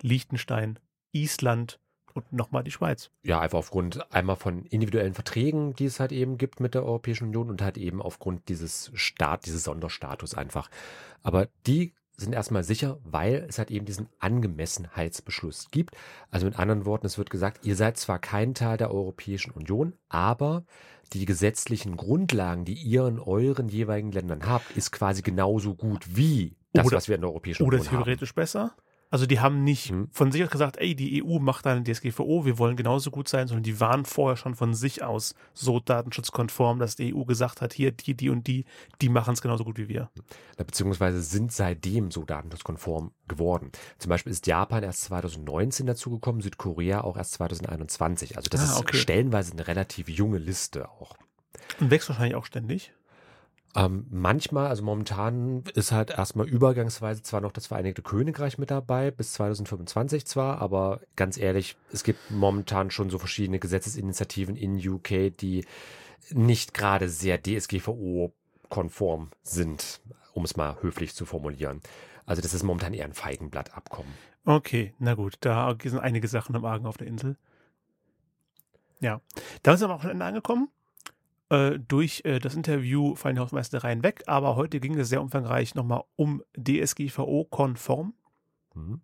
Liechtenstein, 0.00 0.78
Island 1.12 1.78
und 2.14 2.32
nochmal 2.32 2.64
die 2.64 2.70
Schweiz. 2.70 3.10
Ja, 3.22 3.40
einfach 3.40 3.58
aufgrund 3.58 4.12
einmal 4.12 4.36
von 4.36 4.64
individuellen 4.66 5.14
Verträgen, 5.14 5.74
die 5.74 5.86
es 5.86 6.00
halt 6.00 6.12
eben 6.12 6.38
gibt 6.38 6.60
mit 6.60 6.74
der 6.74 6.84
Europäischen 6.84 7.28
Union 7.28 7.50
und 7.50 7.62
halt 7.62 7.78
eben 7.78 8.02
aufgrund 8.02 8.48
dieses 8.48 8.90
Staat, 8.94 9.46
dieses 9.46 9.64
Sonderstatus 9.64 10.34
einfach. 10.34 10.70
Aber 11.22 11.48
die 11.66 11.92
sind 12.16 12.32
erstmal 12.34 12.62
sicher, 12.62 12.98
weil 13.04 13.46
es 13.48 13.58
halt 13.58 13.70
eben 13.70 13.86
diesen 13.86 14.08
Angemessenheitsbeschluss 14.18 15.68
gibt. 15.70 15.96
Also 16.30 16.46
mit 16.46 16.58
anderen 16.58 16.84
Worten, 16.84 17.06
es 17.06 17.18
wird 17.18 17.30
gesagt, 17.30 17.64
ihr 17.64 17.76
seid 17.76 17.96
zwar 17.96 18.18
kein 18.18 18.54
Teil 18.54 18.76
der 18.76 18.92
Europäischen 18.92 19.50
Union, 19.52 19.94
aber 20.08 20.64
die 21.12 21.24
gesetzlichen 21.24 21.96
Grundlagen, 21.96 22.64
die 22.64 22.74
ihr 22.74 23.06
in 23.06 23.18
euren 23.18 23.68
jeweiligen 23.68 24.12
Ländern 24.12 24.46
habt, 24.46 24.76
ist 24.76 24.92
quasi 24.92 25.22
genauso 25.22 25.74
gut 25.74 26.16
wie 26.16 26.56
das, 26.72 26.86
oder, 26.86 26.96
was 26.96 27.08
wir 27.08 27.16
in 27.16 27.22
der 27.22 27.30
Europäischen 27.30 27.64
Union 27.64 27.80
haben. 27.80 27.96
Oder 27.96 28.04
theoretisch 28.04 28.34
besser? 28.34 28.74
Also 29.12 29.26
die 29.26 29.40
haben 29.40 29.62
nicht 29.62 29.90
hm. 29.90 30.08
von 30.10 30.32
sich 30.32 30.42
aus 30.42 30.48
gesagt, 30.48 30.78
ey, 30.78 30.96
die 30.96 31.22
EU 31.22 31.38
macht 31.38 31.66
eine 31.66 31.84
DSGVO, 31.84 32.46
wir 32.46 32.58
wollen 32.58 32.76
genauso 32.76 33.10
gut 33.10 33.28
sein, 33.28 33.46
sondern 33.46 33.62
die 33.62 33.78
waren 33.78 34.06
vorher 34.06 34.38
schon 34.38 34.54
von 34.54 34.72
sich 34.72 35.02
aus 35.02 35.34
so 35.52 35.80
datenschutzkonform, 35.80 36.78
dass 36.78 36.96
die 36.96 37.14
EU 37.14 37.24
gesagt 37.24 37.60
hat, 37.60 37.74
hier, 37.74 37.92
die, 37.92 38.14
die 38.14 38.30
und 38.30 38.46
die, 38.46 38.64
die 39.02 39.10
machen 39.10 39.34
es 39.34 39.42
genauso 39.42 39.64
gut 39.64 39.76
wie 39.76 39.88
wir. 39.88 40.10
Ja, 40.58 40.64
beziehungsweise 40.64 41.20
sind 41.20 41.52
seitdem 41.52 42.10
so 42.10 42.24
datenschutzkonform 42.24 43.12
geworden. 43.28 43.70
Zum 43.98 44.08
Beispiel 44.08 44.32
ist 44.32 44.46
Japan 44.46 44.82
erst 44.82 45.02
2019 45.02 45.84
dazugekommen, 45.84 46.40
Südkorea 46.40 47.02
auch 47.02 47.18
erst 47.18 47.32
2021. 47.32 48.38
Also 48.38 48.48
das 48.48 48.76
ah, 48.76 48.78
okay. 48.78 48.96
ist 48.96 49.02
stellenweise 49.02 49.52
eine 49.52 49.66
relativ 49.66 50.08
junge 50.08 50.38
Liste 50.38 50.88
auch. 50.88 51.18
Und 51.80 51.90
wächst 51.90 52.08
wahrscheinlich 52.08 52.34
auch 52.34 52.46
ständig. 52.46 52.94
Ähm, 53.74 54.06
manchmal, 54.10 54.66
also 54.66 54.82
momentan 54.82 55.64
ist 55.74 55.92
halt 55.92 56.10
erstmal 56.10 56.46
übergangsweise 56.46 57.22
zwar 57.22 57.40
noch 57.40 57.52
das 57.52 57.68
Vereinigte 57.68 58.02
Königreich 58.02 58.58
mit 58.58 58.70
dabei, 58.70 59.10
bis 59.10 59.32
2025 59.32 60.26
zwar, 60.26 60.60
aber 60.60 61.00
ganz 61.16 61.38
ehrlich, 61.38 61.76
es 61.90 62.04
gibt 62.04 62.30
momentan 62.30 62.90
schon 62.90 63.08
so 63.08 63.18
verschiedene 63.18 63.58
Gesetzesinitiativen 63.58 64.56
in 64.56 64.76
UK, 64.76 65.34
die 65.34 65.64
nicht 66.30 66.74
gerade 66.74 67.08
sehr 67.08 67.42
DSGVO-konform 67.42 69.30
sind, 69.42 70.00
um 70.34 70.44
es 70.44 70.56
mal 70.56 70.76
höflich 70.82 71.14
zu 71.14 71.24
formulieren. 71.24 71.80
Also 72.26 72.42
das 72.42 72.52
ist 72.52 72.64
momentan 72.64 72.92
eher 72.92 73.06
ein 73.06 73.14
Feigenblattabkommen. 73.14 74.12
Okay, 74.44 74.92
na 74.98 75.14
gut, 75.14 75.38
da 75.40 75.74
sind 75.82 75.98
einige 75.98 76.28
Sachen 76.28 76.54
im 76.54 76.64
Argen 76.64 76.84
auf 76.84 76.98
der 76.98 77.06
Insel. 77.06 77.36
Ja, 79.00 79.20
da 79.62 79.76
sind 79.76 79.88
wir 79.88 79.94
auch 79.94 80.02
schon 80.02 80.20
angekommen. 80.20 80.68
Äh, 81.52 81.78
durch 81.86 82.22
äh, 82.24 82.38
das 82.38 82.54
Interview 82.54 83.14
fallen 83.14 83.34
die 83.34 83.42
Hausmeistereien 83.42 84.02
weg, 84.02 84.22
aber 84.26 84.56
heute 84.56 84.80
ging 84.80 84.98
es 84.98 85.10
sehr 85.10 85.20
umfangreich 85.20 85.74
nochmal 85.74 86.04
um 86.16 86.42
DSGVO-konform. 86.56 88.14
Mhm. 88.74 89.02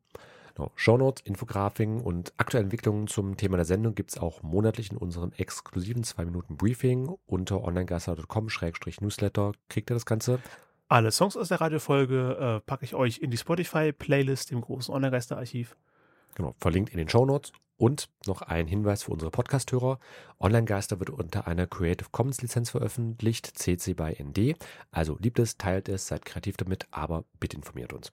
Genau. 0.55 0.73
Shownotes, 0.75 1.23
Infografiken 1.27 2.01
und 2.01 2.33
aktuelle 2.39 2.65
Entwicklungen 2.65 3.07
zum 3.07 3.37
Thema 3.37 3.59
der 3.59 3.67
Sendung 3.67 3.95
gibt 3.95 4.13
es 4.13 4.19
auch 4.19 4.43
monatlich 4.43 4.91
in 4.91 4.97
unserem 4.97 5.31
exklusiven 5.37 6.05
2-Minuten-Briefing 6.05 7.15
unter 7.27 7.63
onlinegaster.com-newsletter. 7.63 9.53
Kriegt 9.69 9.91
ihr 9.91 9.95
das 9.95 10.07
Ganze? 10.07 10.39
Alle 10.89 11.13
Songs 11.13 11.37
aus 11.37 11.49
der 11.49 11.61
Radiofolge 11.61 12.39
äh, 12.41 12.67
packe 12.67 12.87
ich 12.87 12.95
euch 12.95 13.19
in 13.19 13.31
die 13.31 13.37
Spotify-Playlist, 13.37 14.53
dem 14.53 14.63
großen 14.63 14.95
Online-Geister-Archiv. 14.95 15.77
Genau, 16.35 16.55
verlinkt 16.59 16.93
in 16.93 16.99
den 16.99 17.09
Shownotes 17.09 17.53
und 17.79 18.11
noch 18.26 18.43
ein 18.43 18.66
Hinweis 18.66 19.05
für 19.05 19.12
unsere 19.12 19.31
Podcasthörer. 19.31 19.99
Online-Geister 20.41 20.99
wird 20.99 21.11
unter 21.11 21.47
einer 21.47 21.66
Creative 21.66 22.09
Commons 22.11 22.43
Lizenz 22.43 22.70
veröffentlicht, 22.70 23.47
CC 23.59 23.95
by 23.95 24.16
ND. 24.22 24.57
Also 24.91 25.16
liebt 25.20 25.39
es, 25.39 25.57
teilt 25.57 25.89
es, 25.89 26.07
seid 26.07 26.24
kreativ 26.24 26.57
damit, 26.57 26.87
aber 26.91 27.24
bitte 27.41 27.57
informiert 27.57 27.93
uns. 27.93 28.12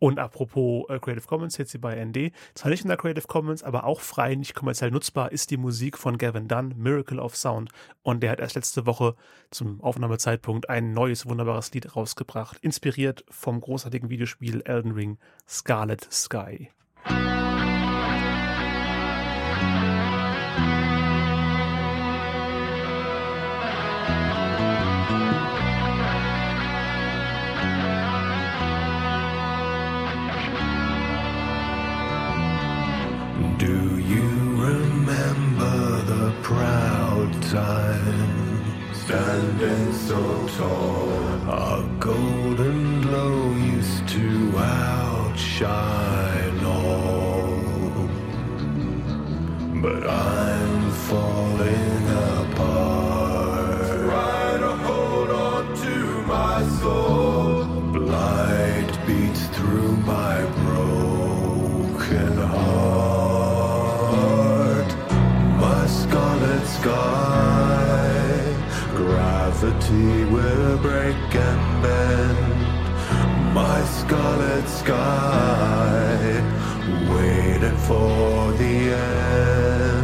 Und 0.00 0.18
apropos 0.18 0.88
äh, 0.88 0.98
Creative 1.00 1.26
Commons, 1.26 1.54
CC 1.54 1.78
by 1.78 1.94
ND, 2.04 2.32
zwar 2.54 2.70
nicht 2.70 2.82
in 2.82 2.88
der 2.88 2.96
Creative 2.96 3.26
Commons, 3.26 3.64
aber 3.64 3.84
auch 3.84 4.00
frei, 4.00 4.34
nicht 4.36 4.54
kommerziell 4.54 4.90
nutzbar, 4.90 5.32
ist 5.32 5.50
die 5.50 5.56
Musik 5.56 5.98
von 5.98 6.18
Gavin 6.18 6.46
Dunn, 6.46 6.74
Miracle 6.76 7.18
of 7.18 7.36
Sound. 7.36 7.70
Und 8.02 8.22
der 8.22 8.30
hat 8.30 8.40
erst 8.40 8.54
letzte 8.54 8.86
Woche 8.86 9.16
zum 9.50 9.80
Aufnahmezeitpunkt 9.80 10.68
ein 10.68 10.92
neues, 10.92 11.26
wunderbares 11.26 11.72
Lied 11.72 11.96
rausgebracht, 11.96 12.58
inspiriert 12.60 13.24
vom 13.28 13.60
großartigen 13.60 14.08
Videospiel 14.08 14.62
Elden 14.62 14.92
Ring 14.92 15.18
Scarlet 15.48 16.06
Sky. 16.12 16.70
Time, 37.50 38.92
standing 38.92 39.92
so 39.92 40.46
tall. 40.58 41.08
Our 41.48 41.82
golden 41.98 43.00
glow 43.00 43.54
used 43.54 44.06
to 44.08 44.58
outshine 44.58 45.97
I'm 50.08 50.90
falling 51.08 52.08
apart. 52.38 53.88
Try 54.06 54.58
to 54.58 54.72
hold 54.86 55.30
on 55.30 55.76
to 55.76 55.96
my 56.22 56.62
soul. 56.80 57.66
Light 58.16 58.90
beats 59.06 59.46
through 59.48 59.96
my 59.98 60.44
broken 60.64 62.36
heart. 62.38 63.68
My 65.60 65.86
scarlet 65.86 66.66
scar 66.66 68.08
gravity 68.94 70.24
will 70.24 70.78
break 70.78 71.34
and 71.34 71.82
bend 71.82 72.48
my 73.54 73.82
scarlet 73.84 74.68
sky, 74.68 76.42
waiting 77.12 77.76
for 77.88 78.52
the 78.52 78.94
end. 78.94 79.97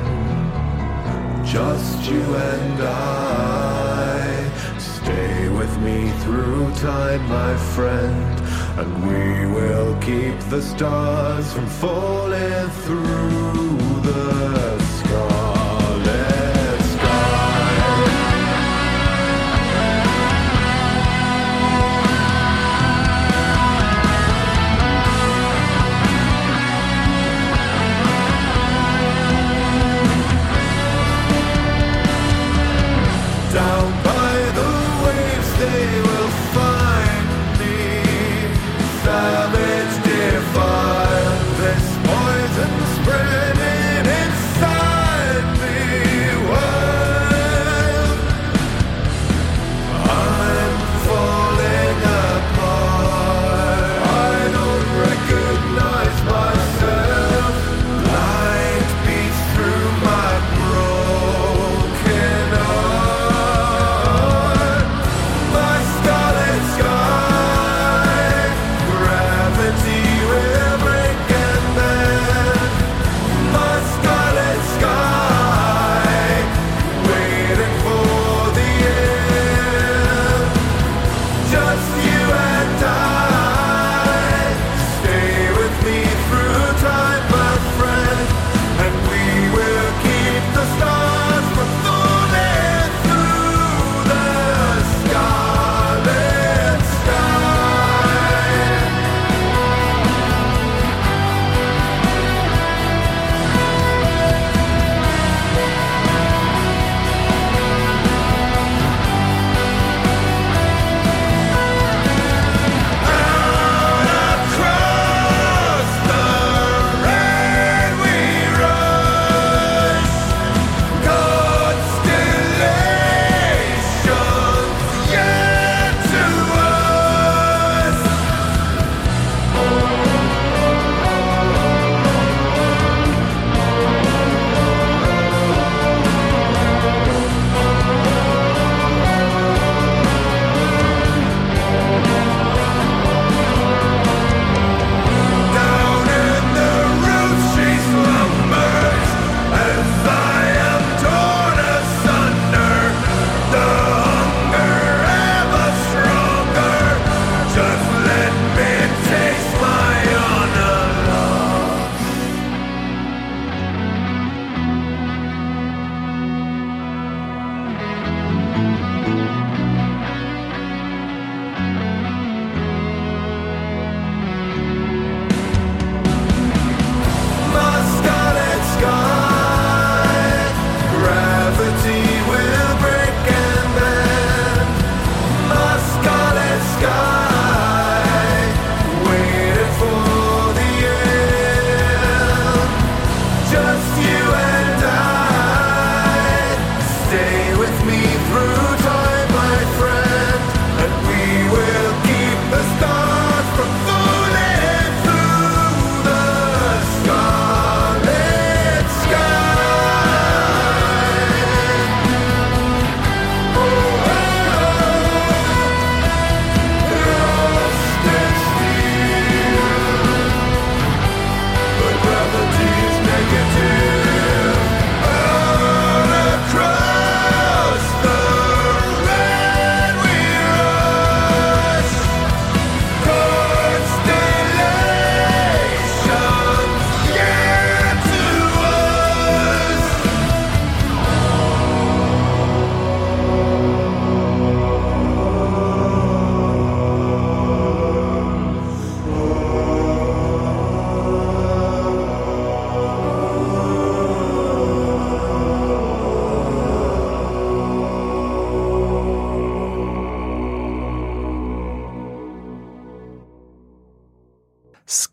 Just 1.54 2.10
you 2.10 2.20
and 2.20 2.82
I, 2.82 4.50
stay 4.76 5.48
with 5.50 5.78
me 5.78 6.10
through 6.24 6.74
time, 6.74 7.24
my 7.28 7.56
friend, 7.76 8.40
and 8.76 8.90
we 9.06 9.46
will 9.54 9.96
keep 10.00 10.36
the 10.50 10.60
stars 10.60 11.52
from 11.52 11.68
falling 11.68 12.68
through 12.82 14.03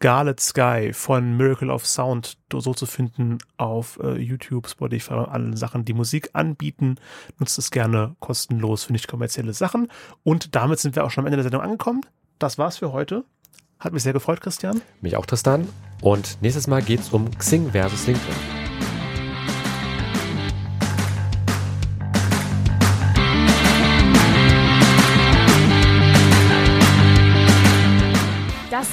Scarlet 0.01 0.39
Sky 0.39 0.93
von 0.93 1.37
Miracle 1.37 1.69
of 1.69 1.85
Sound 1.85 2.39
so 2.51 2.73
zu 2.73 2.87
finden 2.87 3.37
auf 3.57 3.99
äh, 4.01 4.17
YouTube, 4.17 4.67
Spotify 4.67 5.13
und 5.13 5.25
allen 5.27 5.55
Sachen, 5.55 5.85
die 5.85 5.93
Musik 5.93 6.31
anbieten. 6.33 6.95
Nutzt 7.37 7.59
es 7.59 7.69
gerne 7.69 8.15
kostenlos 8.19 8.83
für 8.83 8.93
nicht 8.93 9.07
kommerzielle 9.07 9.53
Sachen. 9.53 9.89
Und 10.23 10.55
damit 10.55 10.79
sind 10.79 10.95
wir 10.95 11.03
auch 11.03 11.11
schon 11.11 11.21
am 11.21 11.27
Ende 11.27 11.37
der 11.37 11.43
Sendung 11.43 11.61
angekommen. 11.61 12.01
Das 12.39 12.57
war's 12.57 12.77
für 12.77 12.91
heute. 12.91 13.25
Hat 13.79 13.93
mich 13.93 14.01
sehr 14.01 14.13
gefreut, 14.13 14.41
Christian. 14.41 14.81
Mich 15.01 15.15
auch, 15.17 15.27
Tristan. 15.27 15.69
Und 16.01 16.41
nächstes 16.41 16.65
Mal 16.65 16.81
geht's 16.81 17.09
um 17.09 17.29
Xing 17.37 17.69
versus 17.69 18.07
LinkedIn. 18.07 18.60